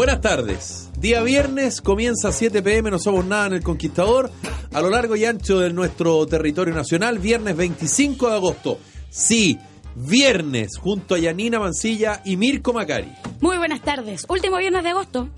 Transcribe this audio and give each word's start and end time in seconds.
Buenas 0.00 0.22
tardes. 0.22 0.88
Día 0.98 1.20
viernes, 1.22 1.82
comienza 1.82 2.28
a 2.28 2.32
7 2.32 2.62
pm, 2.62 2.90
no 2.90 2.98
somos 2.98 3.22
nada 3.26 3.48
en 3.48 3.52
el 3.52 3.62
Conquistador. 3.62 4.30
A 4.72 4.80
lo 4.80 4.88
largo 4.88 5.14
y 5.14 5.26
ancho 5.26 5.58
de 5.58 5.74
nuestro 5.74 6.24
territorio 6.26 6.74
nacional, 6.74 7.18
viernes 7.18 7.54
25 7.54 8.30
de 8.30 8.34
agosto. 8.34 8.78
Sí, 9.10 9.58
viernes, 9.94 10.78
junto 10.78 11.16
a 11.16 11.18
Yanina 11.18 11.60
Mancilla 11.60 12.22
y 12.24 12.38
Mirko 12.38 12.72
Macari. 12.72 13.12
Muy 13.42 13.58
buenas 13.58 13.82
tardes. 13.82 14.24
Último 14.26 14.56
viernes 14.56 14.84
de 14.84 14.88
agosto. 14.88 15.28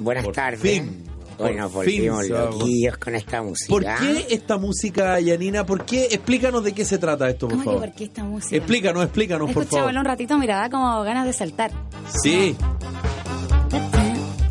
Buenas 0.00 0.24
Por 0.24 0.34
tardes. 0.34 0.60
fin. 0.60 1.04
Fin 1.38 1.60
volvimos 1.72 2.28
loquillos 2.28 2.98
con 2.98 3.14
esta 3.14 3.42
música. 3.42 3.68
¿Por 3.70 3.84
qué 3.84 4.26
esta 4.34 4.58
música, 4.58 5.20
Yanina? 5.20 5.64
¿Por 5.64 5.84
qué? 5.84 6.06
Explícanos 6.06 6.64
de 6.64 6.72
qué 6.72 6.84
se 6.84 6.98
trata 6.98 7.28
esto, 7.30 7.46
por 7.46 7.52
¿Cómo 7.52 7.62
que 7.62 7.64
favor. 7.64 7.80
por 7.88 7.94
qué 7.96 8.04
esta 8.04 8.24
música? 8.24 8.56
Explícanos, 8.56 9.04
explícanos, 9.04 9.46
por 9.46 9.52
favor. 9.54 9.62
Escuchábalo 9.64 10.00
un 10.00 10.04
ratito, 10.04 10.36
mira, 10.36 10.58
da 10.58 10.68
como 10.68 11.00
ganas 11.04 11.26
de 11.26 11.32
saltar. 11.32 11.70
Sí, 12.22 12.56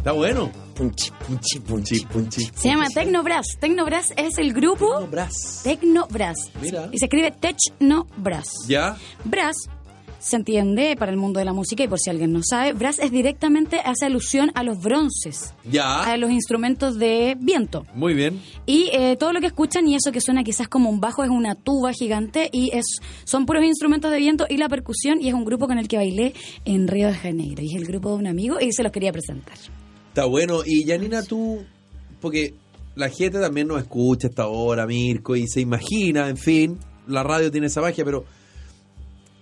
está 0.10 0.18
bueno. 0.18 0.52
Punchi, 0.74 1.12
punchi, 1.28 1.60
punchi, 1.60 2.06
punchi. 2.06 2.50
Se 2.56 2.70
llama 2.70 2.88
Tecnobrass. 2.90 3.58
Tecnobrass 3.60 4.14
es 4.18 4.38
el 4.38 4.54
grupo 4.54 5.06
Brass. 5.08 5.62
Tecnobrass. 5.64 6.52
Mira. 6.62 6.90
Y 6.92 6.98
se 6.98 7.06
escribe 7.06 7.32
Technobrass. 7.32 8.48
¿Ya? 8.68 8.98
Brass 9.24 9.70
se 10.18 10.36
entiende 10.36 10.96
para 10.98 11.12
el 11.12 11.18
mundo 11.18 11.40
de 11.40 11.46
la 11.46 11.54
música 11.54 11.84
y 11.84 11.88
por 11.88 12.00
si 12.00 12.10
alguien 12.10 12.34
no 12.34 12.42
sabe, 12.44 12.74
brass 12.74 13.00
es 13.00 13.12
directamente 13.12 13.80
hace 13.80 14.06
alusión 14.06 14.52
a 14.54 14.64
los 14.64 14.82
bronces, 14.82 15.54
a 15.66 15.70
¿Ya? 15.70 16.18
los 16.18 16.32
instrumentos 16.32 16.98
de 16.98 17.38
viento. 17.40 17.86
Muy 17.94 18.14
bien. 18.14 18.42
Y 18.66 18.90
eh, 18.92 19.16
todo 19.18 19.32
lo 19.32 19.40
que 19.40 19.48
escuchan 19.48 19.88
y 19.88 19.96
eso 19.96 20.12
que 20.12 20.20
suena 20.22 20.44
quizás 20.44 20.68
como 20.68 20.90
un 20.90 21.00
bajo 21.00 21.24
es 21.24 21.30
una 21.30 21.56
tuba 21.56 21.94
gigante 21.94 22.50
y 22.52 22.72
es 22.74 22.86
son 23.24 23.46
puros 23.46 23.64
instrumentos 23.64 24.12
de 24.12 24.18
viento 24.18 24.46
y 24.50 24.58
la 24.58 24.70
percusión 24.70 25.22
y 25.22 25.30
es 25.30 25.34
un 25.34 25.46
grupo 25.46 25.68
con 25.68 25.78
el 25.78 25.88
que 25.88 25.98
bailé 25.98 26.34
en 26.66 26.88
Río 26.88 27.08
de 27.08 27.14
Janeiro 27.14 27.62
y 27.64 27.76
es 27.76 27.76
el 27.76 27.86
grupo 27.86 28.10
de 28.10 28.16
un 28.16 28.28
amigo 28.28 28.60
y 28.60 28.74
se 28.74 28.84
los 28.84 28.92
quería 28.92 29.12
presentar. 29.12 29.58
Está 30.10 30.26
bueno. 30.26 30.62
Y 30.66 30.84
Yanina, 30.86 31.24
tú, 31.24 31.64
porque 32.22 32.54
la 32.96 33.10
gente 33.10 33.40
también 33.40 33.68
nos 33.68 33.82
escucha 33.82 34.28
a 34.28 34.30
esta 34.30 34.48
hora, 34.48 34.86
Mirko, 34.86 35.36
y 35.36 35.48
se 35.48 35.62
imagina, 35.62 36.28
en 36.30 36.38
fin, 36.38 36.78
la 37.08 37.24
radio 37.24 37.50
tiene 37.52 37.68
esa 37.68 37.82
magia, 37.82 38.04
pero 38.04 38.26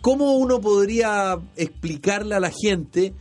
¿cómo 0.01 0.33
uno 0.37 0.59
podría 0.61 1.37
explicarle 1.55 2.35
a 2.35 2.39
la 2.39 2.51
gente 2.51 3.13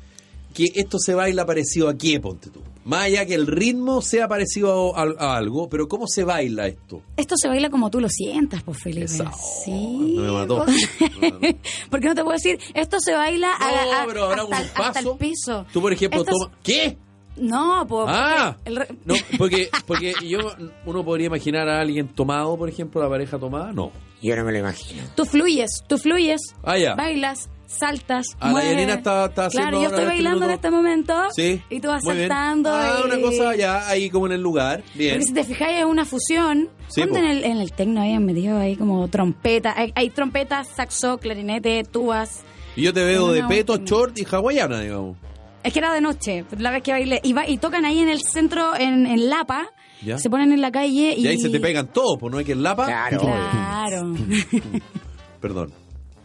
que 0.54 0.64
esto 0.74 0.98
se 0.98 1.14
baila 1.14 1.44
parecido 1.46 1.88
a 1.88 1.96
qué, 1.96 2.20
ponte 2.20 2.50
tú? 2.50 2.60
Más 2.84 3.02
allá 3.06 3.26
que 3.26 3.34
el 3.34 3.48
ritmo 3.48 4.00
sea 4.00 4.28
parecido 4.28 4.96
a, 4.96 5.02
a- 5.02 5.14
a 5.18 5.36
algo, 5.36 5.68
pero 5.68 5.88
¿cómo 5.88 6.06
se 6.06 6.22
baila 6.22 6.68
esto? 6.68 7.02
Esto 7.16 7.34
se 7.36 7.48
baila 7.48 7.68
como 7.68 7.90
tú 7.90 7.98
lo 8.00 8.08
sientas, 8.08 8.62
pues 8.62 8.78
Felipe. 8.80 9.06
Esa- 9.06 9.32
Sí. 9.64 10.14
no 10.14 10.22
me 10.22 10.30
mató. 10.30 10.64
Porque 11.90 12.06
no 12.06 12.14
te 12.14 12.22
puedo 12.22 12.34
decir, 12.36 12.60
esto 12.74 12.98
se 13.00 13.12
baila 13.12 13.48
No, 13.58 13.66
a- 13.66 14.04
pero 14.06 14.24
habrá 14.26 14.42
hasta, 14.42 14.46
un 14.46 14.54
el- 14.54 14.62
hasta 14.68 14.92
paso. 14.92 15.12
el 15.12 15.18
piso. 15.18 15.66
Tú, 15.72 15.80
por 15.80 15.92
ejemplo, 15.92 16.20
Esto 16.20 16.30
es- 16.32 16.38
toma... 16.44 16.58
¿Qué? 16.62 16.96
No, 17.36 17.84
pues. 17.88 18.06
Ah, 18.08 18.56
el 18.64 18.76
re- 18.76 18.88
no, 19.04 19.14
porque, 19.38 19.68
porque 19.86 20.14
yo, 20.26 20.38
uno 20.86 21.04
podría 21.04 21.26
imaginar 21.26 21.68
a 21.68 21.80
alguien 21.80 22.08
tomado, 22.08 22.56
por 22.56 22.68
ejemplo, 22.68 23.02
la 23.02 23.08
pareja 23.08 23.38
tomada, 23.38 23.72
no. 23.72 23.92
Yo 24.22 24.34
no 24.36 24.44
me 24.44 24.52
lo 24.52 24.58
imagino. 24.58 25.02
Tú 25.14 25.24
fluyes, 25.26 25.70
tú 25.86 25.98
fluyes, 25.98 26.40
Ah, 26.64 26.78
ya. 26.78 26.94
bailas, 26.94 27.50
saltas. 27.66 28.26
Ah, 28.40 28.46
la 28.46 28.52
mueves. 28.52 28.70
Yanina 28.70 28.94
está- 28.94 29.26
está 29.26 29.48
Claro, 29.50 29.76
yo 29.78 29.84
estoy 29.88 30.00
este 30.04 30.06
bailando 30.06 30.44
en 30.46 30.50
este 30.52 30.70
momento. 30.70 31.14
Sí. 31.34 31.62
Y 31.68 31.80
tú 31.80 31.88
vas 31.88 32.02
muy 32.02 32.14
bien. 32.16 32.28
saltando. 32.28 32.70
Ah, 32.72 33.00
y- 33.02 33.06
una 33.06 33.20
cosa 33.20 33.54
ya 33.54 33.86
ahí 33.88 34.08
como 34.08 34.26
en 34.26 34.32
el 34.32 34.40
lugar. 34.42 34.82
Bien. 34.94 35.12
Porque 35.16 35.26
si 35.26 35.34
te 35.34 35.44
fijáis 35.44 35.78
es 35.80 35.84
una 35.84 36.06
fusión. 36.06 36.70
Sí, 36.88 37.02
en 37.02 37.14
el, 37.16 37.44
en 37.44 37.58
el 37.58 37.72
tecno 37.72 38.00
ahí 38.00 38.14
han 38.14 38.24
metido 38.24 38.58
ahí 38.58 38.74
como 38.76 39.06
trompeta. 39.08 39.74
Hay, 39.76 39.92
hay 39.94 40.08
trompetas, 40.08 40.68
saxo, 40.74 41.18
clarinete, 41.18 41.84
tubas. 41.84 42.42
Y 42.74 42.82
yo 42.82 42.94
te 42.94 43.04
veo 43.04 43.32
de 43.32 43.42
peto, 43.44 43.76
short 43.76 44.18
y 44.18 44.24
hawaiana, 44.30 44.80
digamos. 44.80 45.16
Es 45.66 45.72
que 45.72 45.80
era 45.80 45.92
de 45.92 46.00
noche, 46.00 46.44
la 46.58 46.70
vez 46.70 46.82
que 46.82 46.92
bailé. 46.92 47.20
Y, 47.24 47.32
va- 47.32 47.48
y 47.48 47.58
tocan 47.58 47.84
ahí 47.84 47.98
en 47.98 48.08
el 48.08 48.20
centro, 48.22 48.76
en, 48.76 49.04
en 49.06 49.28
Lapa. 49.28 49.66
Ya. 50.02 50.16
Se 50.18 50.30
ponen 50.30 50.52
en 50.52 50.60
la 50.60 50.70
calle 50.70 51.14
y... 51.16 51.24
Y 51.24 51.26
ahí 51.26 51.38
se 51.38 51.48
te 51.48 51.58
pegan 51.58 51.88
todos, 51.92 52.18
pues 52.20 52.30
no 52.30 52.38
hay 52.38 52.44
que 52.44 52.52
el 52.52 52.62
lapa. 52.62 52.84
Claro. 52.86 53.20
Claro. 53.20 54.14
Perdón. 55.40 55.72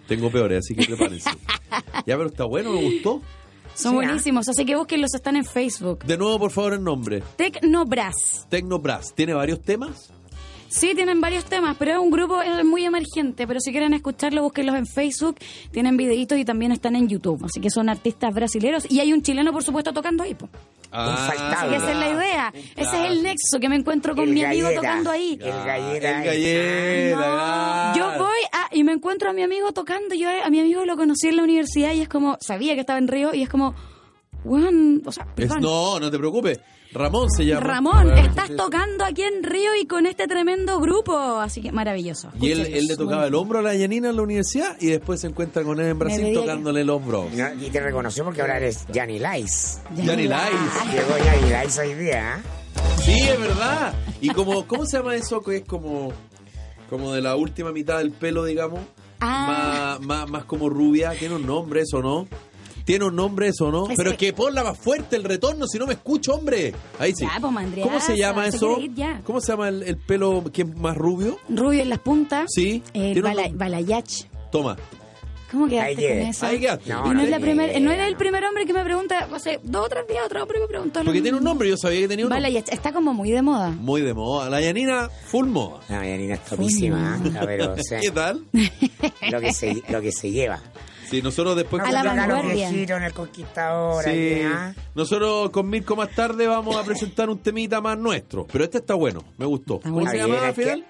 Tengo 0.07 0.29
peores, 0.29 0.59
así 0.59 0.75
que 0.75 0.85
prepárense. 0.85 1.29
ya, 2.05 2.17
pero 2.17 2.25
está 2.27 2.43
bueno, 2.45 2.71
me 2.73 2.81
gustó. 2.83 3.21
Son 3.73 3.91
Sí, 3.91 3.95
buenísimos, 3.95 4.49
así 4.49 4.65
que 4.65 4.75
búsquenlos, 4.75 5.13
están 5.15 5.37
en 5.37 5.45
Facebook. 5.45 6.03
De 6.03 6.17
nuevo, 6.17 6.37
por 6.37 6.51
favor, 6.51 6.73
el 6.73 6.83
nombre. 6.83 7.23
Tecnobrass. 7.37 8.45
Tecnobrass. 8.49 9.13
¿Tiene 9.15 9.33
varios 9.33 9.61
temas? 9.61 10.11
Sí, 10.71 10.95
tienen 10.95 11.19
varios 11.19 11.43
temas, 11.43 11.75
pero 11.77 11.91
es 11.91 11.97
un 11.97 12.09
grupo 12.11 12.41
eh, 12.41 12.63
muy 12.63 12.85
emergente. 12.85 13.45
Pero 13.45 13.59
si 13.59 13.71
quieren 13.71 13.93
escucharlo, 13.93 14.41
búsquenlos 14.43 14.75
en 14.77 14.87
Facebook. 14.87 15.35
Tienen 15.71 15.97
videitos 15.97 16.37
y 16.37 16.45
también 16.45 16.71
están 16.71 16.95
en 16.95 17.09
YouTube. 17.09 17.43
Así 17.43 17.59
que 17.59 17.69
son 17.69 17.89
artistas 17.89 18.33
brasileños. 18.33 18.89
Y 18.89 19.01
hay 19.01 19.11
un 19.11 19.21
chileno, 19.21 19.51
por 19.51 19.63
supuesto, 19.63 19.91
tocando 19.91 20.23
ahí. 20.23 20.33
po. 20.33 20.47
Así 20.93 21.31
Infaltable. 21.35 21.69
que 21.71 21.75
esa 21.77 21.91
es 21.91 21.97
la 21.97 22.09
idea. 22.09 22.53
Ese 22.75 22.81
es 23.05 23.11
el 23.11 23.23
nexo 23.23 23.59
que 23.59 23.67
me 23.69 23.75
encuentro 23.75 24.15
con 24.15 24.25
El 24.29 24.33
mi 24.33 24.43
amigo 24.45 24.69
tocando 24.73 25.11
ahí. 25.11 25.33
El 25.41 25.51
gallera. 25.65 26.17
El 26.19 26.25
gallera. 26.25 27.93
No, 27.93 27.97
yo 27.97 28.17
voy 28.23 28.39
a- 28.53 28.73
y 28.75 28.83
me 28.85 28.93
encuentro 28.93 29.29
a 29.29 29.33
mi 29.33 29.43
amigo 29.43 29.71
tocando. 29.73 30.15
Yo 30.15 30.29
a 30.29 30.49
mi 30.49 30.59
amigo 30.61 30.85
lo 30.85 30.95
conocí 30.97 31.27
en 31.27 31.35
la 31.37 31.43
universidad 31.43 31.93
y 31.93 32.01
es 32.01 32.09
como, 32.09 32.37
sabía 32.41 32.75
que 32.75 32.81
estaba 32.81 32.99
en 32.99 33.07
Río 33.09 33.33
y 33.33 33.41
es 33.43 33.49
como, 33.49 33.73
weón, 34.43 35.01
o 35.05 35.11
sea, 35.11 35.27
Es- 35.37 35.49
no, 35.59 35.99
no 35.99 36.09
te 36.11 36.17
preocupes. 36.17 36.59
Ramón 36.93 37.29
se 37.31 37.45
llama. 37.45 37.61
Ramón, 37.61 38.17
estás 38.17 38.47
sí. 38.47 38.55
tocando 38.57 39.05
aquí 39.05 39.21
en 39.23 39.43
Río 39.43 39.71
y 39.81 39.85
con 39.85 40.05
este 40.05 40.27
tremendo 40.27 40.79
grupo. 40.79 41.17
Así 41.39 41.61
que 41.61 41.71
maravilloso. 41.71 42.29
Y 42.39 42.51
él, 42.51 42.87
le 42.87 42.97
tocaba 42.97 43.27
el 43.27 43.35
hombro 43.35 43.59
a 43.59 43.61
la 43.61 43.73
Yanina 43.75 44.09
en 44.09 44.15
la 44.17 44.21
universidad 44.21 44.75
y 44.79 44.87
después 44.87 45.21
se 45.21 45.27
encuentra 45.27 45.63
con 45.63 45.79
él 45.79 45.87
en 45.87 45.99
Brasil 45.99 46.25
que- 46.25 46.33
tocándole 46.33 46.81
el 46.81 46.89
hombro. 46.89 47.27
No, 47.33 47.53
y 47.65 47.69
te 47.69 47.79
reconoció 47.79 48.23
porque 48.25 48.41
ahora 48.41 48.57
eres 48.57 48.85
Johnny 48.93 49.19
Lice. 49.19 49.79
Johnny 49.95 50.23
Lice. 50.23 50.91
Llegó 50.91 51.13
Johnny 51.17 51.63
Lice 51.63 51.81
hoy 51.81 51.93
día. 51.93 52.37
¿eh? 52.37 52.41
Sí, 53.03 53.15
es 53.21 53.39
verdad. 53.39 53.93
Y 54.19 54.29
como, 54.29 54.67
¿cómo 54.67 54.85
se 54.85 54.97
llama 54.97 55.15
eso 55.15 55.41
que 55.41 55.57
es 55.57 55.63
como, 55.65 56.11
como 56.89 57.13
de 57.13 57.21
la 57.21 57.35
última 57.35 57.71
mitad 57.71 57.99
del 57.99 58.11
pelo, 58.11 58.43
digamos? 58.45 58.81
Ah. 59.21 59.97
Más, 59.99 60.07
más, 60.07 60.29
más 60.29 60.43
como 60.45 60.67
rubia. 60.69 61.11
¿Tiene 61.11 61.35
un 61.35 61.45
nombre 61.45 61.81
eso, 61.81 62.01
no? 62.01 62.27
¿Tiene 62.91 63.05
un 63.05 63.15
nombre 63.15 63.47
eso, 63.47 63.71
no? 63.71 63.89
Es 63.89 63.95
Pero 63.95 64.11
es 64.11 64.17
que- 64.17 64.33
ponla 64.33 64.63
más 64.63 64.77
fuerte 64.77 65.15
el 65.15 65.23
retorno, 65.23 65.65
si 65.67 65.79
no 65.79 65.87
me 65.87 65.93
escucho, 65.93 66.33
hombre. 66.35 66.73
Ahí 66.99 67.13
sí. 67.15 67.23
Ya, 67.25 67.39
pues, 67.39 67.53
mandriaza, 67.53 67.87
¿Cómo 67.89 68.01
se 68.01 68.17
llama 68.17 68.49
se 68.51 68.57
eso? 68.57 68.67
quiere 68.75 68.83
ir 68.83 68.93
ya. 68.95 69.21
¿Cómo 69.23 69.39
se 69.39 69.47
llama 69.53 69.69
el, 69.69 69.83
el 69.83 69.97
pelo 69.97 70.43
que 70.51 70.63
es 70.63 70.75
más 70.75 70.97
rubio? 70.97 71.37
Rubio 71.47 71.81
en 71.81 71.89
las 71.89 71.99
puntas. 71.99 72.47
Sí. 72.53 72.83
El 72.93 73.13
Tiene 73.13 73.19
un 73.19 73.23
bala- 73.23 73.41
nombre. 73.47 73.57
balayage. 73.69 74.29
Toma. 74.51 74.75
¿Cómo 75.51 75.67
quedaste 75.67 75.89
Ahí 75.89 75.95
con 76.19 76.27
eso? 76.29 76.45
Ahí 76.45 76.59
quedaste. 76.59 76.89
No, 76.89 77.11
y 77.11 77.15
no 77.15 77.21
es 77.23 77.29
la 77.29 77.37
no, 77.39 77.43
primer, 77.43 77.81
no 77.81 77.91
era 77.91 78.03
no. 78.03 78.07
el 78.09 78.15
primer 78.15 78.45
hombre 78.45 78.65
que 78.65 78.71
me 78.73 78.83
pregunta, 78.85 79.27
hace 79.33 79.59
dos 79.63 79.85
o 79.85 79.89
tres 79.89 80.07
días 80.07 80.23
otro 80.25 80.41
hombre 80.43 80.59
me 80.61 80.67
preguntó. 80.67 80.99
lo 80.99 81.05
Porque 81.05 81.21
tiene 81.21 81.37
un 81.37 81.43
mismo. 81.43 81.49
nombre, 81.49 81.67
yo 81.69 81.75
sabía 81.77 81.99
que 81.99 82.07
tenía 82.07 82.25
un 82.25 82.29
nombre. 82.29 82.49
Balayage, 82.49 82.73
está 82.73 82.93
como 82.93 83.13
muy 83.13 83.31
de 83.31 83.41
moda. 83.41 83.69
Muy 83.71 84.01
de 84.01 84.13
moda. 84.13 84.49
La 84.49 84.61
Yanina, 84.61 85.09
full 85.27 85.47
moda. 85.47 85.81
La 85.89 86.05
Yanina 86.07 86.35
es 86.35 86.45
topísima. 86.45 87.19
¿eh? 87.23 87.29
O 87.77 87.83
sea, 87.83 87.99
¿Qué 87.99 88.11
tal? 88.11 88.45
lo, 89.29 89.41
que 89.41 89.51
se, 89.53 89.81
lo 89.89 89.99
que 90.01 90.11
se 90.13 90.31
lleva. 90.31 90.61
Sí, 91.11 91.21
nosotros 91.21 91.55
después... 91.57 91.81
A 91.81 91.85
con 91.85 91.93
la 91.93 92.03
vanguardia. 92.03 92.69
en 92.69 93.03
el 93.03 93.13
Conquistador. 93.13 94.03
Sí. 94.03 94.41
Nosotros 94.95 95.49
con 95.51 95.69
Mirko 95.69 95.95
más 95.95 96.09
tarde 96.15 96.47
vamos 96.47 96.75
a 96.75 96.83
presentar 96.83 97.29
un 97.29 97.37
temita 97.39 97.81
más 97.81 97.97
nuestro. 97.97 98.47
Pero 98.51 98.63
este 98.63 98.77
está 98.79 98.93
bueno, 98.95 99.23
me 99.37 99.45
gustó. 99.45 99.75
Está 99.75 99.89
¿Cómo 99.89 99.99
se 100.09 100.15
Está 100.15 100.25
bien, 100.25 100.35
llama, 100.37 100.49
es 100.49 100.55
que- 100.55 100.61
Fidel? 100.63 100.85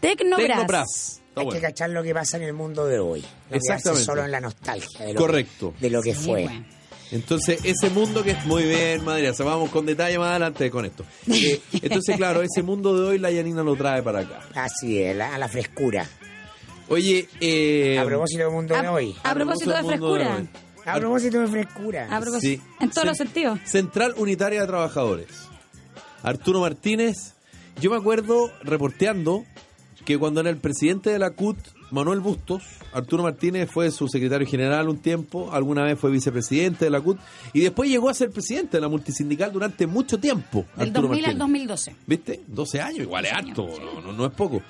Está 0.00 1.40
Hay 1.40 1.44
bueno. 1.44 1.50
que 1.52 1.60
cachar 1.60 1.90
lo 1.90 2.02
que 2.02 2.14
pasa 2.14 2.36
en 2.38 2.42
el 2.44 2.52
mundo 2.52 2.86
de 2.86 2.98
hoy. 2.98 3.20
No 3.50 3.56
Exactamente. 3.56 4.04
solo 4.04 4.24
en 4.24 4.30
la 4.32 4.40
nostalgia 4.40 5.04
de 5.06 5.12
lo, 5.14 5.20
Correcto. 5.20 5.74
de 5.80 5.90
lo 5.90 6.02
que 6.02 6.14
Sí, 6.14 6.24
fue. 6.24 6.42
bueno. 6.44 6.64
Entonces, 7.10 7.60
ese 7.64 7.88
mundo 7.90 8.22
que 8.22 8.32
es 8.32 8.44
muy 8.44 8.64
bien, 8.64 9.04
Madrid, 9.04 9.30
se 9.32 9.42
vamos 9.42 9.70
con 9.70 9.86
detalle 9.86 10.18
más 10.18 10.30
adelante 10.30 10.70
con 10.70 10.84
esto. 10.84 11.04
Eh, 11.32 11.60
entonces, 11.82 12.16
claro, 12.16 12.42
ese 12.42 12.62
mundo 12.62 12.96
de 12.98 13.06
hoy 13.08 13.18
la 13.18 13.30
Yanina 13.30 13.62
lo 13.62 13.76
trae 13.76 14.02
para 14.02 14.20
acá. 14.20 14.40
Así 14.54 15.00
es, 15.02 15.16
la- 15.16 15.34
a 15.34 15.38
la 15.38 15.48
frescura. 15.48 16.06
Oye, 16.88 17.28
eh, 17.40 17.98
a 17.98 18.04
propósito 18.04 18.44
del 18.44 18.52
mundo 18.52 18.74
de 18.74 18.86
A, 18.86 18.92
hoy. 18.92 19.14
a 19.22 19.34
propósito 19.34 19.70
de 19.70 19.84
frescura. 19.84 20.36
hoy. 20.36 20.48
A 20.86 20.98
propósito 20.98 21.40
de 21.40 21.46
frescura. 21.48 22.04
A 22.10 22.20
propósito. 22.20 22.62
Sí. 22.64 22.68
En 22.80 22.90
todos 22.90 23.06
los 23.06 23.16
sentidos. 23.18 23.58
Central 23.64 24.14
Unitaria 24.16 24.60
de 24.62 24.66
Trabajadores. 24.66 25.28
Arturo 26.22 26.60
Martínez 26.60 27.34
Yo 27.80 27.90
me 27.90 27.96
acuerdo 27.96 28.50
reporteando 28.62 29.44
que 30.04 30.18
cuando 30.18 30.40
era 30.40 30.50
el 30.50 30.56
presidente 30.56 31.10
de 31.10 31.18
la 31.20 31.30
CUT, 31.30 31.56
Manuel 31.92 32.18
Bustos, 32.20 32.62
Arturo 32.92 33.22
Martínez 33.22 33.70
fue 33.70 33.90
su 33.92 34.08
secretario 34.08 34.46
general 34.48 34.88
un 34.88 34.98
tiempo, 34.98 35.52
alguna 35.52 35.84
vez 35.84 35.96
fue 35.98 36.10
vicepresidente 36.10 36.86
de 36.86 36.90
la 36.90 37.00
CUT 37.00 37.18
y 37.52 37.60
después 37.60 37.88
llegó 37.90 38.08
a 38.08 38.14
ser 38.14 38.30
presidente 38.30 38.78
de 38.78 38.80
la 38.80 38.88
multisindical 38.88 39.52
durante 39.52 39.86
mucho 39.86 40.18
tiempo. 40.18 40.64
Del 40.76 40.88
Arturo 40.88 41.08
2000 41.08 41.24
al 41.26 41.36
Martínez. 41.36 41.68
2012. 41.68 41.96
¿Viste? 42.06 42.40
12 42.48 42.80
años, 42.80 43.00
igual 43.00 43.26
es 43.26 43.32
12 43.32 43.48
harto, 43.48 43.68
no, 43.84 44.00
no- 44.00 44.12
no 44.12 44.26
es 44.26 44.32
poco. 44.32 44.62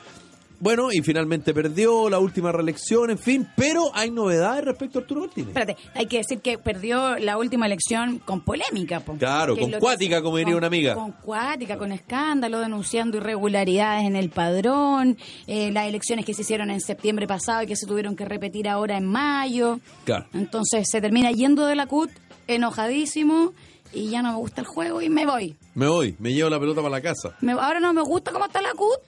Bueno, 0.60 0.90
y 0.93 1.02
finalmente 1.02 1.55
perdió 1.55 2.10
la 2.10 2.19
última 2.19 2.50
reelección, 2.50 3.10
en 3.10 3.19
fin, 3.19 3.46
pero 3.56 3.90
hay 3.94 4.10
novedades 4.10 4.64
respecto 4.64 4.99
a 4.99 5.02
Arturo 5.02 5.20
Martínez. 5.20 5.49
Espérate, 5.50 5.76
hay 5.94 6.06
que 6.06 6.19
decir 6.19 6.40
que 6.40 6.58
perdió 6.58 7.16
la 7.19 7.38
última 7.38 7.66
elección 7.66 8.19
con 8.19 8.40
polémica. 8.40 9.00
po. 9.00 9.14
Claro, 9.16 9.56
con 9.56 9.70
que- 9.70 9.78
cuática, 9.78 10.20
como 10.20 10.37
diría 10.37 10.52
con- 10.55 10.58
una 10.58 10.66
amiga. 10.66 10.94
Con 10.94 11.12
cuática, 11.12 11.78
con 11.78 11.93
escándalo, 11.93 12.58
denunciando 12.60 13.16
irregularidades 13.19 14.05
en 14.06 14.16
el 14.16 14.31
padrón, 14.31 15.16
eh, 15.46 15.70
las 15.70 15.87
elecciones 15.87 16.25
que 16.25 16.34
se 16.34 16.43
hicieron 16.43 16.70
en 16.70 16.81
septiembre 16.81 17.26
pasado 17.28 17.62
y 17.62 17.66
que 17.66 17.76
se 17.76 17.87
tuvieron 17.87 18.16
que 18.16 18.25
repetir 18.25 18.69
ahora 18.69 18.96
en 18.96 19.06
mayo. 19.06 19.78
Claro. 20.05 20.26
Entonces 20.34 20.88
se 20.90 21.00
termina 21.00 21.31
yendo 21.31 21.66
de 21.66 21.76
la 21.76 21.87
CUT 21.87 22.10
enojadísimo 22.49 23.52
y 23.93 24.10
ya 24.10 24.22
no 24.22 24.32
me 24.32 24.38
gusta 24.38 24.60
el 24.60 24.66
juego 24.66 25.00
y 25.00 25.08
me 25.08 25.25
voy. 25.25 25.56
Me 25.75 25.87
voy, 25.88 26.14
me 26.19 26.32
llevo 26.32 26.50
la 26.50 26.58
pelota 26.60 26.82
para 26.82 26.90
la 26.96 27.00
casa. 27.00 27.37
Me- 27.40 27.52
ahora 27.52 27.81
no 27.81 27.93
me 27.94 28.02
gusta 28.02 28.32
cómo 28.32 28.44
está 28.44 28.60
la 28.60 28.72
CUT, 28.75 28.99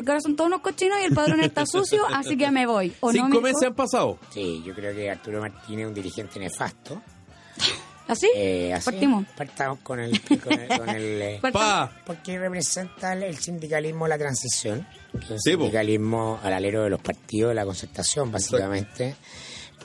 porque 0.00 0.10
ahora 0.12 0.20
son 0.20 0.36
todos 0.36 0.48
unos 0.48 0.60
cochinos 0.60 0.98
y 1.00 1.04
el 1.04 1.14
padrón 1.14 1.40
está 1.40 1.64
sucio, 1.66 2.04
así 2.12 2.36
que 2.36 2.50
me 2.50 2.66
voy. 2.66 2.92
¿O 3.00 3.08
no, 3.08 3.12
Cinco 3.12 3.28
Mirko? 3.28 3.40
meses 3.42 3.62
han 3.64 3.74
pasado. 3.74 4.18
Sí, 4.32 4.62
yo 4.64 4.74
creo 4.74 4.94
que 4.94 5.10
Arturo 5.10 5.40
Martínez 5.40 5.82
es 5.84 5.88
un 5.88 5.94
dirigente 5.94 6.38
nefasto. 6.40 7.00
¿Así? 8.08 8.28
Eh, 8.34 8.72
así, 8.74 8.90
Partimos. 8.90 9.24
Partamos 9.36 9.78
con 9.80 10.00
el... 10.00 10.20
Con 10.20 10.52
el, 10.60 10.68
con 10.78 10.88
el, 10.88 11.22
eh. 11.22 11.40
Pa, 11.52 11.92
porque 12.04 12.38
representa 12.40 13.12
el, 13.12 13.22
el 13.22 13.36
sindicalismo 13.38 14.06
de 14.06 14.08
la 14.08 14.18
transición, 14.18 14.84
Sí, 15.12 15.20
po. 15.28 15.38
sindicalismo 15.62 16.40
al 16.42 16.52
alero 16.52 16.82
de 16.82 16.90
los 16.90 17.00
partidos, 17.00 17.50
de 17.50 17.54
la 17.54 17.64
concertación, 17.64 18.32
básicamente, 18.32 19.14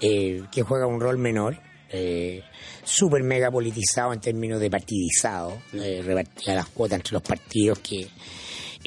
eh, 0.01 0.43
que 0.51 0.63
juega 0.63 0.87
un 0.87 0.99
rol 0.99 1.19
menor, 1.19 1.59
eh, 1.89 2.41
súper 2.83 3.21
mega 3.21 3.51
politizado 3.51 4.11
en 4.11 4.19
términos 4.19 4.59
de 4.59 4.71
partidizado, 4.71 5.59
eh, 5.73 6.01
repartida 6.03 6.55
las 6.55 6.67
cuotas 6.69 6.97
entre 6.97 7.13
los 7.13 7.21
partidos 7.21 7.77
que 7.79 8.07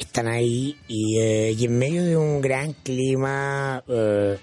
están 0.01 0.27
ahí 0.27 0.75
y, 0.87 1.19
eh, 1.19 1.55
y 1.57 1.65
en 1.65 1.77
medio 1.77 2.03
de 2.03 2.15
un 2.17 2.41
gran 2.41 2.73
clima 2.73 3.83
eh, 3.87 4.37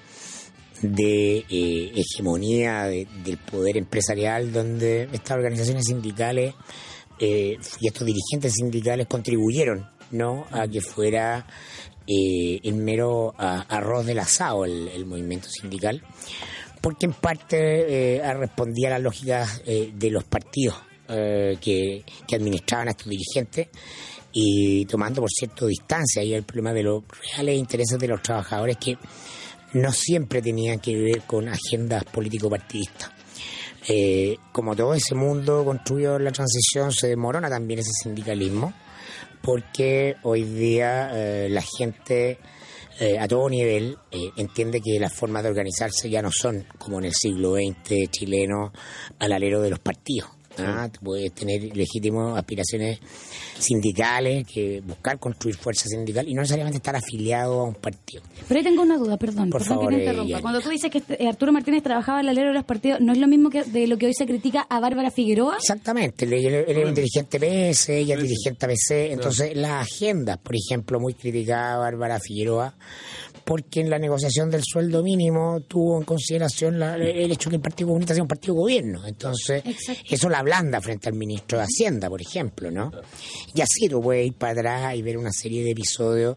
de 0.82 1.38
eh, 1.48 1.92
hegemonía 1.94 2.84
de- 2.84 3.06
del 3.24 3.38
poder 3.38 3.76
empresarial 3.76 4.52
donde 4.52 5.08
estas 5.12 5.36
organizaciones 5.36 5.86
sindicales 5.86 6.54
y 7.18 7.86
estos 7.86 8.06
dirigentes 8.06 8.52
sindicales 8.52 9.06
contribuyeron 9.06 9.88
no 10.10 10.46
a 10.50 10.68
que 10.68 10.82
fuera 10.82 11.46
el 12.06 12.74
mero 12.74 13.34
arroz 13.38 14.04
del 14.04 14.18
asado 14.18 14.66
el, 14.66 15.06
movimiento 15.06 15.48
sindical 15.48 16.02
porque 16.82 17.06
en 17.06 17.14
parte 17.14 18.20
respondía 18.38 18.88
a 18.88 18.90
las 18.92 19.00
lógicas 19.00 19.62
de 19.64 20.10
los 20.10 20.24
partidos 20.24 20.76
que, 21.08 22.04
que 22.28 22.36
administraban 22.36 22.88
a 22.88 22.90
estos 22.90 23.08
dirigentes 23.08 23.68
y 24.38 24.84
tomando 24.84 25.22
por 25.22 25.30
cierto 25.30 25.66
distancia 25.66 26.22
y 26.22 26.34
el 26.34 26.42
problema 26.42 26.74
de 26.74 26.82
los 26.82 27.04
reales 27.22 27.56
intereses 27.56 27.98
de 27.98 28.06
los 28.06 28.20
trabajadores 28.20 28.76
que 28.76 28.98
no 29.72 29.90
siempre 29.92 30.42
tenían 30.42 30.78
que 30.78 30.94
ver 30.94 31.22
con 31.22 31.48
agendas 31.48 32.04
político-partidistas. 32.04 33.12
Eh, 33.88 34.36
como 34.52 34.76
todo 34.76 34.92
ese 34.92 35.14
mundo 35.14 35.64
construido 35.64 36.16
en 36.16 36.24
la 36.24 36.32
transición, 36.32 36.92
se 36.92 37.08
demorona 37.08 37.48
también 37.48 37.80
ese 37.80 37.92
sindicalismo, 38.02 38.74
porque 39.40 40.16
hoy 40.22 40.42
día 40.44 41.12
eh, 41.14 41.48
la 41.48 41.62
gente 41.62 42.38
eh, 43.00 43.18
a 43.18 43.26
todo 43.26 43.48
nivel 43.48 43.96
entiende 44.36 44.82
que 44.82 45.00
las 45.00 45.14
formas 45.14 45.44
de 45.44 45.48
organizarse 45.48 46.10
ya 46.10 46.20
no 46.20 46.30
son 46.30 46.66
como 46.76 46.98
en 46.98 47.06
el 47.06 47.14
siglo 47.14 47.54
XX 47.54 48.10
chileno 48.10 48.70
al 49.18 49.32
alero 49.32 49.62
de 49.62 49.70
los 49.70 49.78
partidos. 49.78 50.35
¿Ah? 50.58 50.88
Tú 50.92 51.00
puedes 51.04 51.32
tener 51.32 51.76
legítimas 51.76 52.38
aspiraciones 52.38 52.98
sindicales, 53.58 54.46
que 54.46 54.80
buscar 54.84 55.18
construir 55.18 55.56
fuerza 55.56 55.88
sindical 55.88 56.28
y 56.28 56.34
no 56.34 56.42
necesariamente 56.42 56.76
estar 56.78 56.94
afiliado 56.96 57.60
a 57.60 57.64
un 57.64 57.74
partido. 57.74 58.22
Pero 58.46 58.58
ahí 58.58 58.64
tengo 58.64 58.82
una 58.82 58.98
duda, 58.98 59.16
perdón, 59.16 59.50
Por 59.50 59.60
perdón 59.62 59.76
favor, 59.78 59.90
que 59.90 59.96
te 59.96 60.04
interrumpa. 60.04 60.40
Cuando 60.40 60.60
tú 60.60 60.68
dices 60.68 60.90
que 60.90 60.98
este- 60.98 61.22
eh, 61.22 61.28
Arturo 61.28 61.52
Martínez 61.52 61.82
trabajaba 61.82 62.20
al 62.20 62.28
alero 62.28 62.48
de 62.48 62.54
los 62.54 62.64
partidos, 62.64 63.00
¿no 63.00 63.12
es 63.12 63.18
lo 63.18 63.26
mismo 63.28 63.50
que 63.50 63.64
de 63.64 63.86
lo 63.86 63.96
que 63.96 64.06
hoy 64.06 64.14
se 64.14 64.26
critica 64.26 64.66
a 64.68 64.80
Bárbara 64.80 65.10
Figueroa? 65.10 65.56
Exactamente, 65.56 66.24
él, 66.24 66.32
él- 66.34 66.64
él 66.68 66.76
es 66.78 66.84
un 66.86 66.94
dirigente 66.94 67.38
PS, 67.40 67.88
ella 67.98 68.14
es 68.16 68.22
dirigente 68.22 68.66
ABC, 68.66 69.12
entonces 69.12 69.56
las 69.56 69.82
agendas, 69.86 70.38
por 70.38 70.54
ejemplo, 70.54 71.00
muy 71.00 71.14
criticada 71.14 71.78
Bárbara 71.78 72.18
Figueroa, 72.20 72.74
porque 73.46 73.80
en 73.80 73.88
la 73.88 73.98
negociación 74.00 74.50
del 74.50 74.62
sueldo 74.64 75.04
mínimo 75.04 75.60
tuvo 75.68 75.96
en 75.98 76.04
consideración 76.04 76.80
la- 76.80 76.96
el 76.96 77.30
hecho 77.30 77.48
que 77.48 77.56
el 77.56 77.62
Partido 77.62 77.86
Comunista 77.86 78.12
sea 78.12 78.24
un 78.24 78.28
partido 78.28 78.54
gobierno, 78.54 79.06
entonces 79.06 79.62
Exacto. 79.64 80.02
eso 80.10 80.28
la 80.28 80.42
blanda 80.42 80.80
frente 80.80 81.08
al 81.08 81.14
ministro 81.14 81.58
de 81.58 81.64
Hacienda, 81.64 82.08
por 82.10 82.20
ejemplo, 82.20 82.72
¿no? 82.72 82.90
Y 83.54 83.60
así 83.60 83.88
tú 83.88 84.02
puedes 84.02 84.26
ir 84.26 84.32
para 84.34 84.52
atrás 84.52 84.96
y 84.96 85.02
ver 85.02 85.16
una 85.16 85.30
serie 85.30 85.62
de 85.62 85.70
episodios 85.70 86.36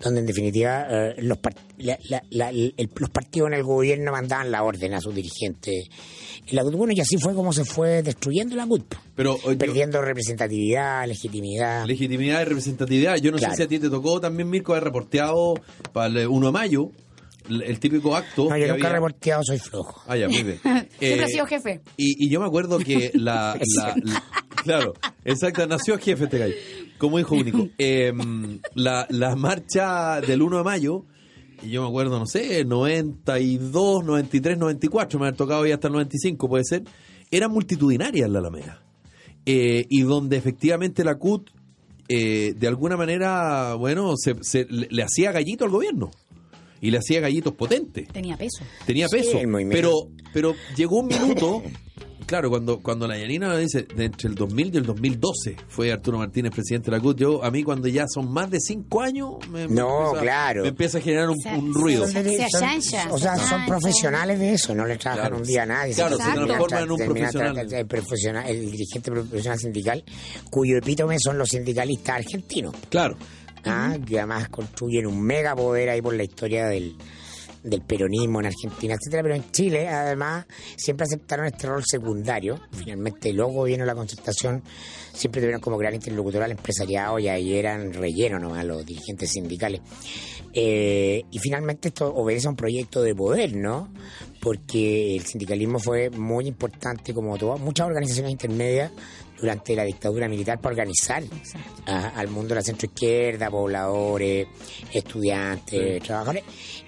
donde 0.00 0.20
en 0.20 0.26
definitiva 0.26 0.86
eh, 0.88 1.14
los, 1.18 1.36
par- 1.36 1.54
la- 1.76 1.98
la- 2.08 2.22
la- 2.30 2.48
el- 2.50 2.74
los 2.96 3.10
partidos 3.10 3.48
en 3.48 3.54
el 3.54 3.62
gobierno 3.62 4.10
mandaban 4.12 4.50
la 4.50 4.62
orden 4.64 4.94
a 4.94 5.00
sus 5.02 5.14
dirigentes. 5.14 5.88
Y, 6.48 6.54
la, 6.54 6.62
bueno, 6.62 6.92
y 6.94 7.00
así 7.00 7.16
fue 7.18 7.34
como 7.34 7.52
se 7.52 7.64
fue 7.64 8.02
destruyendo 8.02 8.54
la 8.56 8.66
CUT 8.66 8.94
pero 9.14 9.34
eh, 9.36 9.40
yo- 9.44 9.58
perdiendo 9.58 10.00
representatividad, 10.00 11.06
legitimidad. 11.06 11.86
legitimidad 11.86 12.42
y 12.42 12.44
representatividad. 12.44 13.16
Yo 13.16 13.32
no 13.32 13.38
Claro. 13.38 13.52
sé 13.54 13.56
si 13.56 13.62
a 13.64 13.68
ti 13.68 13.78
te 13.78 13.90
tocó 13.90 14.20
también, 14.20 14.48
Mirko, 14.48 14.72
haber 14.72 14.84
reporteado 14.84 15.54
para 15.92 16.06
el 16.20 16.28
1 16.28 16.46
de 16.46 16.52
mayo 16.52 16.90
el, 17.48 17.62
el 17.62 17.78
típico 17.80 18.14
acto. 18.16 18.48
no, 18.48 18.56
yo 18.56 18.66
nunca 18.66 18.66
he 18.66 18.70
había- 18.72 18.92
reporteado, 18.92 19.42
soy 19.44 19.58
flojo. 19.58 20.02
Ah, 20.06 20.16
ya, 20.16 20.28
muy 20.28 20.42
bien. 20.42 20.60
Siempre 20.62 20.88
Eh, 21.00 21.22
ha 21.24 21.28
sido 21.28 21.46
jefe. 21.46 21.80
Y, 21.96 22.26
y 22.26 22.28
yo 22.28 22.40
me 22.40 22.46
acuerdo 22.46 22.78
que 22.78 23.10
la, 23.14 23.58
la- 23.76 23.94
la- 24.02 24.22
claro, 24.62 24.94
exacto, 25.24 25.66
nació 25.66 25.98
jefe 25.98 26.24
este 26.24 26.38
gallo, 26.38 26.54
como 26.98 27.18
hijo 27.18 27.34
único. 27.34 27.68
Eh, 27.78 28.12
la, 28.74 29.06
la 29.10 29.36
marcha 29.36 30.20
del 30.20 30.42
1 30.42 30.58
de 30.58 30.64
mayo, 30.64 31.04
y 31.62 31.70
yo 31.70 31.82
me 31.82 31.88
acuerdo, 31.88 32.18
no 32.18 32.26
sé, 32.26 32.64
92, 32.64 34.04
93, 34.04 34.58
94, 34.58 35.18
me 35.20 35.28
ha 35.28 35.32
tocado 35.32 35.66
ya 35.66 35.74
hasta 35.74 35.88
el 35.88 35.94
95, 35.94 36.48
puede 36.48 36.64
ser, 36.64 36.82
eran 37.30 37.50
multitudinarias 37.52 38.26
en 38.26 38.32
la 38.32 38.38
Alameda. 38.40 38.82
Eh, 39.44 39.86
y 39.88 40.02
donde 40.02 40.36
efectivamente 40.36 41.04
la 41.04 41.16
CUT, 41.16 41.50
eh, 42.08 42.54
de 42.56 42.66
alguna 42.68 42.96
manera, 42.96 43.74
bueno, 43.74 44.14
se, 44.16 44.34
se- 44.42 44.66
le, 44.68 44.88
le 44.90 45.02
hacía 45.02 45.32
gallito 45.32 45.64
al 45.64 45.70
gobierno. 45.70 46.10
Y 46.80 46.90
le 46.90 46.98
hacía 46.98 47.20
gallitos 47.20 47.54
potentes 47.54 48.06
Tenía 48.08 48.36
peso. 48.36 48.62
tenía 48.86 49.08
peso. 49.08 49.38
pero, 49.70 49.92
pero 50.34 50.54
llegó 50.76 50.98
un 51.00 51.06
minuto, 51.08 51.62
claro, 52.26 52.50
cuando, 52.50 52.80
cuando 52.80 53.06
la 53.08 53.16
Yanina 53.18 53.56
dice, 53.56 53.82
de 53.82 54.04
entre 54.06 54.28
el 54.28 54.34
2000 54.34 54.74
y 54.74 54.76
el 54.78 54.84
2012 54.84 55.56
fue 55.68 55.92
Arturo 55.92 56.18
Martínez 56.18 56.52
presidente 56.52 56.90
de 56.90 56.96
la 56.96 57.02
CUT, 57.02 57.18
yo, 57.18 57.44
a 57.44 57.50
mí 57.50 57.62
cuando 57.62 57.88
ya 57.88 58.06
son 58.08 58.30
más 58.32 58.50
de 58.50 58.60
cinco 58.60 59.00
años, 59.00 59.34
me, 59.50 59.68
me 59.68 59.74
No, 59.74 60.06
empieza, 60.08 60.22
claro. 60.22 60.62
me 60.62 60.68
empieza 60.68 60.98
a 60.98 61.00
generar 61.00 61.30
un, 61.30 61.36
un 61.56 61.72
ruido. 61.74 62.06
Son- 62.08 62.24
o 63.10 63.18
sea, 63.18 63.36
se 63.36 63.48
son 63.48 63.66
profesionales 63.66 64.38
de 64.38 64.52
eso, 64.54 64.74
no 64.74 64.86
le 64.86 64.96
trabajan 64.96 65.26
Claro. 65.28 65.36
un 65.38 65.42
día 65.48 65.62
a 65.62 65.66
nadie. 65.66 65.94
Claro, 65.94 66.16
se 66.16 66.22
transforman 66.22 66.82
en 66.82 66.90
un 66.90 66.98
profesional. 66.98 67.56
tra- 67.56 67.78
El, 67.78 67.86
profesional- 67.86 68.48
el 68.48 68.70
dirigente 68.70 69.10
profesional 69.10 69.58
sindical, 69.58 70.04
cuyo 70.50 70.76
epítome 70.78 71.16
son 71.18 71.38
los 71.38 71.48
sindicalistas 71.48 72.16
argentinos. 72.16 72.74
Claro. 72.88 73.16
¿ah? 73.68 73.96
que 74.06 74.18
además 74.18 74.48
construyen 74.48 75.06
un 75.08 75.20
mega 75.20 75.56
poder 75.56 75.88
ahí 75.90 76.00
por 76.00 76.14
la 76.14 76.22
historia 76.22 76.66
del, 76.68 76.94
del 77.66 77.82
peronismo 77.82 78.40
en 78.40 78.46
Argentina, 78.46 78.94
etcétera, 78.94 79.22
pero 79.22 79.34
en 79.34 79.50
Chile 79.50 79.88
además 79.88 80.46
siempre 80.76 81.04
aceptaron 81.04 81.46
este 81.46 81.66
rol 81.66 81.82
secundario. 81.84 82.60
Finalmente 82.72 83.32
gobiernos 83.32 83.86
de 83.86 83.92
la 83.92 83.94
concertación 83.94 84.62
siempre 85.12 85.40
tuvieron 85.40 85.60
como 85.60 85.76
gran 85.76 85.94
interlocutor 85.94 86.42
al 86.42 86.52
empresariado 86.52 87.18
y 87.18 87.28
ahí 87.28 87.54
eran 87.54 87.92
relleno 87.92 88.38
nomás 88.38 88.64
los 88.64 88.84
dirigentes 88.86 89.30
sindicales. 89.30 89.80
Eh, 90.52 91.24
y 91.30 91.38
finalmente 91.38 91.88
esto 91.88 92.14
obedece 92.14 92.46
a 92.46 92.50
un 92.50 92.56
proyecto 92.56 93.02
de 93.02 93.14
poder, 93.14 93.54
¿no? 93.56 93.92
Porque 94.40 95.16
el 95.16 95.24
sindicalismo 95.24 95.78
fue 95.78 96.08
muy 96.10 96.46
importante, 96.46 97.12
como 97.12 97.36
todas 97.36 97.60
muchas 97.60 97.86
organizaciones 97.86 98.32
intermedias, 98.32 98.92
durante 99.40 99.76
la 99.76 99.84
dictadura 99.84 100.28
militar 100.28 100.60
para 100.60 100.72
organizar 100.74 101.22
a- 101.86 102.08
al 102.10 102.28
mundo 102.28 102.50
de 102.50 102.54
la 102.56 102.62
centroizquierda, 102.62 103.50
pobladores, 103.50 104.46
estudiantes, 104.92 106.02
trabajadores. 106.02 106.42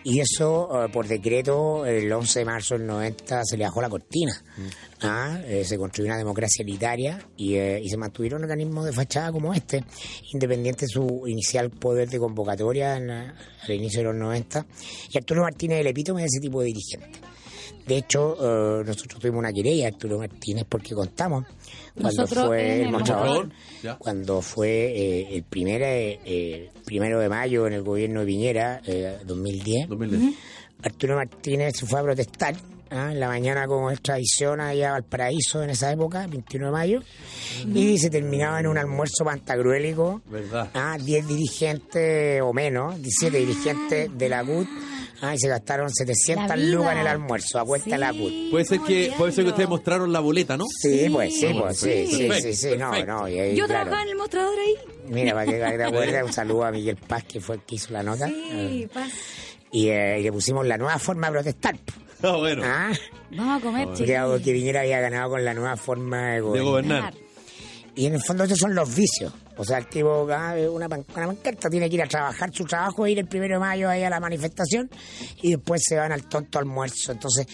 Y 0.05 0.21
eso, 0.21 0.85
eh, 0.85 0.89
por 0.91 1.07
decreto, 1.07 1.85
el 1.87 2.11
11 2.13 2.39
de 2.41 2.45
marzo 2.45 2.77
del 2.77 2.87
90 2.87 3.43
se 3.45 3.57
le 3.57 3.65
bajó 3.65 3.81
la 3.83 3.89
cortina. 3.91 4.33
Ah, 5.03 5.39
eh, 5.45 5.65
se 5.65 5.77
construyó 5.79 6.09
una 6.09 6.19
democracia 6.19 6.63
elitaria 6.63 7.19
y, 7.37 7.55
eh, 7.55 7.81
y 7.83 7.89
se 7.89 7.97
mantuvieron 7.97 8.43
organismos 8.43 8.85
de 8.85 8.93
fachada 8.93 9.31
como 9.31 9.55
este, 9.55 9.85
independiente 10.33 10.87
de 10.87 10.89
su 10.89 11.25
inicial 11.27 11.71
poder 11.71 12.09
de 12.09 12.19
convocatoria 12.19 12.97
en 12.97 13.07
la- 13.09 13.35
al 13.63 13.71
inicio 13.75 14.01
de 14.01 14.05
los 14.07 14.15
90. 14.17 14.67
Y 15.13 15.19
Arturo 15.19 15.43
Martínez 15.43 15.81
el 15.81 15.87
epítome 15.89 16.23
de 16.23 16.27
ese 16.27 16.41
tipo 16.41 16.61
de 16.61 16.67
dirigente. 16.67 17.21
De 17.87 17.97
hecho, 17.97 18.35
eh, 18.81 18.85
nosotros 18.85 19.21
tuvimos 19.21 19.39
una 19.39 19.53
querella, 19.53 19.89
Arturo 19.89 20.19
Martínez, 20.19 20.65
porque 20.69 20.95
contamos 20.95 21.45
cuando 22.01 22.23
Nosotros 22.23 22.47
fue 22.47 22.83
el 22.83 22.91
mostrador, 22.91 23.47
Mostrador, 23.47 23.99
cuando 23.99 24.43
fue 24.43 24.69
eh, 24.69 25.37
el 25.37 25.43
primer 25.43 25.83
eh, 25.83 26.21
eh, 26.25 26.71
primero 26.85 27.21
de 27.21 27.29
mayo 27.29 27.67
en 27.67 27.75
el 27.75 27.83
gobierno 27.83 28.21
de 28.21 28.27
Piñera, 28.27 28.81
eh, 28.87 29.19
2010, 29.25 29.89
2010. 29.89 30.35
Arturo 30.83 31.17
Martínez 31.17 31.77
se 31.77 31.87
fue 31.87 32.01
a 32.01 32.03
protestar. 32.03 32.55
¿ah? 32.91 33.13
En 33.13 33.21
la 33.21 33.29
mañana, 33.29 33.67
como 33.67 33.91
es 33.91 34.01
tradición, 34.01 34.61
allá 34.61 34.91
a 34.91 34.93
Valparaíso 34.93 35.63
en 35.63 35.71
esa 35.71 35.93
época, 35.93 36.27
21 36.27 36.67
de 36.67 36.73
mayo, 36.73 37.01
y 37.75 37.99
se 37.99 38.11
terminaba 38.11 38.61
en 38.61 38.69
un 38.69 38.79
almuerzo 38.79 39.25
pantagruélico. 39.25 40.23
¿Verdad? 40.31 40.71
Ah, 40.75 40.97
10 40.99 41.27
dirigentes 41.27 42.41
o 42.43 42.53
menos, 42.53 43.01
17 43.03 43.39
dirigentes 43.39 44.17
de 44.17 44.29
la 44.29 44.45
CUT, 44.45 44.69
ah, 45.23 45.35
y 45.35 45.39
se 45.39 45.49
gastaron 45.49 45.91
700 45.91 46.49
La 46.49 46.57
vida. 46.57 46.67
lucas 46.77 46.93
en 46.93 46.99
el 46.99 47.07
almuerzo, 47.07 47.59
a 47.61 47.65
cuenta 47.65 47.91
de 47.91 47.99
la 47.99 48.13
CUT. 48.13 48.51
Puede 48.51 48.65
ser 48.65 48.81
que 48.81 49.13
puede 49.17 49.33
ser 49.33 49.45
que 49.45 49.51
ustedes 49.51 49.69
mostraron 49.69 50.13
la 50.13 50.21
boleta, 50.21 50.57
¿no? 50.57 50.65
Sí, 50.81 51.07
pues, 51.13 51.39
sí, 51.39 51.47
pues, 51.59 51.79
sí, 51.79 52.07
sí, 52.07 52.17
sí, 52.17 52.25
Perfecto, 52.29 52.57
sí, 52.57 52.77
no, 52.79 53.05
no, 53.05 53.29
y 53.29 53.39
ahí, 53.39 53.57
Yo 53.57 53.67
claro. 53.67 53.83
trabajaba 53.85 54.03
en 54.03 54.09
el 54.09 54.17
mostrador 54.17 54.59
ahí. 54.59 54.75
Mira, 55.09 55.33
para 55.35 55.47
que 55.47 55.53
que 55.53 55.59
te 55.79 55.85
acuerdes, 55.85 56.23
un 56.25 56.33
saludo 56.33 56.65
a 56.65 56.71
Miguel 56.71 56.97
Paz, 56.97 57.25
que 57.25 57.41
fue 57.41 57.57
el 57.57 57.63
que 57.63 57.75
hizo 57.77 57.93
la 57.93 58.03
nota. 58.03 58.27
Sí, 58.29 58.89
paz. 58.93 59.11
Y, 59.71 59.89
eh, 59.89 60.21
y 60.21 60.23
le 60.23 60.33
pusimos 60.33 60.67
la 60.67 60.79
nueva 60.79 60.99
forma 60.99 61.27
de 61.29 61.33
protestar. 61.35 61.77
Ah, 62.23 62.37
bueno. 62.37 62.63
¿Ah? 62.65 62.91
Vamos 63.31 63.61
a 63.61 63.65
comer, 63.65 63.89
Que, 63.89 64.05
chicos. 64.07 64.41
que 64.43 64.53
Piñera 64.53 64.81
había 64.81 65.01
ganado 65.01 65.31
con 65.31 65.45
la 65.45 65.55
nueva 65.55 65.77
forma 65.77 66.29
de 66.33 66.41
De 66.41 66.41
gobernar. 66.41 67.15
Y 67.99 68.07
en 68.07 68.15
el 68.15 68.23
fondo 68.23 68.45
esos 68.45 68.59
son 68.59 68.75
los 68.75 68.95
vicios. 68.95 69.33
O 69.57 69.65
sea, 69.65 69.79
el 69.79 69.89
tipo, 69.89 70.27
ah, 70.31 70.55
una, 70.71 70.89
pan- 70.89 71.05
una 71.17 71.27
pancarta 71.27 71.69
tiene 71.69 71.89
que 71.91 71.97
ir 71.97 72.03
a 72.03 72.07
trabajar 72.07 72.51
su 72.55 72.65
trabajo, 72.65 73.07
ir 73.09 73.19
el 73.19 73.27
primero 73.27 73.55
de 73.57 73.59
mayo 73.61 73.89
ahí 73.91 74.05
a 74.05 74.11
la 74.11 74.21
manifestación 74.21 74.89
y 75.43 75.51
después 75.51 75.83
se 75.85 75.97
van 75.97 76.13
al 76.13 76.29
tonto 76.29 76.61
almuerzo. 76.61 77.11
Entonces, 77.13 77.47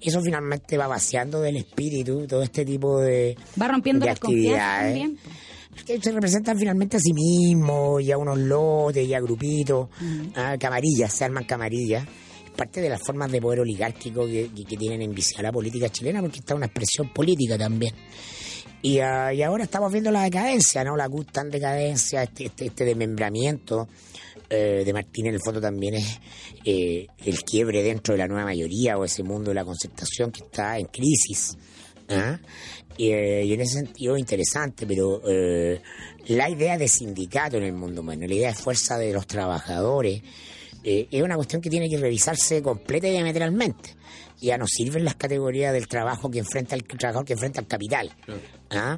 eso 0.00 0.20
finalmente 0.20 0.76
va 0.76 0.88
vaciando 0.88 1.40
del 1.40 1.56
espíritu 1.56 2.26
todo 2.26 2.42
este 2.42 2.64
tipo 2.64 2.98
de, 3.00 3.36
Va 3.60 3.68
rompiendo 3.68 4.04
de 4.04 4.10
las 4.10 4.18
confianzas 4.18 4.60
actividades. 4.60 5.00
también. 5.02 5.18
que 5.86 6.00
se 6.02 6.10
representan 6.12 6.58
finalmente 6.58 6.96
a 6.96 7.00
sí 7.00 7.12
mismos 7.12 8.02
y 8.02 8.10
a 8.10 8.18
unos 8.18 8.38
lotes 8.38 9.06
y 9.06 9.14
a 9.14 9.20
grupitos, 9.20 9.88
a 10.34 10.58
camarillas, 10.58 11.12
se 11.14 11.24
arman 11.24 11.44
camarillas. 11.44 12.04
Es 12.44 12.50
parte 12.56 12.80
de 12.80 12.88
las 12.90 13.00
formas 13.00 13.30
de 13.30 13.40
poder 13.40 13.60
oligárquico 13.60 14.26
que, 14.26 14.50
que, 14.54 14.64
que 14.64 14.76
tienen 14.76 15.00
enviciada 15.00 15.44
la 15.44 15.52
política 15.52 15.88
chilena 15.90 16.20
porque 16.20 16.40
está 16.40 16.54
una 16.56 16.66
expresión 16.66 17.08
política 17.14 17.56
también. 17.56 17.94
Y, 18.82 18.98
ah, 18.98 19.32
y 19.32 19.42
ahora 19.42 19.64
estamos 19.64 19.92
viendo 19.92 20.10
la 20.10 20.24
decadencia, 20.24 20.82
¿no? 20.82 20.96
La 20.96 21.06
en 21.06 21.50
decadencia, 21.50 22.24
este, 22.24 22.46
este, 22.46 22.66
este 22.66 22.84
desmembramiento 22.84 23.88
eh, 24.50 24.82
de 24.84 24.92
Martín 24.92 25.26
en 25.26 25.34
el 25.34 25.40
fondo 25.40 25.60
también 25.60 25.94
es 25.94 26.20
eh, 26.64 27.06
el 27.24 27.42
quiebre 27.44 27.82
dentro 27.82 28.14
de 28.14 28.18
la 28.18 28.26
nueva 28.26 28.44
mayoría 28.44 28.98
o 28.98 29.04
ese 29.04 29.22
mundo 29.22 29.50
de 29.50 29.54
la 29.54 29.64
concertación 29.64 30.32
que 30.32 30.42
está 30.44 30.78
en 30.78 30.86
crisis. 30.86 31.56
¿ah? 32.10 32.38
Y, 32.96 33.10
eh, 33.10 33.44
y 33.44 33.52
en 33.54 33.60
ese 33.60 33.78
sentido 33.78 34.16
interesante, 34.16 34.86
pero 34.86 35.22
eh, 35.26 35.80
la 36.28 36.50
idea 36.50 36.76
de 36.76 36.88
sindicato 36.88 37.56
en 37.56 37.64
el 37.64 37.72
mundo 37.72 38.02
bueno, 38.02 38.26
la 38.26 38.34
idea 38.34 38.48
de 38.48 38.54
fuerza 38.54 38.98
de 38.98 39.12
los 39.12 39.26
trabajadores, 39.26 40.22
eh, 40.84 41.08
es 41.10 41.22
una 41.22 41.36
cuestión 41.36 41.62
que 41.62 41.70
tiene 41.70 41.88
que 41.88 41.96
revisarse 41.96 42.62
completa 42.62 43.08
y 43.08 43.12
diametralmente. 43.12 43.94
Ya 44.42 44.58
no 44.58 44.66
sirven 44.66 45.04
las 45.04 45.14
categorías 45.14 45.72
del 45.72 45.86
trabajo 45.86 46.30
que 46.30 46.40
enfrenta 46.40 46.74
el 46.74 46.82
trabajador 46.84 47.24
que 47.24 47.34
enfrenta 47.34 47.60
el 47.60 47.66
capital. 47.68 48.10
¿ah? 48.70 48.96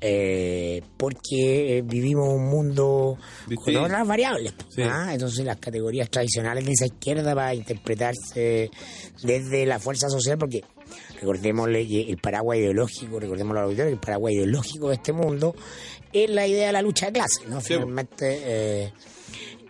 Eh, 0.00 0.82
porque 0.96 1.78
eh, 1.78 1.82
vivimos 1.82 2.28
un 2.28 2.50
mundo 2.50 3.16
con 3.54 3.76
otras 3.76 4.06
variables. 4.06 4.52
Sí. 4.68 4.82
¿ah? 4.82 5.10
Entonces 5.12 5.44
las 5.44 5.58
categorías 5.58 6.10
tradicionales 6.10 6.64
de 6.64 6.72
esa 6.72 6.86
izquierda 6.86 7.32
va 7.34 7.46
a 7.46 7.54
interpretarse 7.54 8.70
desde 9.22 9.64
la 9.64 9.78
fuerza 9.78 10.08
social 10.08 10.36
porque 10.36 10.64
recordémosle 11.20 12.10
el 12.10 12.18
paraguas 12.18 12.58
ideológico, 12.58 13.20
recordemos 13.20 13.54
los 13.54 13.64
auditores, 13.64 13.92
el 13.92 14.00
paraguas 14.00 14.32
ideológico 14.32 14.88
de 14.88 14.96
este 14.96 15.12
mundo 15.12 15.54
es 16.12 16.28
la 16.28 16.46
idea 16.46 16.66
de 16.66 16.72
la 16.72 16.82
lucha 16.82 17.06
de 17.06 17.12
clases, 17.12 17.48
¿no? 17.48 17.60
Finalmente, 17.60 18.40
eh, 18.44 18.92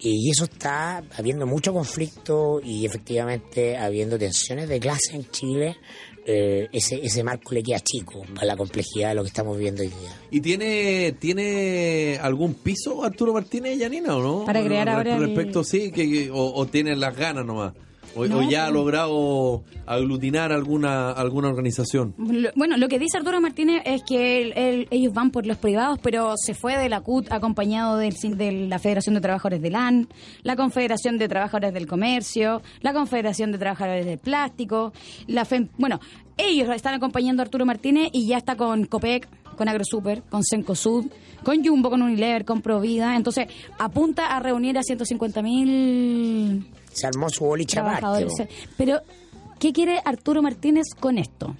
y 0.03 0.31
eso 0.31 0.45
está 0.45 1.03
habiendo 1.17 1.47
mucho 1.47 1.73
conflicto 1.73 2.61
y 2.63 2.85
efectivamente 2.87 3.77
habiendo 3.77 4.19
tensiones 4.19 4.69
de 4.69 4.81
clase 4.81 5.15
en 5.15 5.31
Chile. 5.31 5.77
eh, 6.25 6.69
ese, 6.73 7.01
ese 7.05 7.25
marco 7.25 7.53
le 7.53 7.65
queda 7.65 7.81
chico 7.81 8.23
para 8.33 8.47
la 8.47 8.57
complejidad 8.57 9.09
de 9.09 9.15
lo 9.17 9.23
que 9.23 9.29
estamos 9.29 9.57
viviendo 9.57 9.83
hoy 9.83 9.89
día. 9.89 10.17
¿Y 10.31 10.41
tiene 10.41 11.17
tiene 11.19 12.17
algún 12.23 12.55
piso 12.55 13.03
Arturo 13.03 13.33
Martínez 13.33 13.75
y 13.75 13.79
Yanina 13.81 14.17
o 14.17 14.23
no? 14.23 14.45
Para 14.45 14.63
crear 14.65 14.87
Re- 14.87 14.93
ahora 14.93 15.17
el- 15.17 15.23
Respecto, 15.27 15.65
sí, 15.65 15.91
que, 15.91 16.09
que- 16.09 16.31
o, 16.31 16.55
o 16.55 16.67
tiene 16.67 16.95
las 16.95 17.17
ganas 17.17 17.45
nomás. 17.45 17.73
O, 18.15 18.27
No, 18.27 18.39
o 18.39 18.43
ya 18.43 18.65
ha 18.65 18.67
pero- 18.69 18.79
logrado 18.81 19.65
aglutinar 19.87 20.53
alguna 20.53 21.11
alguna 21.13 21.49
organización. 21.49 22.15
Lo- 22.19 22.51
Bueno, 22.55 22.77
lo 22.77 22.89
que 22.89 22.99
dice 22.99 23.17
Arturo 23.19 23.41
Martínez 23.41 23.83
es 23.85 24.03
que 24.03 24.87
ellos 24.91 25.13
van 25.15 25.31
por 25.31 25.47
los 25.47 25.57
privados, 25.59 25.99
pero 26.03 26.35
se 26.37 26.55
fue 26.55 26.77
de 26.77 26.89
la 26.89 27.01
CUT 27.01 27.31
acompañado 27.33 27.97
del 27.97 28.15
de 28.37 28.53
la 28.69 28.79
Federación 28.79 29.15
de 29.15 29.21
Trabajadores 29.21 29.63
del 29.63 29.75
AN, 29.75 30.09
la 30.43 30.57
Confederación 30.57 31.19
de 31.19 31.29
Trabajadores 31.29 31.73
del 31.75 31.87
Comercio, 31.87 32.63
la 32.81 32.93
Confederación 32.93 33.53
de 33.53 33.59
Trabajadores 33.59 34.05
del 34.07 34.19
Plástico, 34.19 34.93
la 35.27 35.45
FEM- 35.45 35.69
bueno, 35.79 36.01
ellos 36.37 36.69
están 36.75 36.95
acompañando 36.95 37.43
a 37.43 37.45
Arturo 37.45 37.65
Martínez 37.67 38.09
y 38.13 38.27
ya 38.27 38.37
está 38.39 38.57
con 38.57 38.85
COPEC, 38.87 39.29
con 39.57 39.69
AgroSuper, 39.69 40.23
con 40.31 40.43
Cencosud, 40.45 41.07
con 41.45 41.65
Jumbo, 41.65 41.91
con 41.91 42.03
Unilever, 42.03 42.45
con 42.45 42.63
Provida, 42.63 43.17
entonces 43.17 43.47
apunta 43.79 44.35
a 44.37 44.41
reunir 44.41 44.79
a 44.79 44.83
150 44.83 45.43
mil 45.43 46.65
Se 46.93 47.07
armó 47.07 47.29
su 47.31 47.45
boliche 47.45 47.77
po. 48.27 48.35
Pero, 48.77 49.01
¿qué 49.59 49.73
quiere 49.73 50.01
Arturo 50.05 50.43
Martínez 50.43 50.87
con 50.99 51.19
esto? 51.19 51.57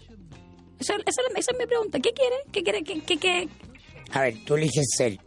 Esa, 0.79 0.95
esa- 0.95 1.23
esa 1.37 1.53
es 1.53 1.59
mi 1.59 1.67
pregunta. 1.67 1.99
¿Qué 2.01 2.13
quiere? 2.13 2.37
¿Qué 2.51 2.63
quiere? 2.63 2.83
¿Qué, 2.83 3.01
qué, 3.03 3.17
qué? 3.19 3.49
A 4.13 4.23
ver, 4.23 4.35
tú 4.45 4.55
eliges 4.57 4.85
ser 4.97 5.19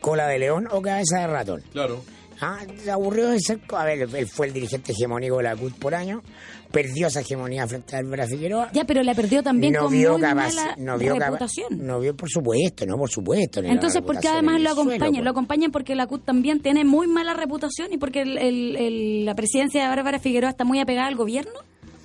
cola 0.00 0.26
de 0.26 0.38
león 0.38 0.66
o 0.70 0.80
cabeza 0.82 1.20
de 1.20 1.26
ratón. 1.26 1.62
Claro. 1.72 2.02
Ah, 2.40 2.60
se 2.82 2.90
aburrió 2.90 3.28
de 3.28 3.40
ser. 3.40 3.60
A 3.70 3.84
ver, 3.84 4.08
él 4.14 4.26
fue 4.28 4.46
el 4.46 4.52
dirigente 4.52 4.92
hegemónico 4.92 5.38
de 5.38 5.42
la 5.44 5.56
CUT 5.56 5.74
por 5.74 5.94
año, 5.94 6.22
perdió 6.70 7.08
esa 7.08 7.20
hegemonía 7.20 7.66
frente 7.66 7.96
a 7.96 7.98
Álvaro 7.98 8.26
Figueroa. 8.26 8.70
Ya, 8.72 8.84
pero 8.84 9.02
la 9.02 9.14
perdió 9.14 9.42
también 9.42 9.72
no 9.72 9.84
con 9.84 9.92
vio 9.92 10.12
muy 10.12 10.20
capaz, 10.20 10.54
mala 10.54 10.74
no 10.78 10.98
vio 10.98 11.14
reputación. 11.18 11.68
no 11.86 11.98
vio, 12.00 12.14
por 12.16 12.28
supuesto, 12.30 12.86
no, 12.86 12.96
por 12.96 13.10
supuesto. 13.10 13.60
Entonces, 13.60 14.02
¿por 14.02 14.20
qué 14.20 14.28
además 14.28 14.60
lo 14.60 14.74
suelo, 14.74 14.90
acompañan? 14.92 15.24
Lo 15.24 15.30
acompañan 15.30 15.70
porque 15.72 15.94
la 15.94 16.06
CUT 16.06 16.24
también 16.24 16.60
tiene 16.60 16.84
muy 16.84 17.06
mala 17.08 17.34
reputación 17.34 17.92
y 17.92 17.98
porque 17.98 18.22
el- 18.22 18.38
el- 18.38 18.76
el- 18.76 19.24
la 19.24 19.34
presidencia 19.34 19.82
de 19.82 19.88
Bárbara 19.88 20.18
Figueroa 20.18 20.50
está 20.50 20.64
muy 20.64 20.78
apegada 20.80 21.08
al 21.08 21.16
gobierno. 21.16 21.52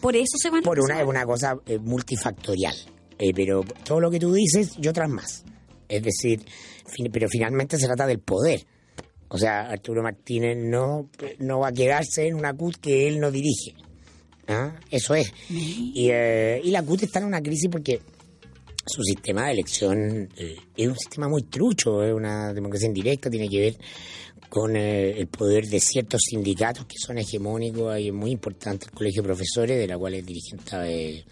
¿Por 0.01 0.15
eso 0.15 0.37
se 0.37 0.49
van 0.49 0.63
Por 0.63 0.79
una, 0.79 0.95
van? 0.95 1.03
es 1.03 1.09
una 1.09 1.25
cosa 1.25 1.55
eh, 1.65 1.77
multifactorial. 1.79 2.75
Eh, 3.19 3.31
pero 3.35 3.63
todo 3.85 3.99
lo 3.99 4.09
que 4.09 4.19
tú 4.19 4.33
dices 4.33 4.73
y 4.81 4.87
otras 4.87 5.09
más. 5.09 5.45
Es 5.87 6.01
decir, 6.01 6.41
fin- 6.87 7.09
pero 7.11 7.27
finalmente 7.29 7.77
se 7.77 7.85
trata 7.85 8.07
del 8.07 8.19
poder. 8.19 8.65
O 9.33 9.37
sea, 9.39 9.61
Arturo 9.61 10.03
Martínez 10.03 10.55
no, 10.55 11.09
no 11.39 11.59
va 11.59 11.69
a 11.69 11.71
quedarse 11.71 12.27
en 12.27 12.35
una 12.35 12.53
CUT 12.53 12.75
que 12.75 13.07
él 13.07 13.19
no 13.19 13.31
dirige. 13.31 13.73
¿Ah? 14.47 14.75
Eso 14.91 15.15
es. 15.15 15.33
Y, 15.49 16.09
eh, 16.11 16.61
y 16.63 16.69
la 16.69 16.83
CUT 16.83 17.01
está 17.01 17.17
en 17.17 17.25
una 17.25 17.41
crisis 17.41 17.67
porque 17.67 17.99
su 18.85 19.01
sistema 19.01 19.47
de 19.47 19.53
elección 19.53 20.29
eh, 20.37 20.55
es 20.77 20.87
un 20.87 20.95
sistema 20.95 21.27
muy 21.27 21.41
trucho, 21.43 22.03
es 22.03 22.13
una 22.13 22.53
democracia 22.53 22.87
indirecta, 22.87 23.31
tiene 23.31 23.49
que 23.49 23.59
ver 23.59 23.75
con 24.49 24.75
eh, 24.75 25.19
el 25.19 25.25
poder 25.25 25.65
de 25.65 25.79
ciertos 25.79 26.21
sindicatos 26.29 26.85
que 26.85 26.99
son 26.99 27.17
hegemónicos, 27.17 27.97
es 27.97 28.13
muy 28.13 28.29
importante 28.29 28.85
el 28.85 28.91
Colegio 28.91 29.23
de 29.23 29.29
Profesores, 29.29 29.79
de 29.79 29.87
la 29.87 29.97
cual 29.97 30.13
es 30.13 30.23
dirigente 30.23 31.25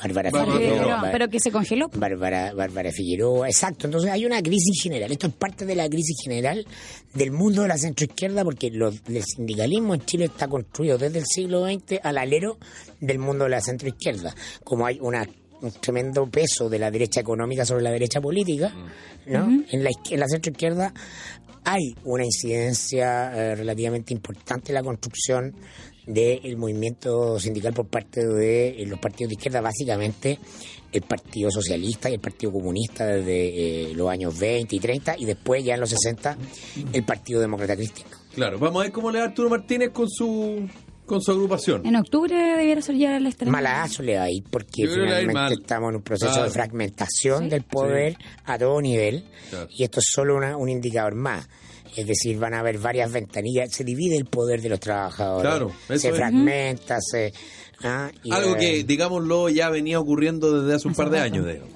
Bárbara 0.00 0.30
Bárbara 0.30 0.58
Figueroa. 0.58 1.08
Pero 1.12 1.28
que 1.28 1.40
se 1.40 1.50
congeló. 1.50 1.88
Bárbara, 1.94 2.52
Bárbara 2.54 2.90
Figueroa, 2.92 3.48
exacto. 3.48 3.86
Entonces 3.86 4.10
hay 4.10 4.24
una 4.26 4.42
crisis 4.42 4.80
general. 4.82 5.10
Esto 5.12 5.26
es 5.28 5.32
parte 5.34 5.64
de 5.66 5.74
la 5.74 5.88
crisis 5.88 6.16
general 6.24 6.66
del 7.14 7.30
mundo 7.30 7.62
de 7.62 7.68
la 7.68 7.78
centroizquierda 7.78 8.44
porque 8.44 8.70
lo- 8.70 8.88
el 8.90 9.24
sindicalismo 9.24 9.94
en 9.94 10.04
Chile 10.04 10.24
está 10.26 10.48
construido 10.48 10.98
desde 10.98 11.18
el 11.18 11.24
siglo 11.26 11.64
XX 11.66 12.00
al 12.02 12.18
alero 12.18 12.58
del 13.00 13.18
mundo 13.18 13.44
de 13.44 13.50
la 13.50 13.60
centroizquierda. 13.60 14.34
Como 14.64 14.86
hay 14.86 14.98
una 15.00 15.26
un 15.60 15.70
tremendo 15.70 16.28
peso 16.28 16.68
de 16.68 16.76
la 16.80 16.90
derecha 16.90 17.20
económica 17.20 17.64
sobre 17.64 17.84
la 17.84 17.92
derecha 17.92 18.20
política, 18.20 18.74
¿no? 19.26 19.46
en, 19.70 19.84
la, 19.84 19.90
en 20.10 20.18
la 20.18 20.26
centroizquierda 20.26 20.92
hay 21.64 21.94
una 22.02 22.24
incidencia 22.24 23.32
eh, 23.32 23.54
relativamente 23.54 24.12
importante 24.12 24.72
en 24.72 24.74
la 24.74 24.82
construcción 24.82 25.54
del 26.06 26.56
movimiento 26.56 27.38
sindical 27.38 27.72
por 27.72 27.86
parte 27.86 28.26
de 28.26 28.82
eh, 28.82 28.86
los 28.86 28.98
partidos 28.98 29.28
de 29.30 29.34
izquierda, 29.34 29.60
básicamente 29.60 30.38
el 30.92 31.02
Partido 31.02 31.50
Socialista 31.50 32.10
y 32.10 32.14
el 32.14 32.20
Partido 32.20 32.52
Comunista 32.52 33.06
desde 33.06 33.90
eh, 33.90 33.94
los 33.94 34.10
años 34.10 34.38
20 34.38 34.76
y 34.76 34.80
30 34.80 35.16
y 35.18 35.24
después 35.24 35.64
ya 35.64 35.74
en 35.74 35.80
los 35.80 35.90
60 35.90 36.36
el 36.92 37.04
Partido 37.04 37.40
Demócrata 37.40 37.76
Cristiano. 37.76 38.10
Claro. 38.34 38.58
Vamos 38.58 38.80
a 38.80 38.84
ver 38.84 38.92
cómo 38.92 39.10
le 39.10 39.18
da 39.20 39.26
Arturo 39.26 39.48
Martínez 39.50 39.90
con 39.90 40.08
su 40.10 40.68
con 41.06 41.20
su 41.20 41.32
agrupación. 41.32 41.84
En 41.84 41.96
octubre 41.96 42.34
debiera 42.34 42.80
ser 42.80 42.96
ya 42.96 43.16
el 43.16 43.26
estreno. 43.26 43.50
Malazo 43.52 44.02
le 44.02 44.16
va 44.16 44.22
a 44.24 44.30
ir 44.30 44.44
porque 44.50 44.86
finalmente 44.86 45.54
estamos 45.60 45.90
en 45.90 45.96
un 45.96 46.02
proceso 46.02 46.30
Claro. 46.30 46.44
de 46.44 46.50
fragmentación 46.50 47.44
Sí. 47.44 47.48
del 47.50 47.62
poder 47.64 48.16
a 48.44 48.56
todo 48.58 48.80
nivel 48.80 49.24
Claro. 49.50 49.68
y 49.76 49.82
esto 49.84 49.98
es 49.98 50.06
solo 50.08 50.36
una- 50.36 50.56
un 50.56 50.68
indicador 50.68 51.14
más. 51.14 51.48
Es 51.96 52.06
decir, 52.06 52.38
van 52.38 52.54
a 52.54 52.60
haber 52.60 52.78
varias 52.78 53.12
ventanillas, 53.12 53.70
se 53.72 53.84
divide 53.84 54.16
el 54.16 54.24
poder 54.24 54.62
de 54.62 54.68
los 54.70 54.80
trabajadores, 54.80 55.42
Claro, 55.50 55.72
eso 55.88 55.98
se 55.98 56.08
es. 56.08 56.14
fragmenta, 56.16 56.98
se... 57.00 57.32
ah, 57.84 58.10
y, 58.22 58.32
Algo 58.32 58.54
eh, 58.56 58.58
que, 58.58 58.84
digámoslo, 58.84 59.48
ya 59.50 59.68
venía 59.68 60.00
ocurriendo 60.00 60.62
desde 60.62 60.74
hace 60.76 60.88
un 60.88 60.94
par 60.94 61.10
de 61.10 61.18
años. 61.18 61.46
digamos. 61.46 61.68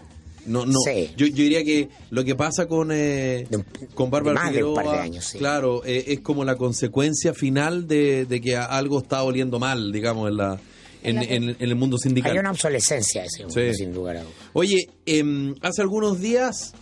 No, 0.47 0.65
no. 0.65 0.79
Sí. 0.85 1.11
Yo, 1.17 1.27
yo 1.27 1.43
diría 1.43 1.65
que 1.65 1.89
lo 2.11 2.25
que 2.25 2.35
pasa 2.37 2.67
con, 2.67 2.93
eh, 2.93 3.47
De 3.51 3.57
un- 3.57 3.65
con 3.95 4.11
Bárbara 4.11 4.39
de 4.41 4.45
más 4.47 4.55
de 4.55 4.63
un 4.65 4.71
Figueroa, 4.71 4.85
par 4.85 4.95
de 5.01 5.03
años, 5.05 5.25
sí. 5.25 5.39
claro, 5.39 5.83
eh, 5.85 6.05
es 6.07 6.21
como 6.21 6.45
la 6.45 6.55
consecuencia 6.55 7.35
final 7.35 7.89
de, 7.89 8.27
de 8.27 8.41
que 8.41 8.57
algo 8.57 9.01
está 9.01 9.23
oliendo 9.25 9.59
mal, 9.59 9.91
digamos, 9.93 10.31
en 10.31 10.37
la 10.37 10.61
en, 11.03 11.19
en- 11.19 11.51
en 11.51 11.57
el 11.59 11.75
mundo 11.77 11.99
sindical. 11.99 12.33
Hay 12.33 12.39
una 12.39 12.51
obsolescencia 12.53 13.21
de 13.23 13.27
ese 13.27 13.45
mundo, 13.45 13.55
Sí. 13.61 13.75
sin 13.75 13.93
lugar 13.95 14.17
a 14.17 14.21
dudas. 14.23 14.35
Oye, 14.55 14.89
em, 15.05 15.55
hace 15.63 15.83
algunos 15.83 16.21
días, 16.21 16.73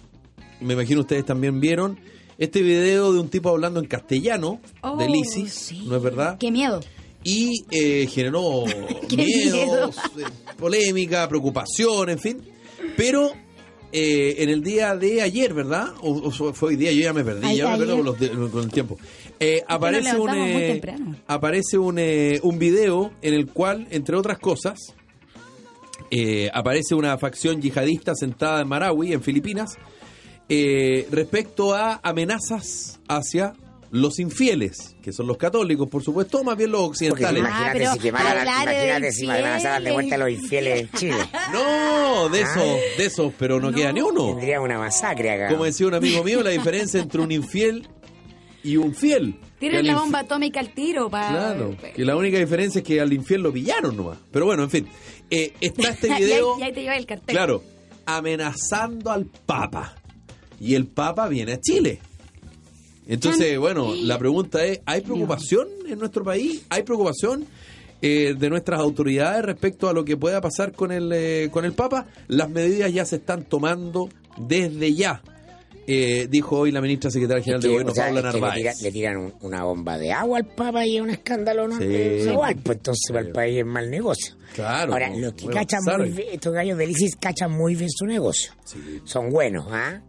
me 0.60 0.74
imagino 0.74 1.00
ustedes 1.00 1.24
también 1.26 1.58
vieron, 1.60 1.98
este 2.38 2.62
video 2.62 3.12
de 3.12 3.20
un 3.20 3.28
tipo 3.28 3.48
hablando 3.50 3.80
en 3.80 3.86
castellano, 3.86 4.60
Oh, 4.82 4.96
del 4.96 5.14
ISIS, 5.14 5.52
sí. 5.52 5.84
¿no 5.86 5.96
es 5.96 6.02
verdad? 6.02 6.36
Qué 6.38 6.50
miedo. 6.50 6.80
y 7.22 7.64
eh, 7.70 8.06
generó 8.06 8.64
Qué 9.08 9.16
miedos, 9.16 9.96
eh, 10.18 10.24
polémica, 10.58 11.28
preocupación, 11.28 12.10
en 12.10 12.18
fin. 12.18 12.42
Pero 12.96 13.30
eh, 13.92 14.36
en 14.38 14.50
el 14.50 14.62
día 14.62 14.94
de 14.96 15.22
ayer, 15.22 15.54
¿verdad? 15.54 15.88
O, 16.02 16.10
o 16.28 16.30
fue 16.52 16.70
hoy 16.70 16.76
día, 16.76 16.92
yo 16.92 17.00
ya 17.02 17.12
me 17.12 17.24
perdí, 17.24 17.46
Ay- 17.46 17.56
ya 17.58 17.68
me 17.76 17.84
ayer. 17.84 17.96
con, 17.96 18.04
los 18.04 18.16
con 18.50 18.64
el 18.64 18.70
tiempo. 18.70 18.98
Eh, 19.40 19.62
aparece 19.66 20.16
un, 20.16 20.30
eh, 20.34 20.82
aparece 21.26 21.78
un, 21.78 21.98
eh, 21.98 22.40
un 22.42 22.58
video 22.58 23.12
en 23.22 23.34
el 23.34 23.46
cual, 23.48 23.86
entre 23.90 24.16
otras 24.16 24.38
cosas, 24.38 24.78
eh, 26.10 26.50
aparece 26.52 26.94
una 26.94 27.16
facción 27.18 27.60
yihadista 27.60 28.14
sentada 28.14 28.60
en 28.60 28.68
Marawi, 28.68 29.12
en 29.12 29.22
Filipinas, 29.22 29.76
eh, 30.48 31.06
respecto 31.10 31.74
a 31.74 32.00
amenazas 32.02 33.00
hacia 33.08 33.54
los 33.90 34.18
infieles, 34.18 34.96
que 35.02 35.12
son 35.12 35.28
los 35.28 35.36
católicos, 35.36 35.88
por 35.88 36.02
supuesto, 36.02 36.40
o 36.40 36.44
más 36.44 36.56
bien 36.56 36.72
los 36.72 36.80
occidentales. 36.80 37.44
Ah, 37.44 37.48
imagínate 37.48 37.78
pero 37.78 37.92
si 37.92 37.98
quemaran, 38.00 38.42
imagínate 38.42 39.12
si 39.12 39.26
de 39.26 39.92
vuelta 39.92 40.14
a 40.16 40.18
los 40.18 40.30
infieles 40.30 40.80
en 40.80 40.90
Chile. 40.98 41.16
No, 41.52 42.28
de 42.28 42.42
Ah. 42.42 42.50
esos, 42.50 42.98
de 42.98 43.04
esos, 43.06 43.32
pero 43.38 43.60
no, 43.60 43.70
queda 43.72 43.92
ni 43.92 44.00
uno. 44.00 44.30
Tendría 44.30 44.60
una 44.60 44.78
masacre 44.78 45.30
acá. 45.30 45.48
Como 45.48 45.64
decía 45.64 45.86
un 45.86 45.94
amigo 45.94 46.24
mío, 46.24 46.42
la 46.42 46.50
diferencia 46.50 47.00
entre 47.00 47.20
un 47.20 47.30
infiel 47.30 47.86
y 48.64 48.76
un 48.78 48.94
fiel. 48.94 49.36
Tienen 49.60 49.86
la 49.86 49.94
bomba 49.94 50.18
atómica 50.20 50.58
al 50.58 50.74
tiro 50.74 51.08
para... 51.08 51.28
Claro, 51.28 51.76
que 51.94 52.04
la 52.04 52.16
única 52.16 52.36
diferencia 52.38 52.80
es 52.80 52.84
que 52.84 53.00
al 53.00 53.12
infiel 53.12 53.42
lo 53.42 53.52
pillaron 53.52 53.96
nomás. 53.96 54.18
Pero 54.32 54.44
bueno, 54.46 54.64
en 54.64 54.70
fin, 54.70 54.88
eh, 55.30 55.52
está 55.60 55.90
este 55.90 56.08
y, 56.08 56.10
ahí, 56.10 56.24
video, 56.24 56.58
y 56.58 56.62
ahí 56.64 56.72
te 56.72 56.82
lleva 56.82 56.96
el 56.96 57.06
cartel. 57.06 57.32
claro, 57.32 57.62
amenazando 58.06 59.12
al 59.12 59.26
Papa. 59.26 59.94
Y 60.60 60.74
el 60.74 60.86
Papa 60.86 61.28
viene 61.28 61.52
a 61.52 61.60
Chile. 61.60 62.00
Entonces, 63.06 63.58
bueno, 63.58 63.94
la 63.94 64.18
pregunta 64.18 64.64
es, 64.64 64.80
¿hay 64.86 65.02
preocupación 65.02 65.68
en 65.86 65.98
nuestro 65.98 66.24
país? 66.24 66.64
¿Hay 66.70 66.84
preocupación 66.84 67.46
eh, 68.00 68.34
de 68.38 68.50
nuestras 68.50 68.80
autoridades 68.80 69.44
respecto 69.44 69.88
a 69.88 69.92
lo 69.92 70.04
que 70.04 70.16
pueda 70.16 70.40
pasar 70.40 70.72
con 70.72 70.90
el, 70.90 71.12
eh, 71.12 71.48
con 71.50 71.64
el 71.66 71.72
Papa? 71.72 72.06
Las 72.28 72.48
medidas 72.48 72.92
ya 72.92 73.04
se 73.04 73.16
están 73.16 73.44
tomando 73.44 74.08
desde 74.38 74.94
ya, 74.94 75.22
eh, 75.86 76.26
dijo 76.30 76.58
hoy 76.58 76.72
la 76.72 76.80
ministra 76.80 77.10
secretaria 77.10 77.42
general 77.42 77.60
Que, 77.62 77.68
de 77.68 77.72
Gobierno, 77.74 77.92
o 77.92 77.94
sea, 77.94 78.04
Paula 78.06 78.20
le, 78.20 78.26
Narváez. 78.40 78.54
tira- 78.54 78.74
le 78.82 78.92
tiran 78.92 79.16
un- 79.18 79.34
una 79.42 79.64
bomba 79.64 79.98
de 79.98 80.12
agua 80.12 80.38
al 80.38 80.46
Papa 80.46 80.86
y 80.86 80.96
es 80.96 81.02
un 81.02 81.10
escándalo, 81.10 81.68
¿no? 81.68 81.78
Sí. 81.78 81.84
Es 81.94 82.26
igual, 82.26 82.56
pues 82.62 82.78
entonces 82.78 83.10
para 83.12 83.26
el 83.26 83.32
país 83.32 83.58
es 83.58 83.66
mal 83.66 83.90
negocio. 83.90 84.34
Claro, 84.54 84.92
Ahora, 84.92 85.08
pues, 85.08 85.20
los 85.20 85.32
que 85.34 85.44
bueno, 85.46 85.60
cachan 85.60 85.80
muy 85.98 86.10
bien, 86.10 86.28
estos 86.32 86.52
gallos 86.52 86.78
del 86.78 86.90
ISIS 86.90 87.16
cachan 87.16 87.50
muy 87.52 87.74
bien 87.74 87.90
su 87.90 88.06
negocio. 88.06 88.52
Son 89.04 89.30
buenos, 89.30 89.66
¿ah? 89.70 90.00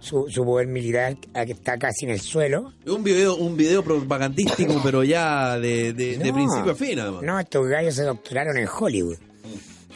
Su, 0.00 0.26
su 0.28 0.44
poder 0.44 0.66
militar 0.66 1.16
que 1.16 1.52
está 1.52 1.78
casi 1.78 2.04
en 2.04 2.10
el 2.10 2.20
suelo. 2.20 2.74
Un 2.86 3.02
video, 3.02 3.36
un 3.36 3.56
video 3.56 3.82
propagandístico, 3.82 4.78
pero 4.84 5.02
ya 5.02 5.58
de, 5.58 5.94
de, 5.94 6.18
principio 6.32 6.72
a 6.72 6.74
fin, 6.74 6.98
además. 6.98 7.22
No, 7.22 7.40
estos 7.40 7.66
gallos 7.66 7.94
se 7.94 8.02
doctoraron 8.02 8.58
en 8.58 8.68
Hollywood. 8.68 9.16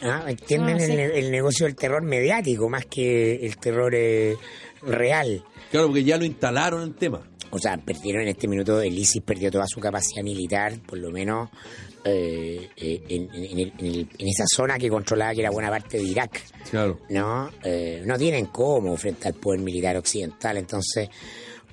¿Ah? 0.01 0.23
Entienden 0.27 0.77
Ah, 0.77 0.79
sí. 0.79 0.91
el, 0.93 0.99
el 0.99 1.29
negocio 1.31 1.65
del 1.65 1.75
terror 1.75 2.01
mediático 2.01 2.69
más 2.69 2.85
que 2.85 3.45
el 3.45 3.57
terror 3.57 3.93
eh, 3.93 4.35
real. 4.81 5.43
Claro, 5.71 5.87
porque 5.87 6.03
ya 6.03 6.17
lo 6.17 6.25
instalaron 6.25 6.83
el 6.83 6.95
tema. 6.95 7.21
O 7.51 7.57
sea, 7.57 7.77
perdieron 7.77 8.21
en 8.23 8.27
este 8.29 8.47
minuto, 8.47 8.79
el 8.81 8.95
ISIS 8.97 9.23
perdió 9.23 9.49
toda 9.51 9.65
su 9.67 9.79
capacidad 9.79 10.23
militar, 10.23 10.73
por 10.85 10.99
lo 10.99 11.09
menos 11.11 11.49
eh, 12.05 12.69
eh, 12.77 13.01
en, 13.09 13.23
en- 13.33 13.43
en 13.45 13.59
el- 13.59 13.73
en 13.79 13.85
el- 13.85 14.09
en 14.19 14.27
esa 14.27 14.45
zona 14.47 14.77
que 14.77 14.87
controlaba, 14.87 15.33
que 15.33 15.41
era 15.41 15.49
buena 15.51 15.69
parte 15.69 15.97
de 15.97 16.03
Irak. 16.03 16.41
Claro. 16.69 16.99
¿no? 17.09 17.49
Eh, 17.63 18.03
no 18.05 18.17
tienen 18.17 18.45
cómo 18.45 18.95
frente 18.97 19.27
al 19.27 19.33
poder 19.33 19.59
militar 19.61 19.97
occidental. 19.97 20.57
Entonces, 20.57 21.09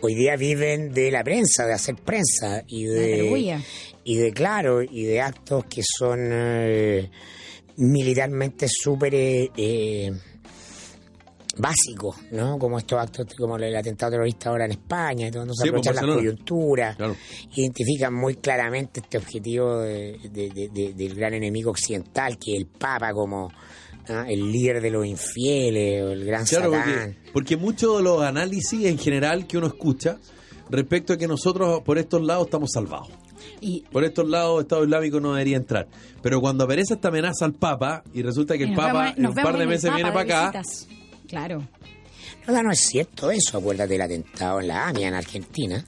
hoy 0.00 0.14
día 0.14 0.34
viven 0.36 0.92
de 0.92 1.10
la 1.12 1.22
prensa, 1.22 1.64
de 1.66 1.74
hacer 1.74 1.94
prensa 1.96 2.62
y 2.66 2.84
de, 2.84 3.60
y 4.04 4.16
de 4.16 4.32
claro, 4.32 4.82
y 4.82 5.04
de 5.04 5.20
actos 5.20 5.64
que 5.66 5.82
son 5.84 6.18
eh, 6.32 7.10
militarmente 7.76 8.66
súper 8.68 9.14
eh, 9.14 9.50
eh, 9.56 10.10
básicos, 11.58 12.16
¿no? 12.32 12.58
Como 12.58 12.78
estos 12.78 12.98
actos, 13.00 13.26
como 13.36 13.56
el 13.56 13.74
atentado 13.74 14.12
terrorista 14.12 14.50
ahora 14.50 14.66
en 14.66 14.72
España, 14.72 15.28
y 15.28 15.30
todo, 15.30 15.42
entonces 15.42 15.64
Sí, 15.64 15.70
pues, 15.70 15.86
aprovechan 15.86 16.06
las 16.06 16.16
coyunturas, 16.16 16.96
Claro. 16.96 17.16
identifican 17.54 18.14
muy 18.14 18.34
claramente 18.36 19.00
este 19.00 19.18
objetivo 19.18 19.78
de- 19.78 20.18
de- 20.32 20.50
de- 20.50 20.68
de- 20.68 20.92
del 20.94 21.14
gran 21.14 21.34
enemigo 21.34 21.70
occidental, 21.70 22.38
que 22.38 22.52
es 22.54 22.58
el 22.60 22.66
Papa 22.66 23.12
como 23.12 23.50
el 24.08 24.52
líder 24.52 24.80
de 24.80 24.90
los 24.90 25.04
infieles, 25.04 26.02
o 26.04 26.12
el 26.12 26.24
gran 26.24 26.44
Claro, 26.44 26.70
Satán. 26.72 27.16
porque, 27.16 27.30
porque 27.32 27.56
muchos 27.56 27.96
de 27.96 28.02
los 28.04 28.22
análisis 28.22 28.84
en 28.84 28.98
general 28.98 29.46
que 29.48 29.58
uno 29.58 29.66
escucha 29.66 30.18
respecto 30.70 31.12
a 31.12 31.16
que 31.16 31.26
nosotros 31.26 31.82
por 31.82 31.98
estos 31.98 32.22
lados 32.22 32.44
estamos 32.46 32.70
salvados. 32.72 33.08
Y 33.60 33.82
Por 33.92 34.04
estos 34.04 34.28
lados 34.28 34.62
Estado 34.62 34.84
Islámico 34.84 35.18
no 35.20 35.32
debería 35.32 35.56
entrar. 35.56 35.88
Pero 36.22 36.40
cuando 36.40 36.64
aparece 36.64 36.94
esta 36.94 37.08
amenaza 37.08 37.44
al 37.44 37.54
Papa 37.54 38.02
y 38.12 38.22
resulta 38.22 38.56
que 38.58 38.64
el 38.64 38.74
Papa 38.74 38.92
vemos- 39.14 39.18
en 39.18 39.26
un 39.26 39.34
par 39.34 39.56
de 39.58 39.66
meses 39.66 39.94
viene 39.94 40.10
para 40.12 40.20
acá, 40.22 40.60
visitas. 40.62 40.88
Claro. 41.28 41.66
No, 42.46 42.62
no 42.62 42.72
es 42.72 42.80
cierto 42.80 43.30
eso, 43.30 43.58
acuérdate 43.58 43.92
del 43.94 44.02
atentado 44.02 44.60
en 44.60 44.68
la 44.68 44.88
AMIA, 44.88 45.08
en 45.08 45.14
Argentina, 45.14 45.84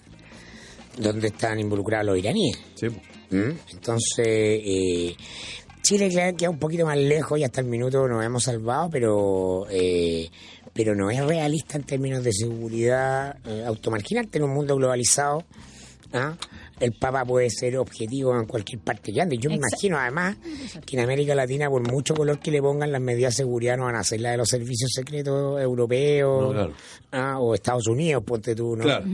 donde 0.96 1.28
están 1.28 1.58
involucrados 1.60 2.06
los 2.06 2.18
iraníes. 2.18 2.58
Sí. 2.74 2.88
¿Mm? 3.30 3.50
Entonces, 3.72 4.26
eh, 4.26 5.16
Chile 5.82 6.08
queda, 6.08 6.32
queda 6.32 6.50
un 6.50 6.58
poquito 6.58 6.84
más 6.84 6.96
lejos 6.96 7.38
y 7.38 7.44
hasta 7.44 7.60
el 7.60 7.66
minuto 7.66 8.06
nos 8.08 8.24
hemos 8.24 8.44
salvado, 8.44 8.90
pero 8.90 9.66
eh, 9.70 10.28
pero 10.72 10.94
no 10.94 11.10
es 11.10 11.24
realista 11.24 11.76
en 11.76 11.84
términos 11.84 12.22
de 12.22 12.32
seguridad 12.32 13.36
eh, 13.46 13.64
automarginarte 13.66 14.38
en 14.38 14.44
un 14.44 14.54
mundo 14.54 14.76
globalizado. 14.76 15.44
¿ah? 16.12 16.36
El 16.80 16.92
Papa 16.92 17.24
puede 17.24 17.50
ser 17.50 17.76
objetivo 17.78 18.38
en 18.38 18.46
cualquier 18.46 18.80
parte 18.80 19.12
que 19.12 19.20
ande. 19.20 19.38
Yo 19.38 19.50
me 19.50 19.56
imagino 19.56 19.98
además 19.98 20.36
que 20.86 20.96
en 20.96 21.02
América 21.02 21.34
Latina, 21.34 21.68
por 21.68 21.82
mucho 21.90 22.14
color 22.14 22.38
que 22.38 22.50
le 22.50 22.60
pongan, 22.62 22.92
las 22.92 23.00
medidas 23.00 23.34
de 23.34 23.42
seguridad 23.44 23.76
no 23.76 23.84
van 23.84 23.96
a 23.96 24.04
ser 24.04 24.20
las 24.20 24.32
de 24.32 24.38
los 24.38 24.48
servicios 24.48 24.90
secretos 24.94 25.60
europeos 25.60 26.42
No, 26.42 26.52
claro. 26.52 26.72
ah, 27.12 27.38
o 27.40 27.54
Estados 27.54 27.86
Unidos, 27.88 28.22
ponte 28.24 28.54
tú, 28.54 28.76
¿no? 28.76 28.84
Claro. 28.84 29.04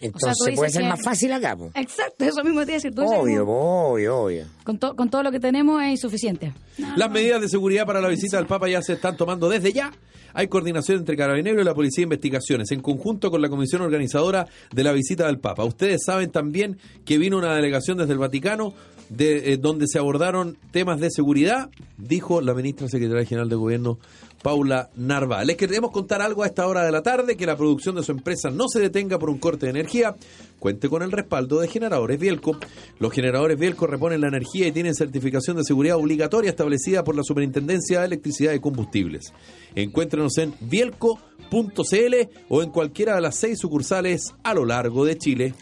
Entonces 0.00 0.34
dices 0.40 0.54
puede 0.56 0.70
ser 0.70 0.82
que- 0.82 0.88
más 0.88 1.02
fácil 1.02 1.32
acá, 1.32 1.56
po. 1.56 1.70
Exacto, 1.74 2.24
eso 2.24 2.44
mismo 2.44 2.60
te 2.60 2.66
iba 2.66 2.72
a 2.72 2.76
decir. 2.76 2.94
Tú 2.94 3.02
Obvio, 3.02 3.44
como, 3.46 3.90
obvio, 3.92 4.16
obvio. 4.24 4.44
con, 4.64 4.78
to- 4.78 4.94
con 4.94 5.10
todo 5.10 5.22
lo 5.24 5.30
que 5.32 5.40
tenemos 5.40 5.82
es 5.82 5.90
insuficiente. 5.90 6.52
Las 6.96 7.10
medidas 7.10 7.40
de 7.40 7.48
seguridad 7.48 7.84
para 7.86 8.00
la 8.00 8.08
visita 8.08 8.36
del 8.36 8.46
Papa 8.46 8.68
ya 8.68 8.80
se 8.82 8.92
están 8.92 9.16
tomando 9.16 9.48
desde 9.48 9.72
ya. 9.72 9.92
Hay 10.34 10.46
coordinación 10.46 10.98
entre 10.98 11.16
Carabineros 11.16 11.62
y 11.62 11.64
la 11.64 11.74
Policía 11.74 12.02
de 12.02 12.04
Investigaciones, 12.04 12.70
en 12.70 12.80
conjunto 12.80 13.30
con 13.30 13.42
la 13.42 13.48
comisión 13.48 13.80
organizadora 13.82 14.46
de 14.72 14.84
la 14.84 14.92
visita 14.92 15.26
del 15.26 15.38
Papa. 15.40 15.64
Ustedes 15.64 16.02
saben 16.04 16.30
también 16.30 16.78
que 17.04 17.18
vino 17.18 17.38
una 17.38 17.54
delegación 17.56 17.98
desde 17.98 18.12
el 18.12 18.18
Vaticano, 18.18 18.72
de, 19.10 19.52
eh, 19.52 19.56
donde 19.56 19.86
se 19.86 19.98
abordaron 19.98 20.56
temas 20.70 21.00
de 21.00 21.10
seguridad, 21.10 21.70
dijo 21.96 22.40
la 22.40 22.54
ministra 22.54 22.88
secretaria 22.88 23.24
general 23.24 23.48
de 23.48 23.56
Gobierno, 23.56 23.98
Paula 24.42 24.90
Narváez. 24.96 25.46
Les 25.46 25.56
queremos 25.56 25.90
contar 25.90 26.22
algo 26.22 26.42
a 26.42 26.46
esta 26.46 26.66
hora 26.66 26.84
de 26.84 26.92
la 26.92 27.02
tarde, 27.02 27.36
que 27.36 27.46
la 27.46 27.56
producción 27.56 27.96
de 27.96 28.02
su 28.02 28.12
empresa 28.12 28.50
no 28.50 28.68
se 28.68 28.80
detenga 28.80 29.18
por 29.18 29.30
un 29.30 29.38
corte 29.38 29.66
de 29.66 29.70
energía. 29.70 30.14
Cuente 30.58 30.88
con 30.88 31.02
el 31.02 31.12
respaldo 31.12 31.60
de 31.60 31.68
generadores 31.68 32.18
Bielco. 32.18 32.56
Los 32.98 33.12
generadores 33.12 33.58
Bielco 33.58 33.86
reponen 33.86 34.20
la 34.20 34.28
energía 34.28 34.66
y 34.66 34.72
tienen 34.72 34.94
certificación 34.94 35.56
de 35.56 35.64
seguridad 35.64 35.96
obligatoria 35.96 36.50
establecida 36.50 37.04
por 37.04 37.16
la 37.16 37.24
Superintendencia 37.24 38.00
de 38.00 38.06
Electricidad 38.06 38.52
y 38.52 38.60
Combustibles. 38.60 39.32
Encuéntrenos 39.74 40.36
en 40.38 40.54
bielco.cl 40.60 42.14
o 42.48 42.62
en 42.62 42.70
cualquiera 42.70 43.14
de 43.16 43.20
las 43.20 43.36
seis 43.36 43.58
sucursales 43.58 44.34
a 44.42 44.54
lo 44.54 44.64
largo 44.64 45.04
de 45.04 45.18
Chile. 45.18 45.54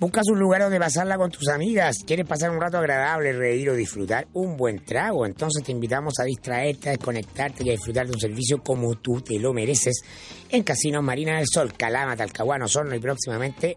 Buscas 0.00 0.28
un 0.28 0.38
lugar 0.38 0.62
donde 0.62 0.78
pasarla 0.78 1.18
con 1.18 1.28
tus 1.28 1.48
amigas, 1.48 1.96
quieres 2.06 2.24
pasar 2.24 2.50
un 2.50 2.60
rato 2.60 2.78
agradable, 2.78 3.32
reír 3.32 3.70
o 3.70 3.74
disfrutar 3.74 4.28
un 4.32 4.56
buen 4.56 4.84
trago, 4.84 5.26
entonces 5.26 5.64
te 5.64 5.72
invitamos 5.72 6.14
a 6.20 6.24
distraerte, 6.24 6.90
a 6.90 6.92
desconectarte 6.92 7.64
y 7.64 7.70
a 7.70 7.72
disfrutar 7.72 8.06
de 8.06 8.12
un 8.12 8.20
servicio 8.20 8.62
como 8.62 8.94
tú 8.94 9.20
te 9.20 9.40
lo 9.40 9.52
mereces 9.52 10.02
en 10.50 10.62
Casinos 10.62 11.02
Marina 11.02 11.38
del 11.38 11.48
Sol, 11.52 11.72
Calama, 11.76 12.16
Talcahuano, 12.16 12.66
Osorno 12.66 12.94
y 12.94 13.00
próximamente 13.00 13.76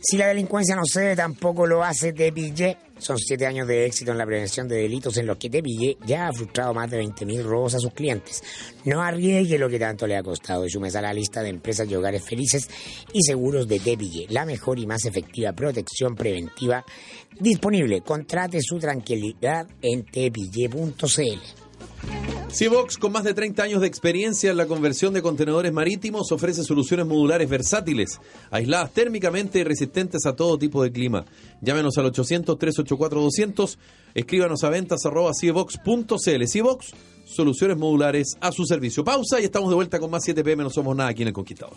Si 0.00 0.16
la 0.16 0.28
delincuencia 0.28 0.76
no 0.76 0.82
cede, 0.84 1.16
tampoco 1.16 1.66
lo 1.66 1.82
hace 1.82 2.12
Tepille. 2.12 2.85
Son 2.98 3.18
siete 3.18 3.46
años 3.46 3.68
de 3.68 3.84
éxito 3.84 4.12
en 4.12 4.18
la 4.18 4.26
prevención 4.26 4.66
de 4.68 4.76
delitos 4.76 5.16
en 5.18 5.26
los 5.26 5.36
que 5.36 5.50
Tepille 5.50 5.98
ya 6.06 6.28
ha 6.28 6.32
frustrado 6.32 6.72
más 6.72 6.90
de 6.90 7.02
20.000 7.02 7.42
robos 7.42 7.74
a 7.74 7.78
sus 7.78 7.92
clientes. 7.92 8.42
No 8.84 9.02
arriesgue 9.02 9.58
lo 9.58 9.68
que 9.68 9.78
tanto 9.78 10.06
le 10.06 10.16
ha 10.16 10.22
costado 10.22 10.64
y 10.64 10.70
súmese 10.70 10.98
a 10.98 11.02
la 11.02 11.12
lista 11.12 11.42
de 11.42 11.50
empresas 11.50 11.88
y 11.90 11.94
hogares 11.94 12.24
felices 12.24 12.68
y 13.12 13.22
seguros 13.22 13.68
de 13.68 13.80
Tepille, 13.80 14.26
la 14.30 14.46
mejor 14.46 14.78
y 14.78 14.86
más 14.86 15.04
efectiva 15.04 15.52
protección 15.52 16.16
preventiva 16.16 16.84
disponible. 17.38 18.00
Contrate 18.00 18.60
su 18.62 18.78
tranquilidad 18.78 19.66
en 19.82 20.04
tepille.cl. 20.04 21.65
Seabox, 22.56 22.96
con 22.96 23.12
más 23.12 23.24
de 23.24 23.34
30 23.34 23.62
años 23.62 23.80
de 23.82 23.86
experiencia 23.86 24.50
en 24.50 24.56
la 24.56 24.66
conversión 24.66 25.12
de 25.12 25.20
contenedores 25.20 25.72
marítimos, 25.74 26.32
ofrece 26.32 26.64
soluciones 26.64 27.06
modulares 27.06 27.50
versátiles, 27.50 28.18
aisladas 28.50 28.92
térmicamente 28.92 29.58
y 29.58 29.64
resistentes 29.64 30.24
a 30.24 30.34
todo 30.34 30.56
tipo 30.56 30.82
de 30.82 30.90
clima. 30.90 31.26
Llámenos 31.60 31.98
al 31.98 32.10
800-384-200, 32.12 33.76
escríbanos 34.14 34.64
a 34.64 34.70
ventas 34.70 35.04
arroba. 35.04 35.32
Seabox, 35.34 35.78
soluciones 37.26 37.76
modulares 37.76 38.38
a 38.40 38.52
su 38.52 38.64
servicio. 38.64 39.04
Pausa 39.04 39.38
y 39.38 39.44
estamos 39.44 39.68
de 39.68 39.74
vuelta 39.74 39.98
con 39.98 40.10
más 40.10 40.24
7 40.24 40.42
pm, 40.42 40.62
no 40.64 40.70
somos 40.70 40.96
nada 40.96 41.10
aquí 41.10 41.22
en 41.22 41.28
El 41.28 41.34
Conquistador. 41.34 41.76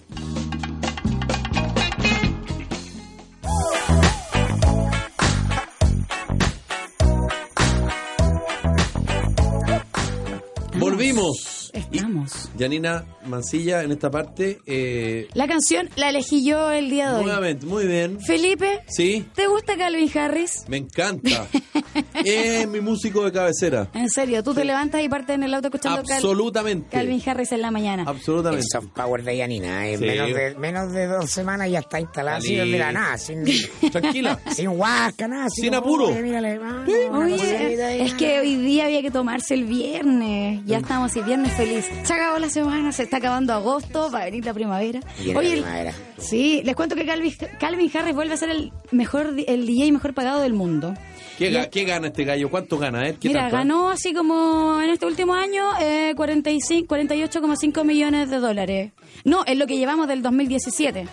Volvimos. 11.19 11.58
Estamos. 11.73 12.49
Y 12.55 12.59
Yanina 12.59 13.05
Mancilla, 13.25 13.83
en 13.83 13.91
esta 13.91 14.09
parte, 14.11 14.59
eh, 14.65 15.27
La 15.33 15.47
canción 15.47 15.89
la 15.95 16.09
elegí 16.09 16.43
yo 16.43 16.71
el 16.71 16.89
día 16.89 17.09
de 17.11 17.17
hoy. 17.17 17.23
nuevamente, 17.25 17.65
muy 17.65 17.85
bien. 17.87 18.19
Felipe, 18.21 18.81
Sí, 18.87 19.25
¿te 19.35 19.47
gusta 19.47 19.77
Calvin 19.77 20.09
Harris? 20.17 20.65
me 20.67 20.77
encanta. 20.77 21.47
es 22.25 22.67
mi 22.67 22.81
músico 22.81 23.23
de 23.25 23.31
cabecera. 23.31 23.89
En 23.93 24.09
serio, 24.09 24.43
tú 24.43 24.53
te 24.53 24.65
levantas 24.65 25.01
y 25.03 25.09
partes 25.09 25.35
en 25.35 25.43
el 25.43 25.53
auto 25.53 25.67
escuchando 25.67 26.03
Cal- 26.03 26.15
Absolutamente. 26.17 26.89
Calvin 26.91 27.21
Harris 27.25 27.51
en 27.51 27.61
la 27.61 27.71
mañana. 27.71 28.03
El 28.03 28.09
Absolutamente. 28.09 28.65
soft 28.71 28.87
power 28.95 29.23
de 29.23 29.37
Yanina. 29.37 29.87
En 29.87 29.99
Sí. 29.99 30.05
menos, 30.05 30.33
de, 30.33 30.55
menos 30.55 30.91
de 30.91 31.07
dos 31.07 31.29
semanas 31.29 31.69
ya 31.69 31.79
está 31.79 31.99
instalada 31.99 32.37
así 32.37 32.55
de 32.55 32.65
la 32.65 32.91
nada, 32.91 33.17
sin, 33.17 33.43
Tranquila. 33.91 34.39
sin 34.55 34.69
huasca, 34.69 35.27
nada. 35.27 35.47
Sin 35.49 35.65
como, 35.69 35.77
apuro. 35.77 36.07
"Oye, 36.07 36.21
mírale, 36.21 36.59
mano, 36.59 36.83
una 37.11 37.25
Oye, 37.25 37.37
cosita 37.37 37.87
ahí, 37.87 38.01
es 38.01 38.13
que 38.13 38.39
hoy 38.39 38.55
día 38.55 38.85
había 38.85 39.01
que 39.01 39.11
tomarse 39.11 39.53
el 39.53 39.65
viernes. 39.65 40.61
Ya 40.65 40.77
estamos 40.79 41.15
y 41.15 41.21
viernes 41.21 41.58
feliz. 41.59 41.85
Se 42.03 42.13
acabó 42.13 42.39
la 42.39 42.49
semana, 42.49 42.91
se 42.91 43.03
está 43.03 43.17
acabando 43.17 43.53
agosto, 43.53 44.09
va 44.11 44.21
a 44.21 44.25
venir 44.25 44.45
la 44.45 44.53
primavera. 44.53 44.99
Viene 45.17 45.33
la 45.33 45.39
Oye, 45.39 45.53
el- 45.53 45.61
primavera. 45.61 45.93
sí, 46.17 46.61
les 46.63 46.75
cuento 46.75 46.95
que 46.95 47.05
Calvin, 47.05 47.33
Calvin 47.59 47.91
Harris 47.93 48.15
vuelve 48.15 48.33
a 48.33 48.37
ser 48.37 48.49
el 48.49 48.71
mejor 48.91 49.33
el 49.47 49.65
DJ 49.65 49.91
mejor 49.91 50.13
pagado 50.13 50.41
del 50.41 50.53
mundo. 50.53 50.93
¿Qué, 51.37 51.51
ga- 51.51 51.69
qué 51.69 51.85
gana 51.85 52.07
este 52.07 52.25
gallo? 52.25 52.49
¿Cuánto 52.49 52.77
gana? 52.77 53.07
Eh? 53.07 53.15
¿Qué 53.19 53.29
Mira, 53.29 53.41
tanto, 53.43 53.55
ganó 53.57 53.89
así 53.89 54.13
como 54.13 54.81
en 54.81 54.89
este 54.89 55.05
último 55.05 55.33
año 55.35 55.63
eh, 55.79 56.13
45, 56.15 56.93
48,5 56.95 57.83
millones 57.85 58.29
de 58.29 58.37
dólares. 58.39 58.91
No, 59.23 59.45
es 59.45 59.57
lo 59.57 59.65
que 59.67 59.77
llevamos 59.77 60.07
del 60.07 60.21
2017. 60.21 61.07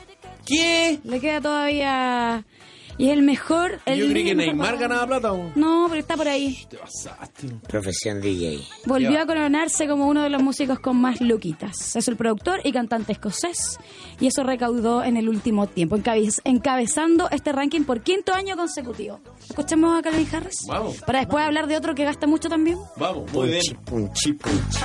¿Qué? 0.44 0.98
Le 1.04 1.20
queda 1.20 1.40
todavía... 1.40 2.44
Y 2.98 3.06
es 3.08 3.12
el 3.12 3.22
mejor... 3.22 3.80
El 3.84 3.98
Yo 4.00 4.08
creí 4.08 4.24
que 4.24 4.34
Neymar 4.34 4.78
ganaba 4.78 5.06
plata. 5.06 5.32
¿o? 5.32 5.52
No, 5.54 5.86
pero 5.88 6.00
está 6.00 6.16
por 6.16 6.28
ahí. 6.28 6.66
Te 6.70 6.78
pasaste. 6.78 7.48
Profesión 7.68 8.20
DJ. 8.20 8.60
Volvió 8.86 9.20
a 9.20 9.26
coronarse 9.26 9.86
como 9.86 10.08
uno 10.08 10.22
de 10.22 10.30
los 10.30 10.42
músicos 10.42 10.78
con 10.78 10.96
más 10.96 11.20
luquitas. 11.20 11.94
Es 11.96 12.08
el 12.08 12.16
productor 12.16 12.60
y 12.64 12.72
cantante 12.72 13.12
escocés. 13.12 13.78
Y 14.18 14.26
eso 14.28 14.44
recaudó 14.44 15.04
en 15.04 15.16
el 15.18 15.28
último 15.28 15.66
tiempo, 15.66 15.96
encabe- 15.96 16.40
encabezando 16.44 17.28
este 17.30 17.52
ranking 17.52 17.82
por 17.84 18.00
quinto 18.02 18.32
año 18.32 18.56
consecutivo. 18.56 19.20
Escuchemos 19.48 19.98
a 19.98 20.02
Calvin 20.02 20.26
Harris. 20.32 20.56
Vamos. 20.66 20.96
Para 21.02 21.18
después 21.20 21.44
hablar 21.44 21.66
de 21.66 21.76
otro 21.76 21.94
que 21.94 22.04
gasta 22.04 22.26
mucho 22.26 22.48
también. 22.48 22.78
Vamos, 22.96 23.30
muy 23.32 23.48
bien. 23.50 23.62
Punchi, 23.84 24.32
punchi, 24.32 24.80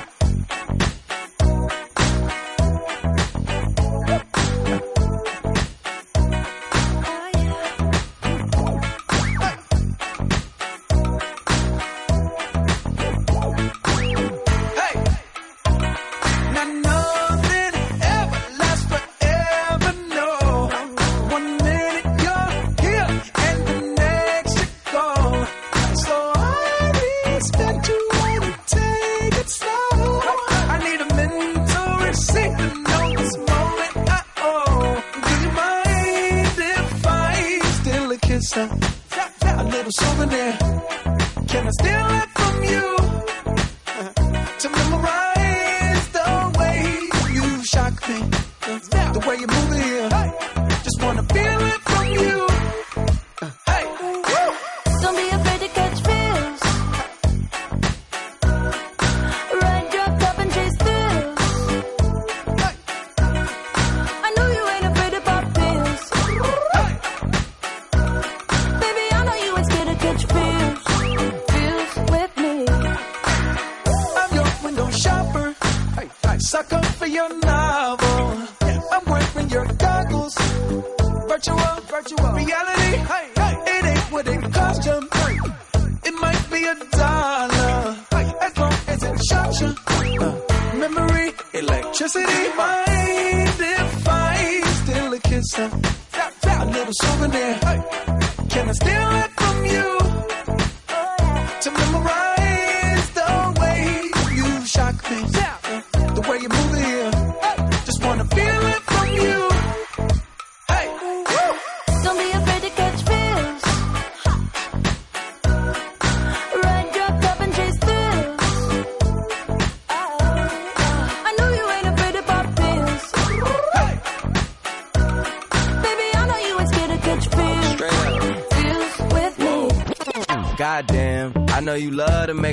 Can 97.41 98.69
I 98.69 98.71
steal 98.73 99.11
it 99.23 99.30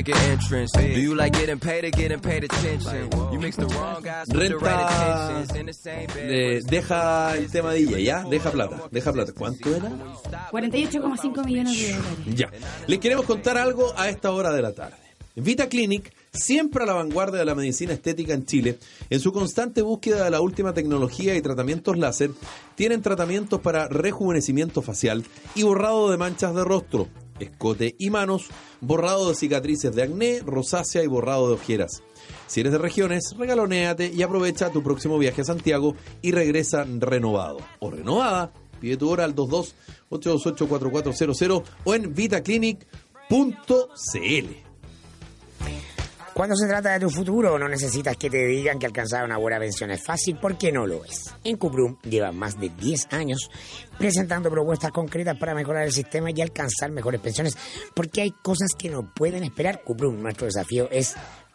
an 0.07 0.17
entrance. 0.31 0.71
Do 0.71 1.01
you 1.01 1.15
like 1.15 1.33
getting 1.33 1.59
paid 1.59 1.83
or 1.83 1.89
getting 1.89 2.19
paid 2.19 2.43
attention? 2.45 3.09
You 3.31 3.39
mix 3.39 3.57
the 3.57 3.65
wrong 3.67 4.01
guys 4.01 4.27
with 4.27 4.49
the 4.49 4.57
right 4.57 4.87
Renta. 4.87 5.29
intentions 5.49 5.55
in 5.59 5.65
the 5.65 5.73
same 5.73 6.07
bed. 6.07 6.63
Deja 6.65 7.35
el 7.35 7.51
tema 7.51 7.73
DJ, 7.73 8.03
¿ya? 8.03 8.23
Deja 8.23 8.51
plata, 8.51 8.87
deja 8.91 9.11
plata. 9.11 9.33
¿Cuánto 9.33 9.75
era? 9.75 9.89
48,5 10.51 11.45
millones 11.45 11.77
de 11.77 11.93
dólares. 11.93 12.35
Ya. 12.35 12.49
Les 12.87 12.99
queremos 12.99 13.25
contar 13.25 13.57
algo 13.57 13.93
a 13.97 14.07
esta 14.09 14.31
hora 14.31 14.51
de 14.51 14.61
la 14.61 14.73
tarde. 14.73 14.95
Vita 15.35 15.69
Clinic 15.69 16.11
siempre 16.33 16.83
a 16.83 16.85
la 16.85 16.93
vanguardia 16.93 17.39
de 17.39 17.45
la 17.45 17.55
medicina 17.55 17.93
estética 17.93 18.33
en 18.33 18.45
Chile, 18.45 18.77
en 19.09 19.19
su 19.19 19.31
constante 19.31 19.81
búsqueda 19.81 20.23
de 20.25 20.29
la 20.31 20.41
última 20.41 20.73
tecnología 20.73 21.35
y 21.35 21.41
tratamientos 21.41 21.97
láser, 21.97 22.31
tienen 22.75 23.01
tratamientos 23.01 23.61
para 23.61 23.87
rejuvenecimiento 23.87 24.81
facial 24.81 25.23
y 25.55 25.63
borrado 25.63 26.11
de 26.11 26.17
manchas 26.17 26.53
de 26.55 26.63
rostro, 26.63 27.07
escote 27.45 27.95
y 27.97 28.09
manos, 28.09 28.47
borrado 28.81 29.29
de 29.29 29.35
cicatrices 29.35 29.95
de 29.95 30.03
acné, 30.03 30.41
rosácea 30.45 31.03
y 31.03 31.07
borrado 31.07 31.47
de 31.47 31.55
ojeras. 31.55 32.03
Si 32.47 32.61
eres 32.61 32.71
de 32.71 32.77
regiones, 32.77 33.35
regalonéate 33.37 34.11
y 34.13 34.21
aprovecha 34.21 34.71
tu 34.71 34.83
próximo 34.83 35.17
viaje 35.17 35.41
a 35.41 35.45
Santiago 35.45 35.95
y 36.21 36.31
regresa 36.31 36.85
renovado 36.85 37.59
o 37.79 37.91
renovada. 37.91 38.51
Pide 38.79 38.97
tu 38.97 39.09
hora 39.09 39.25
al 39.25 39.33
22 39.33 39.75
828 40.09 40.67
4400 40.67 41.63
o 41.83 41.95
en 41.95 42.13
vitaclinic.cl. 42.13 44.68
Cuando 46.39 46.55
se 46.55 46.67
trata 46.67 46.93
de 46.93 47.01
tu 47.01 47.09
futuro, 47.09 47.59
no 47.59 47.67
necesitas 47.67 48.15
que 48.15 48.29
te 48.29 48.45
digan 48.45 48.79
que 48.79 48.85
alcanzar 48.85 49.25
una 49.25 49.37
buena 49.37 49.59
pensión 49.59 49.91
es 49.91 50.01
fácil, 50.01 50.37
porque 50.41 50.71
no 50.71 50.87
lo 50.87 51.03
es. 51.03 51.35
En 51.43 51.57
Cuprum 51.57 51.97
llevan 52.03 52.37
más 52.37 52.57
de 52.57 52.69
10 52.69 53.11
años 53.11 53.49
presentando 53.97 54.49
propuestas 54.49 54.91
concretas 54.91 55.37
para 55.37 55.53
mejorar 55.53 55.83
el 55.83 55.91
sistema 55.91 56.31
y 56.31 56.41
alcanzar 56.41 56.91
mejores 56.91 57.19
pensiones, 57.19 57.57
porque 57.93 58.21
hay 58.21 58.31
cosas 58.31 58.69
que 58.77 58.89
no 58.89 59.13
pueden 59.13 59.43
esperar. 59.43 59.83
Cuprum, 59.83 60.21
nuestro 60.21 60.45
desafío 60.45 60.89
es 60.89 61.13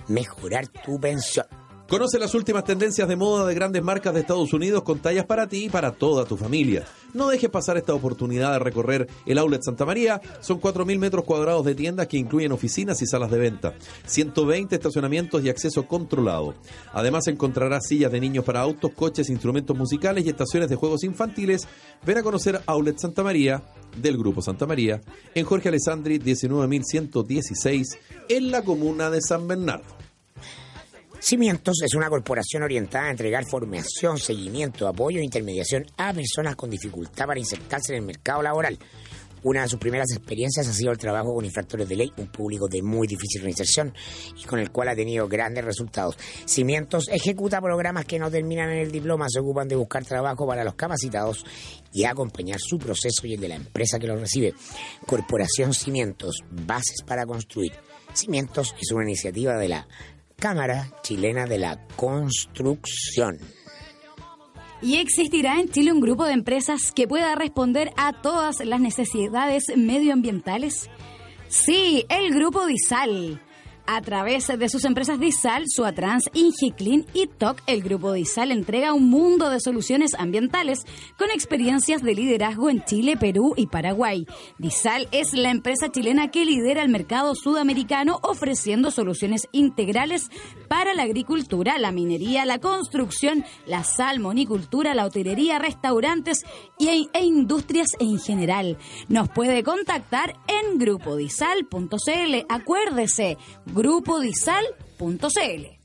mejorar 0.08 0.68
tu 0.68 1.00
pensión. 1.00 1.46
Conoce 1.88 2.18
las 2.18 2.34
últimas 2.34 2.64
tendencias 2.64 3.06
de 3.06 3.14
moda 3.14 3.46
de 3.46 3.54
grandes 3.54 3.82
marcas 3.82 4.14
de 4.14 4.20
Estados 4.20 4.54
Unidos 4.54 4.82
con 4.84 5.00
tallas 5.00 5.26
para 5.26 5.46
ti 5.46 5.66
y 5.66 5.68
para 5.68 5.92
toda 5.92 6.24
tu 6.24 6.34
familia. 6.38 6.86
No 7.12 7.28
dejes 7.28 7.50
pasar 7.50 7.76
esta 7.76 7.92
oportunidad 7.92 8.54
de 8.54 8.58
recorrer 8.58 9.06
el 9.26 9.36
Outlet 9.36 9.62
Santa 9.62 9.84
María. 9.84 10.18
Son 10.40 10.58
4.000 10.58 10.98
metros 10.98 11.24
cuadrados 11.24 11.62
de 11.66 11.74
tiendas 11.74 12.06
que 12.06 12.16
incluyen 12.16 12.52
oficinas 12.52 13.02
y 13.02 13.06
salas 13.06 13.30
de 13.30 13.38
venta, 13.38 13.74
120 14.06 14.74
estacionamientos 14.74 15.44
y 15.44 15.50
acceso 15.50 15.86
controlado. 15.86 16.54
Además 16.94 17.26
encontrarás 17.26 17.86
sillas 17.86 18.10
de 18.10 18.20
niños 18.20 18.46
para 18.46 18.62
autos, 18.62 18.92
coches, 18.92 19.28
instrumentos 19.28 19.76
musicales 19.76 20.24
y 20.24 20.30
estaciones 20.30 20.70
de 20.70 20.76
juegos 20.76 21.04
infantiles. 21.04 21.68
Ven 22.04 22.16
a 22.16 22.22
conocer 22.22 22.62
Outlet 22.64 22.98
Santa 22.98 23.22
María 23.22 23.62
del 24.00 24.16
Grupo 24.16 24.40
Santa 24.40 24.66
María 24.66 25.02
en 25.34 25.44
Jorge 25.44 25.68
Alessandri 25.68 26.18
19.116 26.18 27.84
en 28.30 28.50
la 28.50 28.62
comuna 28.62 29.10
de 29.10 29.20
San 29.20 29.46
Bernardo. 29.46 30.03
Cimientos 31.24 31.80
es 31.82 31.94
una 31.94 32.10
corporación 32.10 32.64
orientada 32.64 33.06
a 33.06 33.10
entregar 33.10 33.46
formación, 33.46 34.18
seguimiento, 34.18 34.86
apoyo 34.86 35.20
e 35.20 35.24
intermediación 35.24 35.86
a 35.96 36.12
personas 36.12 36.54
con 36.54 36.68
dificultad 36.68 37.24
para 37.24 37.40
insertarse 37.40 37.94
en 37.94 38.00
el 38.00 38.04
mercado 38.04 38.42
laboral. 38.42 38.78
Una 39.42 39.62
de 39.62 39.68
sus 39.68 39.78
primeras 39.78 40.10
experiencias 40.14 40.68
ha 40.68 40.74
sido 40.74 40.92
el 40.92 40.98
trabajo 40.98 41.34
con 41.34 41.46
infractores 41.46 41.88
de 41.88 41.96
ley, 41.96 42.12
un 42.18 42.26
público 42.26 42.68
de 42.68 42.82
muy 42.82 43.06
difícil 43.06 43.40
reinserción 43.40 43.94
y 44.36 44.44
con 44.44 44.58
el 44.58 44.70
cual 44.70 44.88
ha 44.88 44.94
tenido 44.94 45.26
grandes 45.26 45.64
resultados. 45.64 46.18
Cimientos 46.44 47.08
ejecuta 47.08 47.62
programas 47.62 48.04
que 48.04 48.18
no 48.18 48.30
terminan 48.30 48.68
en 48.68 48.80
el 48.80 48.92
diploma, 48.92 49.24
se 49.30 49.40
ocupan 49.40 49.66
de 49.66 49.76
buscar 49.76 50.04
trabajo 50.04 50.46
para 50.46 50.62
los 50.62 50.74
capacitados 50.74 51.42
y 51.90 52.04
acompañar 52.04 52.60
su 52.60 52.76
proceso 52.78 53.26
y 53.26 53.32
el 53.32 53.40
de 53.40 53.48
la 53.48 53.54
empresa 53.54 53.98
que 53.98 54.08
lo 54.08 54.16
recibe. 54.16 54.52
Corporación 55.06 55.72
Cimientos, 55.72 56.44
bases 56.50 56.98
para 57.06 57.24
construir. 57.24 57.72
Cimientos 58.12 58.74
es 58.78 58.92
una 58.92 59.04
iniciativa 59.04 59.56
de 59.56 59.68
la 59.68 59.88
Cámara 60.36 60.90
Chilena 61.02 61.46
de 61.46 61.58
la 61.58 61.86
Construcción. 61.96 63.38
¿Y 64.82 64.96
existirá 64.96 65.60
en 65.60 65.70
Chile 65.70 65.92
un 65.92 66.00
grupo 66.00 66.26
de 66.26 66.34
empresas 66.34 66.92
que 66.92 67.08
pueda 67.08 67.34
responder 67.34 67.90
a 67.96 68.12
todas 68.20 68.64
las 68.64 68.80
necesidades 68.80 69.64
medioambientales? 69.76 70.90
Sí, 71.48 72.04
el 72.08 72.34
grupo 72.34 72.66
Disal. 72.66 73.40
A 73.86 74.00
través 74.00 74.46
de 74.46 74.68
sus 74.70 74.86
empresas 74.86 75.20
Disal, 75.20 75.64
Suatrans, 75.68 76.30
Ingiclin 76.32 77.04
y 77.12 77.26
TOC, 77.26 77.60
el 77.66 77.82
grupo 77.82 78.14
Disal 78.14 78.50
entrega 78.50 78.94
un 78.94 79.10
mundo 79.10 79.50
de 79.50 79.60
soluciones 79.60 80.14
ambientales 80.14 80.86
con 81.18 81.30
experiencias 81.30 82.02
de 82.02 82.14
liderazgo 82.14 82.70
en 82.70 82.82
Chile, 82.84 83.18
Perú 83.18 83.52
y 83.58 83.66
Paraguay. 83.66 84.26
Disal 84.58 85.06
es 85.12 85.34
la 85.34 85.50
empresa 85.50 85.92
chilena 85.92 86.30
que 86.30 86.46
lidera 86.46 86.82
el 86.82 86.88
mercado 86.88 87.34
sudamericano 87.34 88.20
ofreciendo 88.22 88.90
soluciones 88.90 89.48
integrales 89.52 90.30
para 90.66 90.94
la 90.94 91.02
agricultura, 91.02 91.76
la 91.78 91.92
minería, 91.92 92.46
la 92.46 92.60
construcción, 92.60 93.44
la 93.66 93.84
salmonicultura, 93.84 94.94
la 94.94 95.04
hotelería, 95.04 95.58
restaurantes 95.58 96.46
y, 96.78 97.10
e 97.12 97.22
industrias 97.22 97.88
en 97.98 98.18
general. 98.18 98.78
Nos 99.08 99.28
puede 99.28 99.62
contactar 99.62 100.36
en 100.48 100.78
grupodisal.cl. 100.78 102.46
Acuérdese, 102.48 103.36
grupodisal.cl. 103.74 105.78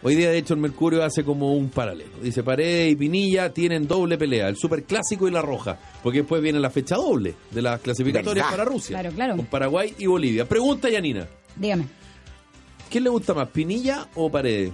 Hoy 0.02 0.16
día, 0.16 0.30
de 0.30 0.38
hecho, 0.38 0.54
el 0.54 0.60
Mercurio 0.60 1.04
hace 1.04 1.24
como 1.24 1.54
un 1.56 1.70
paralelo. 1.70 2.12
Dice, 2.22 2.44
Paredes 2.44 2.92
y 2.94 2.96
Pinilla 2.96 3.52
tienen 3.52 3.88
doble 3.88 4.18
pelea, 4.20 4.48
el 4.48 4.56
Super 4.56 4.84
Clásico 4.84 5.28
y 5.28 5.32
la 5.32 5.42
Roja, 5.42 5.80
porque 6.04 6.20
después 6.20 6.42
viene 6.44 6.60
la 6.60 6.70
fecha 6.70 6.96
doble 6.96 7.34
de 7.50 7.62
las 7.62 7.82
clasificatorias 7.82 8.46
¿Verdad? 8.46 8.52
para 8.52 8.66
Rusia, 8.66 9.00
Claro, 9.00 9.16
claro. 9.16 9.36
con 9.36 9.46
Paraguay 9.48 9.96
y 9.98 10.06
Bolivia. 10.06 10.48
Pregunta, 10.48 10.90
Yanina, 10.90 11.28
Dígame. 11.56 11.88
¿quién 12.90 13.04
le 13.04 13.10
gusta 13.10 13.34
más, 13.34 13.50
Pinilla 13.50 14.08
o 14.14 14.30
Paredes? 14.30 14.74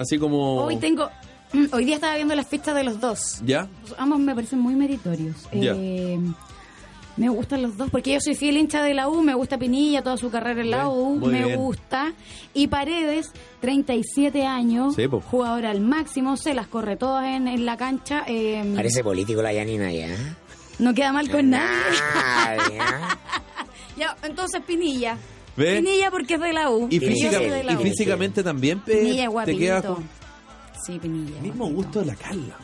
Así 0.00 0.18
como... 0.18 0.64
Hoy 0.64 0.76
tengo. 0.76 1.10
Hoy 1.72 1.84
día 1.84 1.96
estaba 1.96 2.14
viendo 2.16 2.34
las 2.34 2.46
fichas 2.46 2.74
de 2.74 2.84
los 2.84 3.00
dos. 3.00 3.40
¿Ya? 3.44 3.68
Ambos 3.98 4.18
me 4.18 4.34
parecen 4.34 4.58
muy 4.60 4.74
meritorios. 4.74 5.36
Ya. 5.52 5.72
Eh, 5.76 6.18
me 7.18 7.28
gustan 7.28 7.60
los 7.60 7.76
dos 7.76 7.90
porque 7.90 8.12
yo 8.14 8.20
soy 8.20 8.34
fiel 8.34 8.56
hincha 8.56 8.82
de 8.82 8.94
la 8.94 9.08
U, 9.08 9.20
me 9.20 9.34
gusta 9.34 9.58
Pinilla, 9.58 10.00
toda 10.02 10.16
su 10.16 10.30
carrera 10.30 10.62
en 10.62 10.70
la 10.70 10.84
Bien, 10.84 10.96
U, 10.96 11.16
me 11.26 11.44
bien. 11.44 11.58
gusta. 11.58 12.14
Y 12.54 12.68
Paredes, 12.68 13.32
37 13.60 14.46
años, 14.46 14.94
Sí, 14.94 15.02
jugador 15.30 15.66
al 15.66 15.82
máximo, 15.82 16.38
se 16.38 16.54
las 16.54 16.66
corre 16.68 16.96
todas 16.96 17.26
en, 17.26 17.46
en 17.48 17.66
la 17.66 17.76
cancha. 17.76 18.24
eh, 18.26 18.72
Parece 18.74 19.04
político 19.04 19.42
la 19.42 19.52
Yanina 19.52 19.92
ya. 19.92 20.08
no 20.78 20.94
queda 20.94 21.12
mal 21.12 21.28
con 21.30 21.50
nadie. 21.50 21.98
Nadie. 22.14 22.78
Ya, 23.96 24.16
entonces 24.22 24.62
Pinilla. 24.66 25.18
¿Ve? 25.60 25.76
Pinilla 25.76 26.10
porque 26.10 26.34
es 26.34 26.40
de 26.40 26.52
la 26.52 26.70
U. 26.70 26.86
Y, 26.90 26.98
yo 27.00 27.08
física- 27.08 27.32
soy 27.38 27.50
de 27.50 27.64
la 27.64 27.72
y 27.72 27.76
U. 27.76 27.80
físicamente 27.80 28.42
también 28.42 28.80
pe- 28.80 28.96
Pinilla 28.96 29.28
te 29.44 29.56
queda 29.56 29.80
guapito. 29.80 29.94
con 29.96 30.08
Sí, 30.86 30.98
Pinilla. 30.98 31.36
el 31.36 31.42
mismo 31.42 31.64
guapito. 31.66 31.76
gusto 31.76 32.00
de 32.00 32.06
la 32.06 32.14
Carla. 32.16 32.56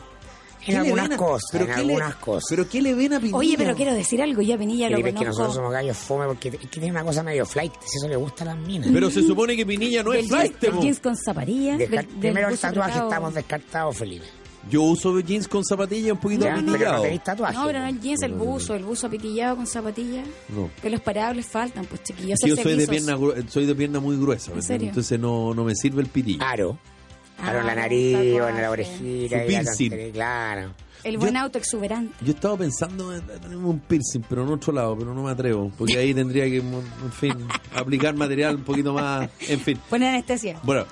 ¿Qué 0.65 0.73
le 0.73 0.77
algunas 0.79 1.11
a- 1.11 1.15
cosas, 1.17 1.53
en 1.53 1.59
qué 1.59 1.65
le- 1.67 1.73
algunas 1.75 2.15
cosas. 2.17 2.43
Pero 2.49 2.67
¿qué 2.67 2.81
le 2.81 2.93
ven 2.93 3.13
a 3.13 3.19
Pinilla? 3.19 3.37
Oye, 3.37 3.55
pero 3.57 3.73
quiero 3.75 3.93
decir 3.93 4.21
algo, 4.21 4.41
yo 4.41 4.55
a 4.55 4.57
Pinilla 4.57 4.89
lo 4.89 4.97
es 4.97 5.03
que 5.03 5.11
nosotros 5.13 5.35
conozco. 5.37 5.53
somos 5.53 5.71
gallos 5.71 5.95
fome 5.97 6.25
porque 6.25 6.49
es 6.49 6.57
que 6.57 6.67
tiene 6.67 6.91
una 6.91 7.03
cosa 7.05 7.23
medio 7.23 7.45
flight, 7.45 7.71
si 7.85 7.97
eso 7.99 8.07
le 8.09 8.15
gusta 8.17 8.43
a 8.43 8.47
las 8.47 8.57
minas. 8.57 8.89
Pero 8.91 9.09
se 9.09 9.21
supone 9.21 9.55
que 9.55 9.65
Pinilla 9.65 10.03
no 10.03 10.11
es 10.11 10.27
flight, 10.27 10.57
jeans 10.81 10.99
con 10.99 11.15
zapatillas. 11.15 11.79
Primero 12.19 12.49
el 12.49 12.57
tatuaje 12.57 12.99
estamos 12.99 13.33
descartados, 13.33 13.95
Felipe. 13.95 14.25
Yo 14.69 14.81
uso 14.83 15.19
jeans 15.19 15.47
con 15.47 15.63
zapatillas 15.63 16.11
un 16.13 16.17
poquito 16.19 16.45
no 16.49 16.55
apitillado. 16.55 17.03
tatuaje. 17.23 17.53
No, 17.55 17.65
pero 17.65 17.79
no 17.79 17.87
el 17.87 17.99
jeans, 18.01 18.21
el 18.23 18.31
No, 18.31 18.37
no, 18.37 18.43
no. 18.45 18.51
buzo, 18.51 18.75
el 18.75 18.83
buzo 18.83 19.07
apitillado 19.07 19.55
con 19.55 19.67
zapatillas. 19.67 20.27
No. 20.49 20.69
Que 20.81 20.89
los 20.89 21.01
parables 21.01 21.45
faltan, 21.45 21.85
pues 21.85 22.03
chiquillos. 22.03 22.37
Sí, 22.41 22.49
yo 22.49 22.55
soy 22.57 22.75
de 22.75 22.87
pierna 22.87 23.15
gru- 23.17 23.47
soy 23.47 23.65
de 23.65 23.75
pierna 23.75 23.99
muy 23.99 24.17
gruesa, 24.17 24.51
¿me 24.51 24.57
¿En 24.57 24.63
serio? 24.63 24.87
entonces 24.89 25.19
no, 25.19 25.53
no 25.53 25.63
me 25.63 25.75
sirve 25.75 26.01
el 26.01 26.07
pitillo. 26.07 26.43
Aro. 26.43 26.77
Aro 27.39 27.59
en 27.59 27.65
la 27.67 27.71
Ah, 27.73 27.75
nariz 27.75 28.15
o 28.41 28.47
en 28.49 28.61
la 28.61 28.71
orejita. 28.71 29.37
Su 29.75 29.83
y 29.83 29.89
la 29.89 30.11
Claro. 30.11 30.73
El 31.03 31.19
buen 31.19 31.35
Yo- 31.35 31.39
auto 31.41 31.59
exuberante. 31.59 32.13
Yo 32.25 32.33
estaba 32.33 32.57
pensando 32.57 33.15
en 33.15 33.21
tener 33.21 33.55
un 33.55 33.79
piercing, 33.79 34.21
pero 34.27 34.43
en 34.43 34.49
otro 34.49 34.73
lado, 34.73 34.97
pero 34.97 35.13
no 35.13 35.21
me 35.23 35.29
atrevo, 35.31 35.71
porque 35.77 35.97
ahí 35.99 36.13
tendría 36.13 36.45
que, 36.45 36.57
en 36.57 37.11
fin, 37.11 37.33
aplicar 37.75 38.15
material 38.15 38.55
un 38.55 38.63
poquito 38.63 38.91
más, 38.93 39.29
en 39.47 39.59
fin. 39.59 39.79
Poner 39.89 40.09
anestesia. 40.09 40.59
Bueno, 40.63 40.85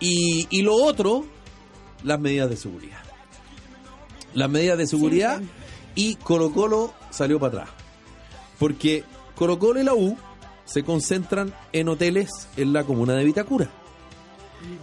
y, 0.00 0.46
y 0.50 0.62
lo 0.62 0.74
otro, 0.74 1.26
las 2.02 2.18
medidas 2.18 2.48
de 2.48 2.56
seguridad. 2.56 2.98
Las 4.34 4.48
medidas 4.50 4.78
de 4.78 4.86
seguridad 4.86 5.40
y 5.94 6.14
Colo 6.16 6.52
Colo 6.52 6.92
salió 7.10 7.38
para 7.38 7.62
atrás. 7.62 7.70
Porque 8.58 9.04
Colo 9.34 9.58
Colo 9.58 9.80
y 9.80 9.84
la 9.84 9.94
U 9.94 10.16
se 10.64 10.82
concentran 10.84 11.52
en 11.72 11.88
hoteles 11.88 12.48
en 12.56 12.72
la 12.72 12.84
comuna 12.84 13.14
de 13.14 13.24
Vitacura. 13.24 13.68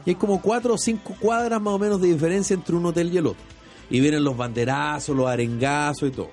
Y 0.06 0.10
hay 0.12 0.16
como 0.16 0.42
cuatro 0.42 0.74
o 0.74 0.78
cinco 0.78 1.16
cuadras 1.20 1.62
más 1.62 1.74
o 1.74 1.80
menos 1.80 2.02
de 2.02 2.10
diferencia 2.12 2.54
entre 2.54 2.76
un 2.76 2.86
hotel 2.86 3.14
y 3.14 3.18
el 3.18 3.28
otro. 3.28 3.42
Y 3.90 4.00
vienen 4.02 4.24
los 4.24 4.36
banderazos, 4.38 5.16
los 5.16 5.28
arengazos 5.28 6.10
y 6.10 6.12
todo. 6.12 6.30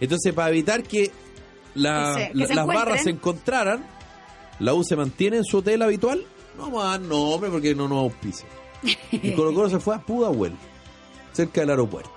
Entonces, 0.00 0.32
para 0.34 0.50
evitar 0.50 0.82
que, 0.82 1.10
la- 1.74 2.14
Que 2.16 2.24
se- 2.26 2.32
que 2.32 2.38
la- 2.38 2.46
se 2.46 2.54
las 2.54 2.66
barras 2.66 3.02
se 3.02 3.10
encontraran, 3.10 3.86
la 4.60 4.74
U 4.74 4.84
se 4.84 4.94
mantiene 4.94 5.38
en 5.38 5.44
su 5.44 5.58
hotel 5.58 5.82
habitual. 5.82 6.24
No 6.56 6.64
vamos 6.64 6.84
a 6.84 6.88
dar 6.88 7.00
nombre 7.00 7.50
porque 7.50 7.74
no 7.74 7.88
nos 7.88 7.98
auspicia. 7.98 8.46
Y 9.10 9.32
Colo 9.32 9.54
Colo 9.54 9.70
se 9.70 9.80
fue 9.80 9.94
a 9.94 10.00
Pudahuel, 10.00 10.52
cerca 11.32 11.62
del 11.62 11.70
aeropuerto. 11.70 12.12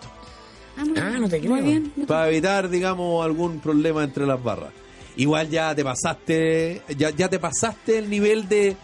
Ah, 0.77 0.83
no 1.19 1.29
te 1.29 1.39
Muy 1.39 1.59
creo. 1.59 1.63
bien. 1.63 1.91
Para 2.07 2.29
evitar, 2.29 2.69
digamos, 2.69 3.23
algún 3.25 3.59
problema 3.59 4.03
entre 4.03 4.25
las 4.25 4.41
barras. 4.43 4.71
Igual 5.17 5.49
ya 5.49 5.73
te 5.73 5.83
pasaste, 5.83 6.81
ya, 6.97 7.09
ya 7.11 7.29
te 7.29 7.39
pasaste 7.39 7.97
el 7.99 8.09
nivel 8.09 8.49
de, 8.49 8.75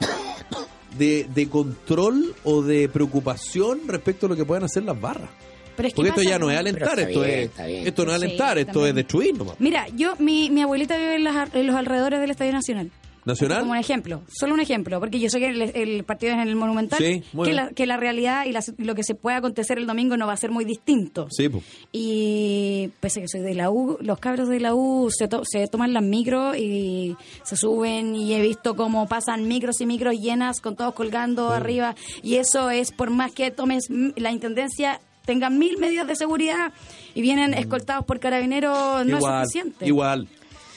de, 0.97 1.27
de 1.33 1.49
control 1.49 2.33
o 2.43 2.61
de 2.61 2.87
preocupación 2.89 3.81
respecto 3.87 4.25
a 4.25 4.29
lo 4.29 4.35
que 4.35 4.45
puedan 4.45 4.63
hacer 4.63 4.83
las 4.83 4.99
barras. 4.99 5.29
Pero 5.75 5.87
es 5.87 5.93
que 5.93 5.95
Porque 5.97 6.09
esto 6.09 6.21
ya 6.23 6.37
no 6.39 6.49
es 6.51 6.57
alentar, 6.57 6.99
esto 6.99 7.21
bien, 7.21 7.49
es, 7.57 7.87
esto 7.87 8.05
no 8.05 8.11
es 8.13 8.19
Sí, 8.19 8.25
alentar, 8.25 8.57
esto 8.57 8.71
también. 8.73 8.89
es 8.89 8.95
destruir 8.95 9.37
nomás. 9.37 9.55
Mira, 9.59 9.87
yo, 9.95 10.13
mi, 10.19 10.49
mi 10.49 10.61
abuelita 10.61 10.95
vive 10.97 11.15
en, 11.15 11.23
las 11.23 11.35
ar- 11.35 11.49
en 11.53 11.67
los 11.67 11.75
alrededores 11.75 12.19
del 12.19 12.31
Estadio 12.31 12.51
Nacional. 12.53 12.91
¿Nacional? 13.25 13.59
Como 13.59 13.71
un 13.73 13.77
ejemplo, 13.77 14.21
solo 14.33 14.53
un 14.55 14.59
ejemplo, 14.59 14.99
porque 14.99 15.19
yo 15.19 15.29
sé 15.29 15.39
que 15.39 15.47
el, 15.49 15.61
el 15.61 16.03
partido 16.03 16.33
es 16.33 16.39
en 16.41 16.47
el 16.47 16.55
Monumental, 16.55 16.97
Sí, 16.97 17.21
que, 17.43 17.53
la, 17.53 17.69
que 17.69 17.85
la 17.85 17.97
realidad 17.97 18.45
y 18.45 18.51
la- 18.51 18.63
lo 18.77 18.95
que 18.95 19.03
se 19.03 19.13
puede 19.15 19.37
acontecer 19.37 19.77
el 19.77 19.85
domingo 19.85 20.17
no 20.17 20.25
va 20.27 20.33
a 20.33 20.37
ser 20.37 20.49
muy 20.51 20.65
distinto. 20.65 21.27
Sí, 21.29 21.47
pues. 21.47 21.63
Y 21.91 22.89
pese 22.99 23.19
a 23.19 23.21
que 23.23 23.27
soy 23.27 23.41
de 23.41 23.53
la 23.53 23.69
U, 23.69 23.97
los 24.01 24.17
cabros 24.19 24.49
de 24.49 24.59
la 24.59 24.73
U 24.73 25.09
se, 25.11 25.27
to- 25.27 25.43
se 25.45 25.67
toman 25.67 25.93
las 25.93 26.03
micros 26.03 26.57
y 26.57 27.15
se 27.43 27.55
suben 27.57 28.15
y 28.15 28.33
he 28.33 28.41
visto 28.41 28.75
cómo 28.75 29.07
pasan 29.07 29.47
micros 29.47 29.79
y 29.81 29.85
micros 29.85 30.15
llenas 30.19 30.59
con 30.61 30.75
todos 30.75 30.93
colgando 30.93 31.49
arriba 31.51 31.95
y 32.23 32.35
eso 32.35 32.69
es 32.71 32.91
por 32.91 33.09
más 33.11 33.31
que 33.33 33.51
tomes 33.51 33.85
la 33.89 34.31
intendencia 34.31 34.99
tengan 35.25 35.59
mil 35.59 35.77
medidas 35.77 36.07
de 36.07 36.15
seguridad 36.15 36.73
y 37.13 37.21
vienen 37.21 37.53
escoltados 37.53 38.05
por 38.05 38.19
carabineros 38.19 39.05
no 39.05 39.15
Mm. 39.15 39.17
igual, 39.19 39.33
es 39.43 39.49
suficiente. 39.51 39.85
Igual. 39.87 40.27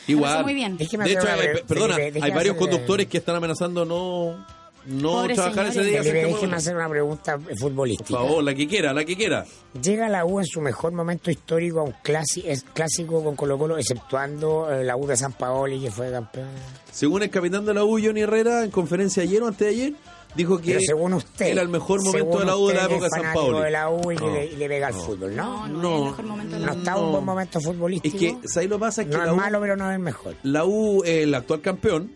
Igual. 0.06 0.42
muy 0.44 0.54
bien. 0.54 0.76
De 0.76 0.84
hecho, 0.84 0.98
hay- 1.00 1.62
perdona, 1.66 1.96
hay 1.96 2.30
varios 2.30 2.56
conductores 2.56 3.06
que 3.06 3.18
están 3.18 3.36
amenazando 3.36 3.84
no, 3.84 4.46
no 4.86 5.26
trabajar 5.28 5.66
ese 5.66 5.82
día. 5.84 6.02
Déjeme 6.02 6.56
hacer 6.56 6.76
una 6.76 6.88
pregunta 6.88 7.38
futbolística. 7.58 8.18
Por 8.18 8.26
favor, 8.28 8.44
la 8.44 8.54
que 8.54 8.68
quiera, 8.68 8.92
la 8.92 9.04
que 9.04 9.16
quiera. 9.16 9.44
¿Llega 9.82 10.08
la 10.08 10.24
U 10.26 10.40
en 10.40 10.46
su 10.46 10.60
mejor 10.60 10.92
momento 10.92 11.30
histórico 11.30 11.80
a 11.80 11.84
un 11.84 11.94
clasi- 12.04 12.44
es 12.44 12.64
clásico 12.64 13.24
con 13.24 13.34
Colo 13.34 13.56
Colo, 13.58 13.78
exceptuando 13.78 14.70
eh, 14.72 14.84
la 14.84 14.96
U 14.96 15.06
de 15.06 15.16
San 15.16 15.32
Paoli, 15.32 15.80
que 15.80 15.90
fue 15.90 16.10
campeón? 16.10 16.48
Según 16.92 17.22
el 17.22 17.30
capitán 17.30 17.64
de 17.64 17.72
la 17.74 17.84
U, 17.84 17.98
Johnny 18.02 18.20
Herrera, 18.22 18.62
en 18.64 18.70
conferencia 18.70 19.22
ayer 19.22 19.42
o 19.42 19.46
antes 19.48 19.60
de 19.60 19.68
ayer, 19.68 19.92
dijo 20.34 20.58
que 20.58 20.66
Pero 20.72 20.80
según 20.86 21.12
usted, 21.14 21.46
era 21.46 21.62
el 21.62 21.68
mejor 21.68 22.02
momento 22.02 22.38
de 22.40 22.44
la 22.46 22.56
U 22.56 22.68
de 22.68 22.74
la 22.74 22.84
época 22.84 23.00
de 23.00 23.06
es 23.06 23.12
San 23.12 23.34
Paolo. 23.34 23.60
de 23.60 23.70
la 23.70 23.90
U 23.90 24.12
y, 24.12 24.16
No, 24.16 24.30
le, 24.30 24.46
y 24.46 24.56
le 24.56 24.68
pega 24.68 24.86
al 24.88 24.94
no. 24.94 25.00
fútbol, 25.00 25.36
No, 25.36 25.66
¿no? 25.68 25.68
no, 25.68 25.82
No. 25.82 25.94
es 25.94 25.98
el 25.98 26.04
mejor 26.10 26.24
momento 26.26 26.54
de 26.54 26.60
la 26.60 26.66
No 26.66 26.72
U. 26.72 26.78
está 26.78 26.96
un 26.96 27.02
No. 27.04 27.10
buen 27.12 27.24
momento 27.24 27.58
Es 27.58 27.64
futbolístico. 27.64 28.18
que, 28.18 28.48
¿sabes 28.48 28.68
lo 28.68 28.78
pasa? 28.78 29.02
Es 29.02 29.08
que 29.08 29.12
no 29.14 29.18
la 29.20 29.26
es 29.26 29.32
U, 29.32 29.36
malo, 29.36 29.60
pero 29.60 29.76
no 29.76 29.90
es 29.90 29.94
el 29.96 30.02
mejor. 30.02 30.34
la 30.42 30.64
U, 30.64 31.02
el 31.04 31.34
actual 31.34 31.60
campeón, 31.60 32.12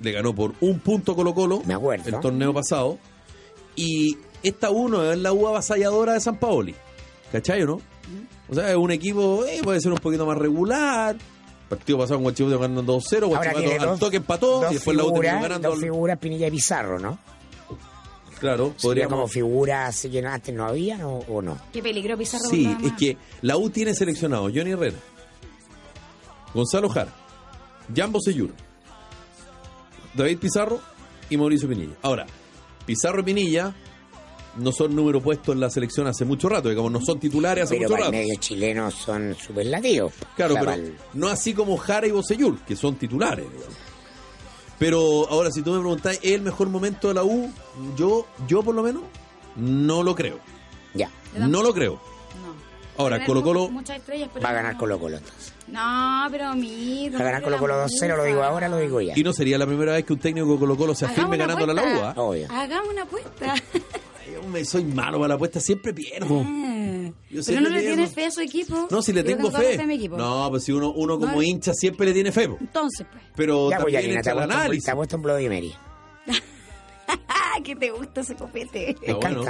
le 0.00 0.12
ganó 0.12 0.34
por 0.34 0.54
un 0.60 0.80
punto 0.80 1.14
Colo 1.14 1.34
Colo 1.34 1.62
Me 1.64 1.74
acuerdo. 1.74 2.08
el 2.08 2.20
torneo 2.20 2.52
pasado. 2.54 2.98
Y 3.76 4.16
esta 4.42 4.70
U 4.70 4.88
no 4.88 5.10
es 5.12 5.18
la 5.18 5.32
U 5.32 5.46
avasalladora 5.48 6.14
de 6.14 6.20
San 6.20 6.38
Paoli. 6.38 6.74
¿Cachai 7.30 7.62
o 7.62 7.66
no? 7.66 7.80
O 8.48 8.54
sea, 8.54 8.68
es 8.70 8.76
un 8.76 8.90
equipo, 8.90 9.44
eh, 9.46 9.60
puede 9.62 9.80
ser 9.80 9.92
un 9.92 9.98
poquito 9.98 10.26
más 10.26 10.36
regular. 10.36 11.14
El 11.16 11.78
partido 11.78 11.96
pasado 11.98 12.16
con 12.16 12.24
Guachipato 12.24 12.58
ganando 12.58 12.82
2-0, 12.98 13.24
Ahora 13.34 13.52
Guachipato 13.52 13.90
al 13.92 13.98
toque 13.98 14.16
empató 14.18 14.70
y 14.70 14.74
después 14.74 14.94
la 14.94 15.04
U 15.04 15.12
terminó 15.14 15.40
ganando. 15.40 15.70
dos 15.70 15.80
figuras 15.80 16.18
Pinilla 16.18 16.48
y 16.48 16.50
Pizarro, 16.50 16.98
¿no? 16.98 17.18
Claro, 18.42 18.74
podríamos 18.82 19.14
como 19.14 19.28
figuras 19.28 20.04
antes 20.26 20.52
no 20.52 20.64
había 20.66 21.06
o, 21.06 21.20
o 21.28 21.40
no. 21.40 21.56
Qué 21.72 21.80
peligro 21.80 22.18
Pizarro. 22.18 22.44
Sí, 22.50 22.68
es 22.84 22.92
que 22.94 23.16
la 23.40 23.56
U 23.56 23.70
tiene 23.70 23.94
seleccionado 23.94 24.42
Johnny 24.52 24.72
Herrera, 24.72 24.96
Gonzalo 26.52 26.88
Jara, 26.88 27.12
Jambo 27.94 28.20
Seyur, 28.20 28.52
David 30.14 30.38
Pizarro 30.38 30.80
y 31.30 31.36
Mauricio 31.36 31.68
Pinilla. 31.68 31.94
Ahora, 32.02 32.26
Pizarro 32.84 33.20
y 33.20 33.22
Pinilla 33.22 33.74
no 34.56 34.72
son 34.72 34.94
número 34.94 35.20
puesto 35.22 35.52
en 35.52 35.60
la 35.60 35.70
selección 35.70 36.08
hace 36.08 36.24
mucho 36.24 36.48
rato, 36.48 36.68
digamos, 36.68 36.90
no 36.90 37.00
son 37.00 37.20
titulares 37.20 37.62
hace 37.64 37.76
Pero 37.76 37.82
mucho 37.84 37.92
para 37.92 38.04
rato. 38.06 38.12
medio 38.12 38.34
chilenos 38.40 38.92
son 38.94 39.36
superlativos. 39.40 40.12
Claro, 40.36 40.54
O 40.54 40.56
sea, 40.56 40.60
pero 40.66 40.82
el- 40.82 40.96
no 41.14 41.28
así 41.28 41.54
como 41.54 41.76
Jara 41.76 42.08
y 42.08 42.10
Bocellur, 42.10 42.58
que 42.62 42.74
son 42.74 42.96
titulares. 42.96 43.46
digamos. 43.48 43.74
Pero 44.82 45.28
ahora, 45.30 45.52
si 45.52 45.62
tú 45.62 45.70
me 45.70 45.78
preguntás, 45.78 46.18
¿es 46.24 46.32
el 46.32 46.40
mejor 46.42 46.68
momento 46.68 47.06
de 47.06 47.14
la 47.14 47.22
U? 47.22 47.48
Yo, 47.96 48.26
yo 48.48 48.64
por 48.64 48.74
lo 48.74 48.82
menos, 48.82 49.04
no 49.54 50.02
lo 50.02 50.16
creo. 50.16 50.40
Ya, 50.92 51.08
No 51.38 51.62
lo 51.62 51.72
creo. 51.72 52.00
No. 52.44 53.00
Ahora, 53.00 53.24
Colo 53.24 53.44
Colo, 53.44 53.70
va 53.72 53.78
a 53.78 54.40
no. 54.40 54.40
ganar 54.56 54.76
Colo 54.76 54.98
Colo 54.98 55.18
entonces. 55.18 55.52
No, 55.68 56.26
pero 56.32 56.52
mira. 56.54 57.16
Va 57.16 57.20
a 57.20 57.26
ganar 57.26 57.42
Colo 57.44 57.58
Colo 57.58 57.84
2-0, 57.86 58.16
lo 58.16 58.24
digo 58.24 58.42
ahora, 58.42 58.68
lo 58.68 58.78
digo 58.78 59.00
ya. 59.00 59.12
y 59.16 59.22
no 59.22 59.32
sería 59.32 59.56
la 59.56 59.66
primera 59.66 59.92
vez 59.92 60.04
que 60.04 60.14
un 60.14 60.18
técnico 60.18 60.52
de 60.52 60.58
Colo 60.58 60.76
Colo 60.76 60.96
se 60.96 61.06
afirme 61.06 61.36
ganando 61.36 61.64
la 61.64 61.80
U. 61.80 61.86
¿ah? 62.02 62.14
Obvio. 62.16 62.48
Hagamos 62.50 62.88
una 62.92 63.02
apuesta. 63.02 63.54
Yo 64.42 64.48
me 64.48 64.64
soy 64.64 64.84
malo 64.84 65.18
para 65.18 65.28
la 65.28 65.34
apuesta, 65.34 65.60
siempre 65.60 65.92
pierdo. 65.94 66.44
Yo 67.30 67.40
pero 67.46 67.60
no 67.60 67.68
le 67.70 67.80
pierdo. 67.80 67.94
tienes 67.96 68.14
fe 68.14 68.24
a 68.26 68.30
su 68.30 68.40
equipo. 68.40 68.88
No, 68.90 69.02
si 69.02 69.12
le 69.12 69.22
tengo 69.22 69.50
fe. 69.50 69.80
a 69.80 69.86
mi 69.86 69.94
equipo. 69.94 70.16
No, 70.16 70.48
pues 70.50 70.64
si 70.64 70.72
uno, 70.72 70.92
uno 70.92 71.18
como 71.18 71.32
No. 71.36 71.42
hincha 71.42 71.72
siempre 71.74 72.06
le 72.06 72.12
tiene 72.12 72.32
fe. 72.32 72.48
po. 72.48 72.56
Entonces, 72.60 73.06
pues. 73.10 73.24
Pero 73.36 73.70
Ya, 73.70 73.78
pues, 73.78 73.92
también 73.94 74.18
echa 74.18 74.30
el 74.32 74.38
apuesto, 74.38 74.54
un- 74.54 74.60
análisis. 74.60 74.84
te 74.84 74.90
ha 74.90 74.94
puesto 74.96 75.16
un 75.16 75.22
Bloody 75.22 75.48
Mary. 75.48 75.74
¡Ah, 77.28 77.60
que 77.64 77.76
te 77.76 77.90
gusta 77.90 78.20
ese 78.22 78.34
copete! 78.34 78.90
Está 79.02 79.14
bueno. 79.14 79.44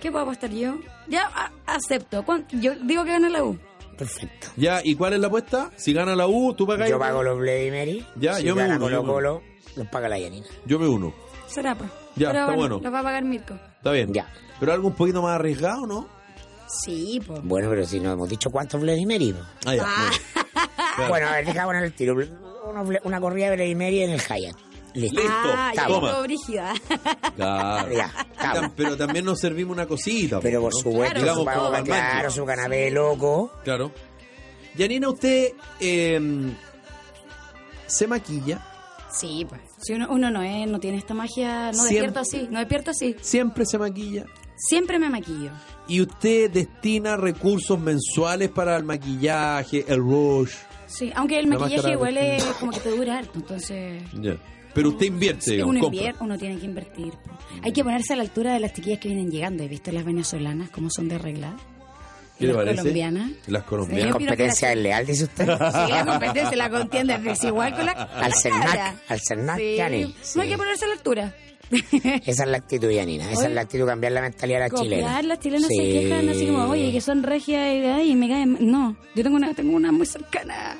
¿Qué 0.00 0.10
puedo 0.10 0.24
apostar 0.24 0.50
yo? 0.50 0.78
Ya 1.08 1.26
a- 1.34 1.52
acepto. 1.66 2.24
¿Cuán- 2.24 2.46
Yo 2.52 2.74
digo 2.76 3.04
que 3.04 3.10
gana 3.10 3.28
la 3.28 3.42
U. 3.44 3.58
Perfecto. 3.96 4.48
Ya, 4.56 4.80
¿y 4.84 4.94
cuál 4.94 5.14
es 5.14 5.20
la 5.20 5.28
apuesta? 5.28 5.70
Si 5.76 5.92
gana 5.94 6.14
la 6.14 6.26
U, 6.28 6.52
tú 6.54 6.66
pagas. 6.66 6.88
Yo 6.90 6.98
pago 6.98 7.22
los 7.22 7.38
Bloody 7.38 7.70
Mary. 7.70 8.06
Ya, 8.16 8.34
si 8.34 8.44
yo 8.44 8.54
me 8.54 8.64
uno, 8.66 8.74
yo 8.74 8.80
Colo 8.80 9.02
me 9.02 9.08
Colo, 9.12 9.42
los 9.76 9.86
paga 9.88 10.08
la 10.08 10.18
Yanina. 10.18 10.46
Yo 10.66 10.78
me 10.78 10.86
uno. 10.86 11.14
Será, 11.48 11.74
pues. 11.76 11.90
Ya, 12.16 12.28
Pero 12.30 12.40
está 12.44 12.54
bueno. 12.54 12.80
Lo 12.82 12.90
va 12.90 13.00
a 13.00 13.02
pagar 13.02 13.24
Mirko. 13.24 13.54
Está 13.76 13.92
bien. 13.92 14.12
Ya. 14.12 14.26
Pero 14.58 14.72
algo 14.72 14.88
un 14.88 14.94
poquito 14.94 15.22
más 15.22 15.34
arriesgado, 15.34 15.86
¿no? 15.86 16.08
Sí, 16.68 17.20
pues. 17.26 17.40
Bueno, 17.44 17.68
pero 17.70 17.86
si 17.86 18.00
no 18.00 18.12
hemos 18.12 18.28
dicho 18.28 18.50
cuántos 18.50 18.82
po. 19.32 19.38
Ah, 19.66 19.74
ya. 19.74 19.84
Claro. 20.96 21.08
Bueno, 21.08 21.28
a 21.28 21.32
ver, 21.32 21.46
deja 21.46 21.64
poner 21.64 21.84
el 21.84 21.92
tiro. 21.92 22.16
Una, 22.64 22.82
una 23.04 23.20
corrida 23.20 23.50
de 23.50 23.74
Mary 23.74 24.02
en 24.02 24.10
el 24.10 24.20
Hyatt. 24.20 24.56
Listo. 24.94 25.20
Listo. 25.20 25.34
Ah, 25.54 25.72
ya 25.76 25.86
Toma. 25.86 26.08
llegó 26.08 26.22
brígida. 26.22 26.74
Claro. 27.36 27.92
Ya, 27.92 28.72
Pero 28.74 28.96
también 28.96 29.24
nos 29.26 29.38
servimos 29.38 29.74
una 29.76 29.86
cosita. 29.86 30.40
Pero 30.40 30.62
por 30.62 30.72
¿no? 30.72 30.80
supuesto, 30.80 31.18
Digamos, 31.20 31.38
su, 31.40 31.44
claro, 31.44 31.70
mancho. 31.70 32.30
su 32.30 32.46
canapé 32.46 32.90
loco. 32.90 33.52
Claro. 33.62 33.92
Yanina, 34.74 35.10
usted 35.10 35.52
eh, 35.80 36.50
se 37.86 38.06
maquilla, 38.06 38.60
Sí, 39.16 39.46
pues. 39.48 39.60
Si 39.80 39.92
uno, 39.94 40.08
uno 40.10 40.30
no 40.30 40.42
es, 40.42 40.68
no 40.68 40.78
tiene 40.78 40.98
esta 40.98 41.14
magia, 41.14 41.72
no 41.72 41.82
despierta 41.84 42.20
así, 42.20 42.48
no 42.50 42.58
despierta 42.58 42.90
así. 42.90 43.16
siempre 43.20 43.64
se 43.64 43.78
maquilla. 43.78 44.26
Siempre 44.56 44.98
me 44.98 45.10
maquillo. 45.10 45.50
Y 45.86 46.00
usted 46.00 46.50
destina 46.50 47.16
recursos 47.16 47.78
mensuales 47.78 48.48
para 48.48 48.76
el 48.76 48.84
maquillaje, 48.84 49.84
el 49.86 49.98
rush. 49.98 50.52
Sí, 50.86 51.12
aunque 51.14 51.38
el 51.38 51.50
La 51.50 51.58
maquillaje 51.58 51.92
igual 51.92 52.16
es 52.16 52.42
como 52.58 52.72
que 52.72 52.80
te 52.80 52.90
dura 52.90 53.18
harto, 53.18 53.38
entonces... 53.38 54.02
Pero 54.74 54.90
usted 54.90 55.06
invierte, 55.06 55.52
digamos, 55.52 55.70
uno, 55.70 55.80
compra. 55.80 55.96
invierte, 55.96 56.24
uno 56.24 56.38
tiene 56.38 56.58
que 56.58 56.66
invertir. 56.66 57.14
Hay 57.62 57.72
que 57.72 57.82
ponerse 57.82 58.12
a 58.12 58.16
la 58.16 58.22
altura 58.22 58.52
de 58.52 58.60
las 58.60 58.74
chiquillas 58.74 58.98
que 58.98 59.08
vienen 59.08 59.30
llegando. 59.30 59.62
¿He 59.62 59.68
visto 59.68 59.90
las 59.90 60.04
venezolanas 60.04 60.68
cómo 60.68 60.90
son 60.90 61.08
de 61.08 61.14
arreglar? 61.14 61.54
¿Qué 62.38 62.46
las 62.46 62.56
parece? 62.56 62.76
colombianas. 62.78 63.30
Las 63.46 63.62
Sí. 63.62 63.68
colombianas. 63.68 64.12
Competencia 64.12 64.68
desleal, 64.68 65.06
dice 65.06 65.24
usted. 65.24 65.44
Sí, 65.46 65.90
la 65.92 66.04
competencia, 66.06 66.56
la 66.56 66.70
contienda 66.70 67.14
es 67.16 67.24
desigual 67.24 67.74
con 67.74 67.86
la 67.86 67.92
Al 67.92 68.32
Cernac, 68.34 68.94
al 69.08 69.20
Cernac, 69.26 69.58
Sí. 69.58 69.76
No 69.78 69.84
hay 69.84 70.14
Sí. 70.22 70.40
que 70.48 70.56
ponerse 70.58 70.84
a 70.84 70.88
la 70.88 70.94
altura. 70.94 71.34
Esa 72.26 72.44
es 72.44 72.48
la 72.48 72.58
actitud, 72.58 72.88
Yanina. 72.90 73.28
Esa 73.30 73.40
Oye, 73.40 73.48
es 73.48 73.54
la 73.54 73.60
actitud, 73.62 73.86
cambiar 73.86 74.12
la 74.12 74.20
mentalidad 74.22 74.60
de 74.60 74.68
la 74.68 74.78
chilena. 74.78 75.02
Copiar, 75.02 75.24
las 75.24 75.40
chilenas 75.40 75.68
Sí. 75.68 75.76
se 75.76 75.82
quejan 75.82 76.28
así 76.28 76.46
como, 76.46 76.64
oye, 76.70 76.92
que 76.92 77.00
son 77.00 77.22
regias 77.24 77.74
y, 77.74 77.78
ay, 77.86 78.14
me 78.14 78.28
caen. 78.28 78.56
No, 78.60 78.96
yo 79.16 79.22
tengo 79.24 79.36
una, 79.36 79.52
tengo 79.54 79.74
una 79.74 79.90
muy 79.90 80.06
cercana. 80.06 80.76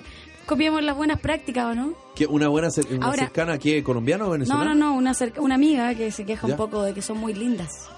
Copiamos 0.46 0.80
las 0.84 0.94
buenas 0.96 1.18
prácticas, 1.18 1.64
¿o 1.64 1.74
no? 1.74 1.94
¿Qué, 2.14 2.24
¿Una 2.26 2.46
buena 2.48 2.68
cer- 2.68 2.86
una 2.96 3.06
Ahora- 3.06 3.18
cercana 3.24 3.58
que 3.58 3.82
colombiana 3.82 4.24
o 4.24 4.26
No, 4.28 4.32
venezolana? 4.34 4.74
no, 4.74 4.90
no, 4.90 4.94
una, 4.94 5.12
cerca- 5.12 5.40
una 5.40 5.56
amiga 5.56 5.92
que 5.96 6.12
se 6.12 6.24
queja 6.24 6.46
¿Ya? 6.46 6.52
un 6.54 6.56
poco 6.56 6.84
de 6.84 6.94
que 6.94 7.02
son 7.02 7.18
muy 7.18 7.34
lindas. 7.34 7.88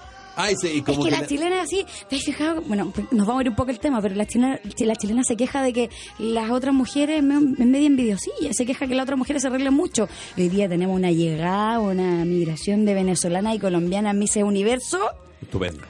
Ay, 0.41 0.55
sí, 0.61 0.67
y 0.67 0.77
Es 0.79 0.83
que 0.85 1.03
que 1.03 1.11
la 1.11 1.19
la- 1.21 1.27
chilena 1.27 1.61
así, 1.61 1.85
¿te 2.09 2.15
has 2.15 2.23
fijado? 2.23 2.61
Bueno, 2.61 2.93
nos 3.11 3.27
vamos 3.27 3.39
a 3.41 3.43
ir 3.43 3.49
un 3.49 3.55
poco 3.55 3.71
el 3.71 3.79
tema, 3.79 4.01
pero 4.01 4.15
la 4.15 4.25
chilena, 4.25 4.59
la 4.79 4.95
chilena 4.95 5.23
se 5.23 5.35
queja 5.35 5.61
de 5.61 5.73
que 5.73 5.89
las 6.17 6.49
otras 6.49 6.73
mujeres 6.73 7.21
me- 7.21 7.35
es 7.61 7.65
media 7.67 7.87
envidiosilla, 7.87 8.51
se 8.53 8.65
queja 8.65 8.87
que 8.87 8.95
las 8.95 9.03
otras 9.03 9.17
mujeres 9.17 9.41
se 9.41 9.49
arreglan 9.49 9.73
mucho. 9.73 10.07
Hoy 10.37 10.47
día 10.49 10.69
tenemos 10.69 10.95
una 10.95 11.11
llegada, 11.11 11.79
una 11.79 12.23
migración 12.25 12.85
de 12.85 12.93
venezolanas 12.93 13.55
y 13.55 13.59
colombianas 13.59 14.15
Miss 14.15 14.37
Universo. 14.37 14.99
Estupendo. 15.41 15.83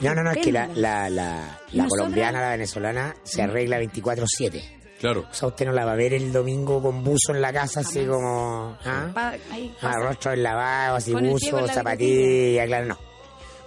No, 0.00 0.14
no, 0.14 0.22
no, 0.24 0.30
es 0.32 0.38
que 0.38 0.52
la, 0.52 0.62
Estupendo. 0.62 0.80
la, 0.82 1.10
la, 1.10 1.24
la 1.36 1.58
Nosotras- 1.72 1.88
colombiana, 1.88 2.40
la 2.40 2.50
venezolana, 2.50 3.16
se 3.22 3.42
arregla 3.42 3.78
24-7. 3.78 4.62
Claro. 5.00 5.26
O 5.30 5.34
sea, 5.34 5.48
usted 5.48 5.66
no 5.66 5.72
la 5.72 5.84
va 5.84 5.92
a 5.92 5.96
ver 5.96 6.12
el 6.14 6.32
domingo 6.32 6.80
con 6.80 7.02
buzo 7.02 7.32
en 7.34 7.40
la 7.40 7.52
casa, 7.52 7.80
así 7.80 8.04
como. 8.04 8.76
¿ah? 8.84 9.10
Pa- 9.12 9.34
ahí 9.50 9.72
Ah, 9.78 9.88
pasa. 9.88 9.98
rostro 9.98 10.32
en 10.32 10.42
lavado, 10.44 10.96
así 10.96 11.12
Con 11.12 11.28
buzo, 11.28 11.66
zapatilla, 11.66 12.66
claro, 12.66 12.86
no. 12.86 12.98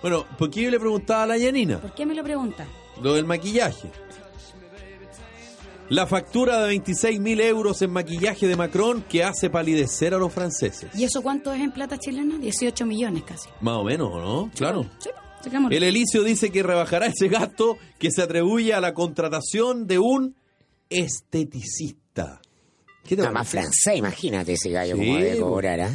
Bueno, 0.06 0.24
¿por 0.38 0.52
qué 0.52 0.62
yo 0.62 0.70
le 0.70 0.80
preguntaba 0.80 1.24
a 1.24 1.26
la 1.26 1.36
Yanina? 1.36 1.82
¿Por 1.82 1.96
qué 1.96 2.06
me 2.06 2.14
lo 2.14 2.24
pregunta? 2.24 2.68
Lo 3.02 3.16
del 3.16 3.26
maquillaje. 3.26 3.90
La 5.90 6.06
factura 6.06 6.62
de 6.62 6.68
26 6.68 7.20
mil 7.20 7.42
euros 7.42 7.82
en 7.82 7.90
maquillaje 7.90 8.46
de 8.48 8.56
Macron 8.56 9.02
que 9.10 9.24
hace 9.24 9.50
palidecer 9.50 10.14
a 10.14 10.20
los 10.20 10.32
franceses. 10.32 10.92
¿Y 10.94 11.06
eso 11.06 11.24
cuánto 11.24 11.52
es 11.54 11.60
en 11.60 11.72
plata 11.72 11.98
chilena? 11.98 12.38
18 12.38 12.86
millones 12.86 13.24
casi. 13.24 13.50
Más 13.62 13.78
o 13.78 13.84
menos, 13.84 14.10
¿o 14.14 14.20
¿no? 14.20 14.52
Claro. 14.54 14.86
Sí. 15.00 15.10
El 15.72 15.82
Elicio 15.82 16.22
dice 16.22 16.52
que 16.52 16.62
rebajará 16.62 17.08
ese 17.08 17.28
gasto 17.28 17.80
que 17.98 18.12
se 18.12 18.22
atribuye 18.22 18.76
a 18.76 18.82
la 18.82 18.94
contratación 18.94 19.88
de 19.88 19.98
un 19.98 20.36
esteticista. 20.88 22.42
¿Qué 23.04 23.16
te 23.16 23.28
más 23.32 23.50
francés, 23.50 23.98
imagínate 23.98 24.54
ese 24.54 24.70
gallo 24.70 24.98
Sí, 24.98 25.02
como 25.02 25.18
debe 25.18 25.38
po. 25.38 25.50
cobrar, 25.50 25.82
¿ah? 25.82 25.92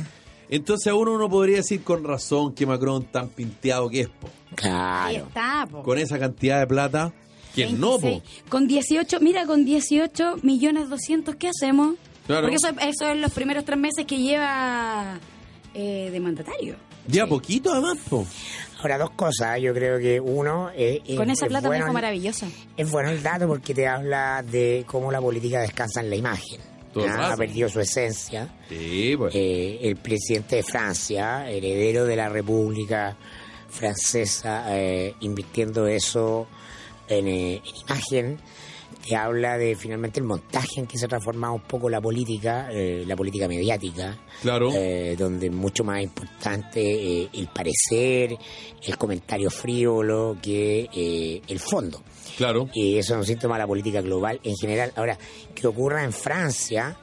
Entonces 0.50 0.88
a 0.88 0.94
uno 0.94 1.12
uno 1.12 1.28
podría 1.30 1.56
decir 1.58 1.82
con 1.84 2.02
razón 2.04 2.52
que 2.54 2.66
Macron 2.66 3.04
tan 3.04 3.28
pinteado 3.28 3.88
que 3.88 4.00
es, 4.02 4.08
po. 4.08 4.28
Ahí 4.50 4.56
Claro. 4.56 5.26
está, 5.28 5.66
po. 5.70 5.82
Con 5.82 5.96
esa 5.98 6.18
cantidad 6.18 6.58
de 6.58 6.66
plata, 6.66 7.12
¿quién 7.54 7.78
no, 7.80 7.92
po? 7.98 8.06
26. 8.08 8.42
Con 8.48 8.66
18, 8.66 9.20
mira, 9.20 9.46
con 9.46 9.64
18 9.64 10.36
millones 10.42 10.88
200, 10.88 11.36
¿qué 11.36 11.48
hacemos? 11.48 11.94
Claro. 12.26 12.42
Porque 12.48 12.56
eso, 12.56 12.68
eso 12.80 13.06
es 13.12 13.16
los 13.18 13.32
primeros 13.32 13.64
tres 13.64 13.78
meses 13.78 14.04
que 14.06 14.18
lleva 14.18 15.18
eh, 15.74 16.10
de 16.12 16.20
mandatario. 16.20 16.74
De 17.06 17.20
a 17.20 17.26
poquito 17.26 17.72
además, 17.72 17.98
po. 18.08 18.26
Ahora, 18.80 18.98
dos 18.98 19.10
cosas. 19.10 19.60
Yo 19.60 19.72
creo 19.74 19.98
que 19.98 20.20
uno. 20.20 20.70
eh, 20.74 21.00
es- 21.06 21.16
Con 21.16 21.30
esa 21.30 21.46
es 21.46 21.50
plata 21.50 21.68
me 21.68 21.76
bueno 21.78 21.92
maravillosa. 21.92 22.46
Es 22.76 22.90
bueno 22.90 23.10
el 23.10 23.22
dato 23.22 23.46
porque 23.46 23.74
te 23.74 23.86
habla 23.86 24.42
de 24.42 24.84
cómo 24.86 25.10
la 25.12 25.20
política 25.20 25.60
descansa 25.60 26.00
en 26.00 26.10
la 26.10 26.16
imagen. 26.16 26.60
Ha 26.96 27.36
perdido 27.36 27.68
su 27.68 27.80
esencia. 27.80 28.48
Sí. 28.68 29.16
Eh, 29.32 29.78
el 29.82 29.96
presidente 29.96 30.56
de 30.56 30.62
Francia, 30.62 31.48
heredero 31.48 32.04
de 32.04 32.16
la 32.16 32.28
República 32.28 33.16
Francesa, 33.68 34.64
eh, 34.76 35.14
invirtiendo 35.20 35.86
eso 35.86 36.48
en, 37.08 37.28
eh, 37.28 37.62
en 37.64 37.76
imagen, 37.86 38.40
te 39.06 39.16
habla 39.16 39.56
de 39.56 39.74
finalmente 39.76 40.20
el 40.20 40.26
montaje 40.26 40.78
en 40.80 40.86
que 40.86 40.98
se 40.98 41.06
ha 41.06 41.08
transformado 41.08 41.54
un 41.54 41.62
poco 41.62 41.88
la 41.88 42.00
política, 42.00 42.68
eh, 42.70 43.04
la 43.06 43.16
política 43.16 43.48
mediática, 43.48 44.18
Claro. 44.42 44.70
eh, 44.74 45.16
donde 45.18 45.46
es 45.46 45.52
mucho 45.52 45.84
más 45.84 46.02
importante 46.02 46.80
eh, 47.22 47.28
el 47.32 47.48
parecer, 47.48 48.36
el 48.86 48.96
comentario 48.98 49.50
frívolo 49.50 50.36
que 50.42 50.88
eh, 50.94 51.42
el 51.48 51.58
fondo. 51.58 52.02
Claro. 52.36 52.68
Y 52.74 52.98
eso 52.98 53.14
es 53.14 53.18
un 53.20 53.26
síntoma 53.26 53.56
de 53.56 53.60
la 53.60 53.66
política 53.66 54.00
global 54.00 54.38
en 54.44 54.54
general. 54.56 54.92
Ahora, 54.96 55.18
que 55.54 55.66
ocurra 55.66 56.04
en 56.04 56.12
Francia 56.12 56.96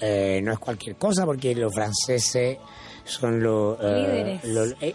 eh, 0.00 0.40
no 0.42 0.52
es 0.52 0.58
cualquier 0.58 0.96
cosa 0.96 1.24
porque 1.24 1.54
los 1.54 1.74
franceses 1.74 2.56
son 3.04 3.42
los... 3.42 3.78
Líderes 3.80 4.44
los- 4.44 4.74
eh, 4.80 4.94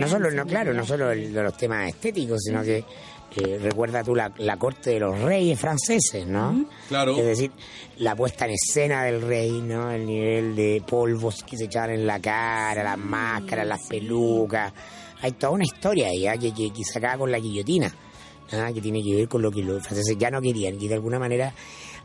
no 0.00 0.08
solo, 0.08 0.30
no, 0.30 0.44
claro, 0.46 0.72
no 0.74 0.84
solo 0.84 1.10
el- 1.12 1.32
los 1.32 1.56
temas 1.56 1.88
estéticos, 1.88 2.40
sino 2.42 2.62
que 2.62 2.82
eh, 3.36 3.58
recuerda 3.60 4.02
tú 4.02 4.14
la, 4.14 4.32
la 4.38 4.56
corte 4.56 4.90
de 4.90 5.00
los 5.00 5.18
reyes 5.20 5.58
franceses, 5.58 6.26
¿no? 6.26 6.66
Claro. 6.88 7.16
Es 7.16 7.24
decir, 7.24 7.52
la 7.98 8.16
puesta 8.16 8.46
en 8.46 8.52
escena 8.52 9.04
del 9.04 9.22
rey, 9.22 9.62
¿no? 9.62 9.90
El 9.90 10.06
nivel 10.06 10.56
de 10.56 10.82
polvos 10.86 11.44
que 11.44 11.56
se 11.56 11.64
echaban 11.64 11.90
en 11.90 12.06
la 12.06 12.18
cara, 12.20 12.82
las 12.82 12.98
máscaras, 12.98 13.66
las 13.66 13.86
pelucas. 13.86 14.72
Hay 15.22 15.32
toda 15.32 15.52
una 15.52 15.64
historia 15.64 16.08
ahí 16.08 16.26
¿ah? 16.26 16.36
que, 16.36 16.52
que, 16.52 16.72
que 16.72 16.82
se 16.82 16.98
acaba 16.98 17.18
con 17.18 17.30
la 17.30 17.38
guillotina, 17.38 17.94
¿ah? 18.52 18.70
que 18.72 18.80
tiene 18.80 19.02
que 19.02 19.14
ver 19.14 19.28
con 19.28 19.42
lo 19.42 19.50
que 19.50 19.62
los 19.62 19.82
franceses 19.82 20.16
ya 20.18 20.30
no 20.30 20.40
querían. 20.40 20.80
Y 20.80 20.88
de 20.88 20.94
alguna 20.94 21.18
manera 21.18 21.54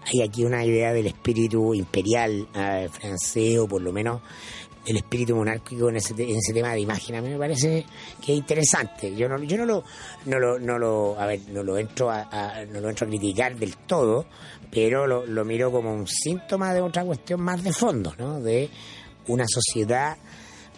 hay 0.05 0.21
aquí 0.21 0.43
una 0.43 0.63
idea 0.63 0.93
del 0.93 1.07
espíritu 1.07 1.73
imperial 1.73 2.47
ah, 2.53 2.85
francés, 2.91 3.57
o 3.57 3.67
por 3.67 3.81
lo 3.81 3.91
menos 3.91 4.21
el 4.85 4.97
espíritu 4.97 5.35
monárquico 5.35 5.89
en 5.89 5.97
ese, 5.97 6.13
en 6.13 6.37
ese 6.37 6.53
tema 6.53 6.73
de 6.73 6.81
imagen. 6.81 7.15
A 7.15 7.21
mí 7.21 7.29
me 7.29 7.37
parece 7.37 7.85
que 8.23 8.33
es 8.33 8.37
interesante. 8.37 9.15
Yo 9.15 9.27
no, 9.27 9.37
lo, 9.37 9.83
no 10.25 10.59
no 10.59 10.77
lo, 10.79 11.19
a 11.19 11.25
ver, 11.25 11.41
no 11.49 11.63
lo 11.63 11.77
entro 11.77 12.09
a, 12.09 12.63
no 12.71 12.81
lo 12.81 12.89
entro 12.89 13.07
a 13.07 13.09
criticar 13.09 13.55
del 13.55 13.75
todo, 13.77 14.25
pero 14.71 15.07
lo, 15.07 15.25
lo 15.25 15.45
miro 15.45 15.71
como 15.71 15.93
un 15.93 16.07
síntoma 16.07 16.73
de 16.73 16.81
otra 16.81 17.03
cuestión 17.03 17.41
más 17.41 17.63
de 17.63 17.73
fondo, 17.73 18.13
¿no? 18.17 18.39
De 18.39 18.69
una 19.27 19.45
sociedad 19.47 20.17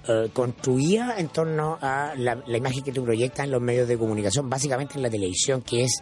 eh, 0.07 0.29
construida 0.31 1.15
en 1.17 1.27
torno 1.27 1.77
a 1.81 2.13
la, 2.15 2.41
la 2.47 2.57
imagen 2.57 2.81
que 2.83 2.93
tú 2.93 3.03
proyectas 3.03 3.45
en 3.45 3.51
los 3.51 3.61
medios 3.61 3.87
de 3.87 3.97
comunicación, 3.97 4.49
básicamente 4.49 4.93
en 4.95 5.01
la 5.01 5.09
televisión, 5.09 5.61
que 5.61 5.83
es 5.83 5.99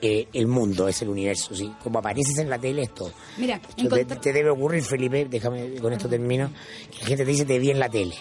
eh, 0.00 0.28
el 0.32 0.46
mundo, 0.46 0.88
es 0.88 1.02
el 1.02 1.08
universo. 1.08 1.54
¿sí? 1.54 1.72
Como 1.82 1.98
apareces 1.98 2.38
en 2.38 2.50
la 2.50 2.58
tele, 2.58 2.82
es 2.82 2.94
todo. 2.94 3.12
Mira, 3.36 3.60
Esto 3.76 3.88
te, 3.88 4.04
te 4.04 4.32
debe 4.32 4.50
ocurrir, 4.50 4.82
Felipe, 4.82 5.26
déjame 5.28 5.74
con 5.76 5.92
esto 5.92 6.08
termino, 6.08 6.50
que 6.90 7.00
la 7.00 7.06
gente 7.06 7.24
te 7.24 7.30
dice 7.30 7.44
te 7.44 7.58
vi 7.58 7.70
en 7.70 7.78
la 7.78 7.88
tele. 7.88 8.14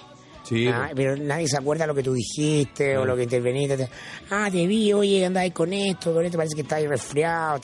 Sí. 0.47 0.67
Ah, 0.67 0.89
pero 0.95 1.17
nadie 1.17 1.47
se 1.47 1.57
acuerda 1.57 1.85
lo 1.85 1.93
que 1.95 2.03
tú 2.03 2.13
dijiste 2.13 2.97
o 2.97 3.05
lo 3.05 3.15
que 3.15 3.23
interveniste. 3.23 3.77
Te- 3.77 3.89
Ah, 4.29 4.49
te 4.51 4.65
vi, 4.67 4.93
oye, 4.93 5.25
andabas 5.25 5.51
con 5.51 5.73
esto, 5.73 6.13
con 6.13 6.23
esto, 6.25 6.37
parece 6.37 6.55
que 6.55 6.61
estás 6.61 6.77
ahí 6.79 6.87
resfriado. 6.87 7.59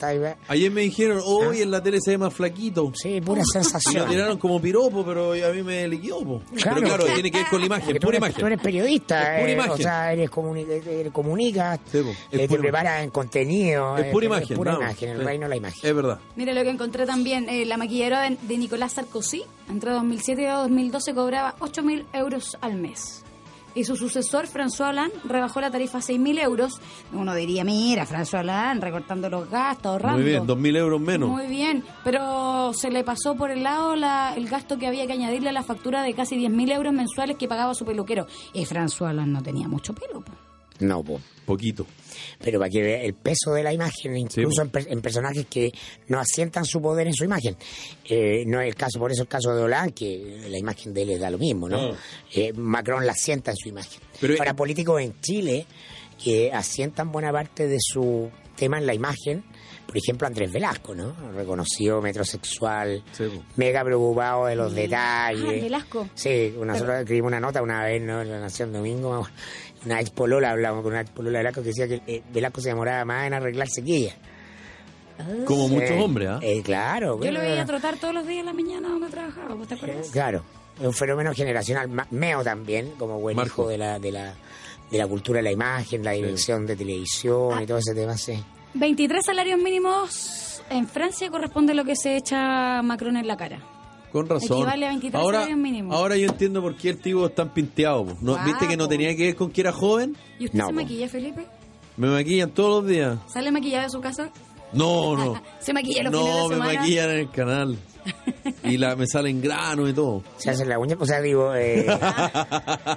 Ayer 0.48 0.70
me 0.70 0.82
dijeron, 0.82 1.20
hoy 1.24 1.62
en 1.62 1.70
la 1.70 1.82
tele 1.82 1.98
se 2.00 2.12
ve 2.12 2.18
más 2.18 2.32
flaquito. 2.34 2.88
Ah. 2.90 2.96
Sí, 3.00 3.20
pura 3.20 3.40
Y 3.40 3.44
lo 3.56 3.62
sensación. 3.62 4.08
tiraron 4.08 4.38
como 4.38 4.60
piropo, 4.60 5.04
pero 5.04 5.32
a 5.32 5.52
mí 5.52 5.62
me 5.62 5.86
liquidó. 5.88 6.14
Claro. 6.24 6.40
Pero 6.54 6.80
claro, 6.82 7.04
tiene 7.06 7.30
que 7.30 7.38
ver 7.38 7.46
con 7.48 7.60
la 7.60 7.66
imagen, 7.66 7.84
Porque 7.86 8.00
tú 8.00 8.06
pura 8.06 8.16
eres, 8.18 8.28
imagen. 8.28 8.40
tú 8.40 8.46
eres 8.46 8.60
periodista, 8.60 9.34
Es 9.36 9.40
pura 9.40 9.50
eh, 9.50 9.54
imagen. 9.54 9.72
o 9.72 9.76
sea, 9.76 10.12
eres, 10.12 10.30
comuni 10.30 10.62
eres 10.62 11.12
comunicas, 11.12 11.80
Sí, 11.90 11.98
es 11.98 12.06
eh, 12.06 12.38
te 12.38 12.48
pura 12.48 12.60
preparas 12.62 13.02
en 13.04 13.10
contenido. 13.10 13.96
Es 13.98 14.06
eh, 14.06 14.10
pura 14.12 14.26
imagen, 14.26 14.56
pura 14.56 14.72
nada 14.72 14.84
más. 14.84 14.90
imagen, 15.02 15.08
el 15.20 15.24
reino 15.24 15.44
de 15.44 15.48
la 15.50 15.56
imagen. 15.56 15.80
Es 15.90 15.94
verdad. 15.96 16.18
Mira 16.36 16.52
lo 16.52 16.62
que 16.62 16.70
encontré 16.70 17.06
también, 17.06 17.48
eh, 17.48 17.64
la 17.66 17.76
maquilladora 17.76 18.22
de, 18.22 18.36
de 18.40 18.58
Nicolás 18.58 18.92
Sarkozy, 18.92 19.42
entre 19.68 19.90
2007 19.92 20.42
y 20.42 20.46
2012 20.46 21.14
cobraba 21.14 21.54
8.000 21.60 22.04
euros 22.12 22.56
al 22.60 22.73
mes. 22.80 23.20
Y 23.76 23.82
su 23.82 23.96
sucesor, 23.96 24.46
François 24.46 24.90
Hollande, 24.90 25.16
rebajó 25.24 25.60
la 25.60 25.68
tarifa 25.68 25.98
a 25.98 26.00
6.000 26.00 26.38
euros. 26.40 26.80
Uno 27.12 27.34
diría, 27.34 27.64
mira, 27.64 28.06
François 28.06 28.42
Hollande 28.42 28.84
recortando 28.86 29.28
los 29.28 29.50
gastos, 29.50 29.86
ahorrando. 29.86 30.18
Muy 30.18 30.26
bien, 30.30 30.46
dos 30.46 30.56
mil 30.56 30.76
euros 30.76 31.00
menos. 31.00 31.28
Muy 31.28 31.48
bien, 31.48 31.82
pero 32.04 32.72
se 32.72 32.90
le 32.92 33.02
pasó 33.02 33.34
por 33.34 33.50
el 33.50 33.64
lado 33.64 33.96
la- 33.96 34.32
el 34.36 34.48
gasto 34.48 34.78
que 34.78 34.86
había 34.86 35.08
que 35.08 35.14
añadirle 35.14 35.48
a 35.48 35.52
la 35.52 35.64
factura 35.64 36.02
de 36.04 36.14
casi 36.14 36.36
10.000 36.36 36.70
euros 36.70 36.92
mensuales 36.92 37.36
que 37.36 37.48
pagaba 37.48 37.74
su 37.74 37.84
peluquero. 37.84 38.28
Y 38.52 38.64
François 38.64 39.08
Hollande 39.10 39.32
no 39.32 39.42
tenía 39.42 39.66
mucho 39.66 39.92
pelo. 39.92 40.20
po. 40.20 40.30
No, 40.80 41.02
po. 41.04 41.20
Poquito. 41.44 41.86
pero 42.42 42.58
para 42.58 42.70
que 42.70 42.80
vea 42.82 43.02
el 43.02 43.12
peso 43.14 43.52
de 43.52 43.62
la 43.62 43.70
imagen, 43.72 44.16
incluso 44.16 44.62
en, 44.62 44.70
per- 44.70 44.90
en 44.90 45.02
personajes 45.02 45.46
que 45.46 45.70
no 46.08 46.18
asientan 46.18 46.64
su 46.64 46.80
poder 46.80 47.06
en 47.06 47.12
su 47.12 47.24
imagen. 47.24 47.54
Eh, 48.08 48.44
no 48.46 48.60
es 48.62 48.68
el 48.68 48.74
caso, 48.74 48.98
por 48.98 49.12
eso 49.12 49.22
el 49.22 49.28
caso 49.28 49.54
de 49.54 49.62
Hollande, 49.62 49.92
que 49.92 50.46
la 50.48 50.56
imagen 50.58 50.94
de 50.94 51.02
él 51.02 51.20
da 51.20 51.28
lo 51.30 51.36
mismo, 51.38 51.68
¿no? 51.68 51.92
Ah. 51.92 51.96
Eh, 52.32 52.52
Macron 52.54 53.04
la 53.04 53.12
asienta 53.12 53.50
en 53.50 53.56
su 53.58 53.68
imagen. 53.68 54.00
Pero- 54.20 54.36
Ahora, 54.38 54.54
políticos 54.56 55.02
en 55.02 55.20
Chile 55.20 55.66
que 56.22 56.50
asientan 56.52 57.12
buena 57.12 57.30
parte 57.30 57.66
de 57.68 57.76
su 57.78 58.30
tema 58.56 58.78
en 58.78 58.86
la 58.86 58.94
imagen, 58.94 59.44
por 59.86 59.98
ejemplo, 59.98 60.26
Andrés 60.26 60.50
Velasco, 60.50 60.94
¿no? 60.94 61.14
Reconocido 61.34 62.00
metrosexual, 62.00 63.02
Sí, 63.12 63.24
mega 63.56 63.84
preocupado 63.84 64.46
de 64.46 64.56
los 64.56 64.74
detalles. 64.74 65.42
Ah, 65.46 65.50
Velasco. 65.50 66.08
Sí, 66.14 66.54
nosotros 66.58 67.00
escribimos 67.00 67.28
una 67.28 67.40
nota 67.40 67.60
una 67.62 67.84
vez 67.84 68.00
¿no? 68.00 68.22
en 68.22 68.30
la 68.30 68.40
Nación 68.40 68.72
Domingo, 68.72 69.26
una 69.86 70.00
ex 70.00 70.10
polola, 70.10 70.50
hablamos 70.50 70.82
con 70.82 70.92
una 70.92 71.00
ex 71.02 71.10
polola 71.10 71.38
de 71.38 71.42
Velasco 71.44 71.62
que 71.62 71.68
decía 71.68 71.88
que 71.88 72.00
eh, 72.06 72.22
Velasco 72.32 72.60
se 72.60 72.68
demoraba 72.70 73.04
más 73.04 73.26
en 73.26 73.34
arreglarse 73.34 73.82
que 73.84 73.96
ella. 73.96 74.14
Como 75.46 75.68
muchos 75.68 75.90
Eh, 75.90 76.00
hombres, 76.00 76.28
¿ah? 76.28 76.38
eh, 76.42 76.60
claro. 76.62 77.22
Yo 77.22 77.30
lo 77.30 77.40
veía 77.40 77.64
trotar 77.64 77.96
todos 77.98 78.12
los 78.14 78.26
días 78.26 78.40
en 78.40 78.46
la 78.46 78.52
mañana 78.52 78.88
donde 78.88 79.08
trabajaba, 79.08 79.54
¿vos 79.54 79.68
te 79.68 79.74
acuerdas? 79.74 80.08
Claro, 80.10 80.42
es 80.80 80.86
un 80.86 80.92
fenómeno 80.92 81.32
generacional. 81.32 81.88
Meo 82.10 82.42
también, 82.42 82.90
como 82.98 83.20
buen 83.20 83.36
Marco. 83.36 83.62
hijo 83.62 83.68
de 83.68 83.78
la, 83.78 83.98
de 83.98 84.10
la 84.12 84.34
de 84.90 84.98
la 84.98 85.06
cultura 85.06 85.38
de 85.38 85.44
la 85.44 85.52
imagen, 85.52 86.04
la 86.04 86.12
dirección 86.12 86.66
de 86.66 86.76
televisión 86.76 87.56
Ah. 87.58 87.62
y 87.62 87.66
todo 87.66 87.78
ese 87.78 87.94
tema, 87.94 88.16
sí. 88.16 88.42
23 88.74 89.24
salarios 89.24 89.58
mínimos 89.60 90.62
en 90.68 90.86
Francia 90.88 91.30
corresponde 91.30 91.72
a 91.72 91.74
lo 91.74 91.84
que 91.84 91.94
se 91.96 92.16
echa 92.16 92.82
Macron 92.82 93.16
en 93.16 93.26
la 93.26 93.36
cara. 93.36 93.60
Con 94.14 94.28
razón. 94.28 94.58
Equivale 94.58 94.86
a 94.86 94.88
23 94.90 95.20
ahora, 95.22 95.38
salarios 95.40 95.58
mínimos. 95.58 95.94
ahora 95.96 96.16
yo 96.16 96.26
entiendo 96.28 96.62
por 96.62 96.76
qué 96.76 96.90
el 96.90 96.98
tipo 97.00 97.26
es 97.26 97.34
tan 97.34 97.52
pinteado. 97.52 98.04
po. 98.06 98.16
¿No, 98.20 98.38
¿Viste 98.44 98.68
que 98.68 98.76
no 98.76 98.86
tenía 98.88 99.14
que 99.16 99.24
ver 99.26 99.34
con 99.34 99.50
que 99.50 99.60
era 99.60 99.72
joven? 99.72 100.16
¿Y 100.38 100.44
usted 100.46 100.56
No, 100.58 100.66
se 100.68 100.72
po. 100.72 100.80
maquilla, 100.80 101.08
Felipe? 101.08 101.46
Me 101.96 102.06
maquillan 102.08 102.50
todos 102.52 102.82
los 102.82 102.90
días. 102.90 103.18
¿Sale 103.26 103.50
maquillado 103.50 103.82
de 103.84 103.90
su 103.90 104.00
casa? 104.00 104.30
No, 104.72 105.16
no. 105.18 105.42
¿Se 105.58 105.72
maquilla 105.72 106.04
los 106.04 106.12
fines 106.12 106.28
No, 106.28 106.42
de 106.42 106.48
me 106.48 106.54
semana? 106.54 106.78
maquillan 106.80 107.10
en 107.10 107.18
el 107.18 107.30
canal. 107.30 107.78
Y 108.62 108.76
la, 108.78 108.96
me 108.96 109.06
salen 109.06 109.40
granos 109.42 109.90
y 109.90 109.92
todo. 109.92 110.22
Se 110.38 110.48
hace 110.50 110.64
la 110.64 110.78
uña, 110.78 110.96
o 110.98 111.04
sea, 111.06 111.20
digo, 111.20 111.54
eh, 111.54 111.86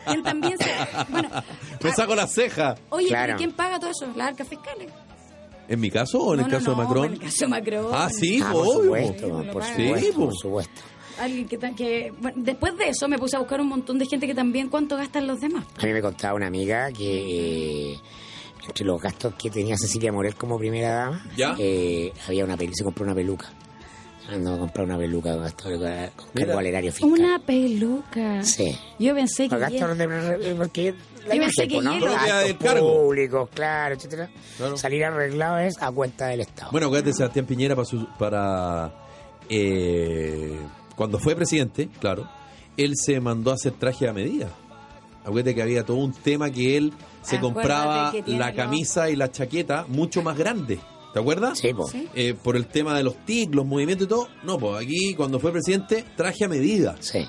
¿Quién 0.05 0.24
también 0.24 0.55
se... 0.57 0.65
Bueno, 1.09 1.30
Me 1.84 1.91
saco 1.93 2.15
las 2.15 2.32
cejas. 2.34 2.80
oye, 2.89 3.07
Claro. 3.07 3.26
¿pero 3.28 3.38
quién 3.38 3.51
paga 3.53 3.80
todo 3.80 3.89
eso? 3.89 4.05
¿Las 4.15 4.28
arcas 4.30 4.47
fiscales? 4.47 4.89
¿En 5.68 5.80
mi 5.82 5.89
caso 5.91 6.20
o 6.22 6.34
en 6.34 6.41
No, 6.41 6.45
el 6.45 6.51
no, 6.51 6.57
caso 6.57 6.72
no, 6.72 6.78
de 6.78 6.84
Macron? 6.84 7.05
En 7.05 7.13
el 7.13 7.20
caso 7.20 7.38
de 7.39 7.47
Macron. 7.47 7.86
Ah, 7.93 8.09
sí, 8.09 8.39
ah, 8.43 8.49
por 8.51 8.61
obvio. 8.68 8.84
supuesto, 8.84 9.30
po. 9.30 9.43
por 9.53 9.63
Sí, 9.63 9.72
supuesto, 9.88 10.13
po. 10.20 10.26
por 10.26 10.36
supuesto. 10.36 10.82
Alguien 11.20 11.47
que, 11.47 11.57
que 11.76 12.13
bueno, 12.20 12.38
después 12.41 12.78
de 12.78 12.89
eso 12.89 13.07
me 13.07 13.18
puse 13.18 13.36
a 13.36 13.39
buscar 13.39 13.59
un 13.61 13.68
montón 13.68 13.97
de 13.97 14.05
gente 14.05 14.28
que 14.28 14.36
también 14.36 14.70
cuánto 14.70 14.95
gastan 14.97 15.28
los 15.28 15.39
demás. 15.39 15.65
A 15.82 15.86
mí 15.86 15.93
me 15.93 16.01
contaba 16.01 16.36
una 16.36 16.47
amiga 16.47 16.91
que 16.91 17.93
eh, 17.93 17.99
entre 18.68 18.86
los 18.86 19.01
gastos 19.01 19.34
que 19.36 19.49
tenía 19.49 19.78
Cecilia 19.78 20.11
Morel 20.11 20.36
como 20.36 20.57
primera 20.59 20.91
dama, 20.93 21.26
¿Ya? 21.36 21.55
eh, 21.57 22.11
había 22.28 22.43
una 22.45 22.55
peli, 22.57 22.74
se 22.76 22.84
compró 22.84 23.03
una 23.05 23.15
peluca. 23.15 23.49
Andó 24.30 24.55
a 24.55 24.59
comprar 24.59 24.86
una 24.86 24.97
peluca 24.97 25.32
con, 25.34 25.43
gasto- 25.43 25.70
cargo 26.34 26.57
al 26.59 26.65
erario 26.65 26.91
fiscal. 26.91 27.09
Una 27.09 27.39
peluca. 27.39 28.43
Sí. 28.43 28.78
Yo 28.99 29.15
pensé 29.15 29.43
que 29.43 29.49
Con 29.51 29.59
gastos 29.61 29.97
de, 29.97 30.55
porque 30.57 30.93
la 31.26 31.36
Yo 31.36 31.41
pensé 31.43 31.63
imagen, 31.63 31.70
que 31.70 32.55
pues, 32.59 32.76
¿no? 32.76 32.82
públicos, 32.82 33.49
claro, 33.53 33.95
etcétera. 33.95 34.30
Claro. 34.57 34.76
Salir 34.76 35.05
arreglado 35.05 35.59
es 35.59 35.82
a 35.82 35.89
cuenta 35.93 36.28
del 36.28 36.41
Estado. 36.41 36.72
Bueno, 36.72 36.88
acuérdate, 36.88 37.13
Sebastián 37.13 37.45
Piñera 37.45 37.74
para, 37.74 37.86
su- 37.86 38.05
para 38.20 38.93
eh, 39.47 40.59
cuando 40.98 41.18
fue 41.20 41.34
presidente, 41.36 41.88
claro, 42.02 42.30
él 42.76 42.93
se 42.95 43.20
mandó 43.22 43.52
a 43.52 43.54
hacer 43.54 43.72
traje 43.72 44.10
a 44.10 44.14
medida. 44.14 44.50
Acuérdate 45.24 45.56
que 45.56 45.62
había 45.62 45.86
todo 45.86 45.98
un 45.98 46.12
tema 46.14 46.50
que 46.52 46.76
él 46.78 46.91
se 47.22 47.38
Acuérdate 47.38 47.41
compraba 47.41 48.14
la 48.26 48.48
los- 48.48 48.56
camisa 48.56 49.10
y 49.10 49.16
la 49.16 49.32
chaqueta 49.32 49.86
mucho 49.88 50.22
más 50.22 50.38
grande. 50.38 50.80
¿Te 51.14 51.20
acuerdas? 51.20 51.58
sí, 51.60 51.74
po. 51.74 51.88
Sí. 51.88 52.08
Eh, 52.16 52.36
por 52.41 52.56
el 52.56 52.68
tema 52.68 52.95
de 52.95 53.04
los 53.04 53.16
tics, 53.26 53.56
los 53.56 53.66
movimientos 53.66 54.06
y 54.06 54.10
todo. 54.10 54.28
No, 54.43 54.58
pues 54.60 54.84
aquí 54.86 55.14
cuando 55.16 55.39
fue 55.39 55.52
presidente, 55.52 56.04
traje 56.16 56.45
a 56.45 56.48
medida. 56.48 56.95
Sí. 57.00 57.26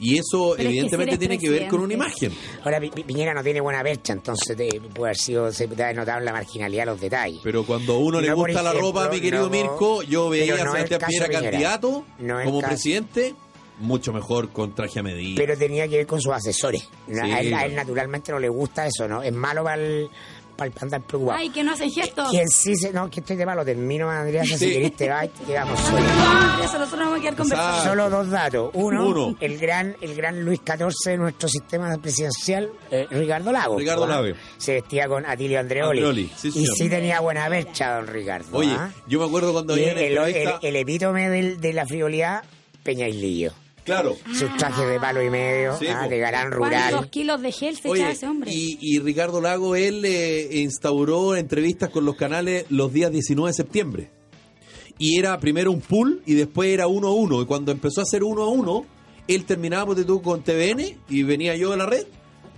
Y 0.00 0.18
eso 0.18 0.54
Pero 0.56 0.56
es 0.56 0.56
que 0.56 0.62
evidentemente 0.68 1.12
si 1.12 1.18
tiene 1.18 1.38
que 1.38 1.50
ver 1.50 1.68
con 1.68 1.80
una 1.80 1.94
imagen. 1.94 2.32
Ahora 2.64 2.80
Pi- 2.80 2.90
Pi- 2.90 3.02
Piñera 3.04 3.34
no 3.34 3.42
tiene 3.42 3.60
buena 3.60 3.82
percha, 3.82 4.12
entonces 4.12 4.56
te- 4.56 4.80
puede 4.80 5.10
haber 5.10 5.16
sido, 5.16 5.52
se 5.52 5.66
puede 5.68 5.82
haber 5.84 5.96
notado 5.96 6.18
en 6.18 6.24
la 6.24 6.32
marginalidad 6.32 6.86
los 6.86 7.00
detalles. 7.00 7.40
Pero 7.42 7.64
cuando 7.64 7.94
a 7.94 7.98
uno 7.98 8.20
le 8.20 8.28
No, 8.28 8.36
gusta 8.36 8.62
la 8.62 8.72
ropa, 8.72 9.08
mi 9.08 9.20
querido 9.20 9.44
no, 9.44 9.50
Mirko, 9.50 10.02
yo 10.02 10.28
veía 10.28 10.54
a 10.54 10.64
no 10.64 10.76
el 10.76 10.86
Sebastián 10.88 11.00
Piñera 11.08 11.28
candidato 11.40 12.04
como 12.44 12.60
presidente, 12.60 13.34
mucho 13.80 14.12
mejor 14.12 14.50
con 14.50 14.74
traje 14.74 14.98
a 14.98 15.02
medida. 15.04 15.36
pero 15.36 15.56
tenía 15.56 15.86
que 15.88 15.98
ver 15.98 16.06
con 16.06 16.20
sus 16.20 16.32
asesores. 16.32 16.88
Sí. 17.06 17.14
a, 17.20 17.40
él, 17.40 17.54
a 17.54 17.64
él 17.64 17.74
naturalmente 17.76 18.32
no 18.32 18.38
le 18.40 18.48
gusta 18.48 18.86
eso, 18.86 19.06
¿no? 19.06 19.22
Es 19.22 19.32
malo 19.32 19.62
para 19.62 19.80
el, 19.80 20.08
para 20.58 20.72
el 20.72 20.76
andar 20.82 21.00
preocupado. 21.02 21.38
Ay, 21.38 21.50
que 21.50 21.62
no 21.62 21.72
hacen 21.72 21.88
gestos. 21.90 22.30
Quien 22.30 22.48
sí 22.48 22.74
se, 22.74 22.92
no, 22.92 23.08
que 23.08 23.20
estoy 23.20 23.36
de 23.36 23.46
malo, 23.46 23.64
termino, 23.64 24.10
Andrea, 24.10 24.44
si 24.44 24.58
Sí. 24.58 24.72
querés 24.72 24.96
te 24.96 25.08
vas 25.08 25.26
y 25.40 25.44
quedamos 25.46 25.78
solos. 25.78 26.02
Eso 26.64 26.78
nosotros 26.80 26.98
vamos 27.06 27.18
a 27.18 27.22
quedar 27.22 27.36
conversando. 27.36 27.84
Solo 27.84 28.10
dos 28.10 28.28
datos. 28.28 28.70
Uno, 28.74 29.06
Uno. 29.06 29.36
el 29.40 29.56
gran 29.58 29.96
el 30.00 30.14
gran 30.16 30.44
Luis 30.44 30.60
XIV 30.66 31.12
de 31.12 31.16
nuestro 31.16 31.48
sistema 31.48 31.96
presidencial, 31.98 32.70
eh, 32.90 33.06
Ricardo 33.08 33.52
Lago. 33.52 33.78
Ricardo. 33.78 34.06
Lago. 34.08 34.34
Se 34.56 34.72
vestía 34.74 35.06
con 35.06 35.24
Atilio 35.24 35.60
Andreoli. 35.60 35.98
Andreoli, 36.00 36.32
sí, 36.36 36.48
y 36.52 36.66
sí 36.66 36.88
tenía 36.88 37.20
buena 37.20 37.48
percha, 37.48 37.94
don 37.94 38.08
Ricardo. 38.08 38.48
Oye, 38.58 38.72
¿ah? 38.76 38.90
yo 39.06 39.20
me 39.20 39.26
acuerdo 39.26 39.52
cuando 39.52 39.76
Y 39.78 39.84
el, 39.84 39.96
el- 39.96 40.54
el 40.60 40.76
epítome 40.76 41.30
del- 41.30 41.60
de 41.60 41.72
la 41.72 41.86
frivolidad, 41.86 42.42
Peñailillo. 42.82 43.52
Claro. 43.88 44.16
Sus 44.38 44.56
trajes 44.56 44.86
de 44.88 45.00
palo 45.00 45.22
y 45.22 45.30
medio, 45.30 45.76
Sí, 45.78 45.86
ah, 45.88 46.06
de 46.08 46.18
galán 46.18 46.50
¿Cuántos 46.56 46.90
rural. 46.92 47.10
kilos 47.10 47.40
de 47.42 47.52
gel 47.52 47.76
se 47.76 47.88
Oye, 47.88 48.00
echaba 48.00 48.12
ese 48.12 48.26
hombre? 48.28 48.52
y, 48.52 48.78
y 48.80 48.98
Ricardo 49.00 49.40
Lago, 49.40 49.74
él 49.76 50.04
eh, 50.04 50.60
instauró 50.60 51.34
entrevistas 51.36 51.90
con 51.90 52.04
los 52.04 52.14
canales 52.16 52.66
los 52.68 52.92
días 52.92 53.10
19 53.10 53.50
de 53.50 53.54
septiembre. 53.54 54.10
Y 54.98 55.18
era 55.18 55.38
primero 55.38 55.70
un 55.72 55.80
pool 55.80 56.22
y 56.26 56.34
después 56.34 56.68
era 56.70 56.86
uno 56.88 57.08
a 57.08 57.12
uno. 57.14 57.40
Y 57.40 57.46
cuando 57.46 57.72
empezó 57.72 58.00
a 58.00 58.02
hacer 58.02 58.24
uno 58.24 58.42
a 58.42 58.48
uno, 58.48 58.84
él 59.28 59.44
terminaba 59.44 59.94
tú, 59.94 60.20
con 60.22 60.42
TVN 60.42 60.98
y 61.08 61.22
venía 61.22 61.54
yo 61.56 61.70
de 61.70 61.76
la 61.76 61.86
red, 61.86 62.06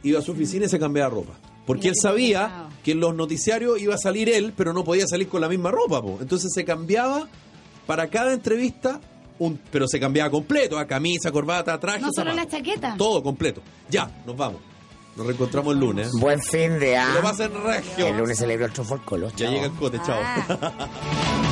iba 0.02 0.18
a 0.18 0.22
su 0.22 0.32
oficina 0.32 0.66
y 0.66 0.68
se 0.68 0.78
cambiaba 0.78 1.10
ropa. 1.10 1.34
Porque 1.66 1.88
él 1.88 1.94
sabía 2.00 2.68
que 2.82 2.92
en 2.92 3.00
los 3.00 3.14
noticiarios 3.14 3.80
iba 3.80 3.94
a 3.94 3.98
salir 3.98 4.28
él, 4.30 4.52
pero 4.56 4.72
no 4.72 4.82
podía 4.84 5.06
salir 5.06 5.28
con 5.28 5.40
la 5.42 5.48
misma 5.48 5.70
ropa. 5.70 6.00
po. 6.02 6.18
Entonces 6.20 6.50
se 6.54 6.64
cambiaba 6.64 7.28
para 7.86 8.08
cada 8.08 8.32
entrevista, 8.32 9.00
un, 9.40 9.58
pero 9.70 9.86
se 9.88 9.98
cambiaba 9.98 10.30
completo, 10.30 10.78
a 10.78 10.86
camisa, 10.86 11.32
corbata, 11.32 11.78
traje, 11.80 12.00
no 12.00 12.12
solo 12.12 12.32
la 12.32 12.46
chaqueta. 12.46 12.94
Todo 12.96 13.22
completo. 13.22 13.60
Ya, 13.88 14.08
nos 14.24 14.36
vamos. 14.36 14.60
Nos 15.16 15.26
reencontramos 15.26 15.74
el 15.74 15.80
lunes. 15.80 16.10
Buen 16.20 16.40
fin 16.40 16.78
de 16.78 16.92
Que 16.92 16.94
lo 16.94 17.00
año. 17.00 17.20
pasen 17.22 17.50
regio. 17.64 18.06
El 18.06 18.16
lunes 18.16 18.38
celebro 18.38 18.66
el 18.66 18.72
Trofol 18.72 19.04
Colo. 19.04 19.28
Ya 19.36 19.50
llega 19.50 19.66
el 19.66 19.72
cote, 19.72 19.98
chao. 20.06 20.20
Ah. 20.22 20.88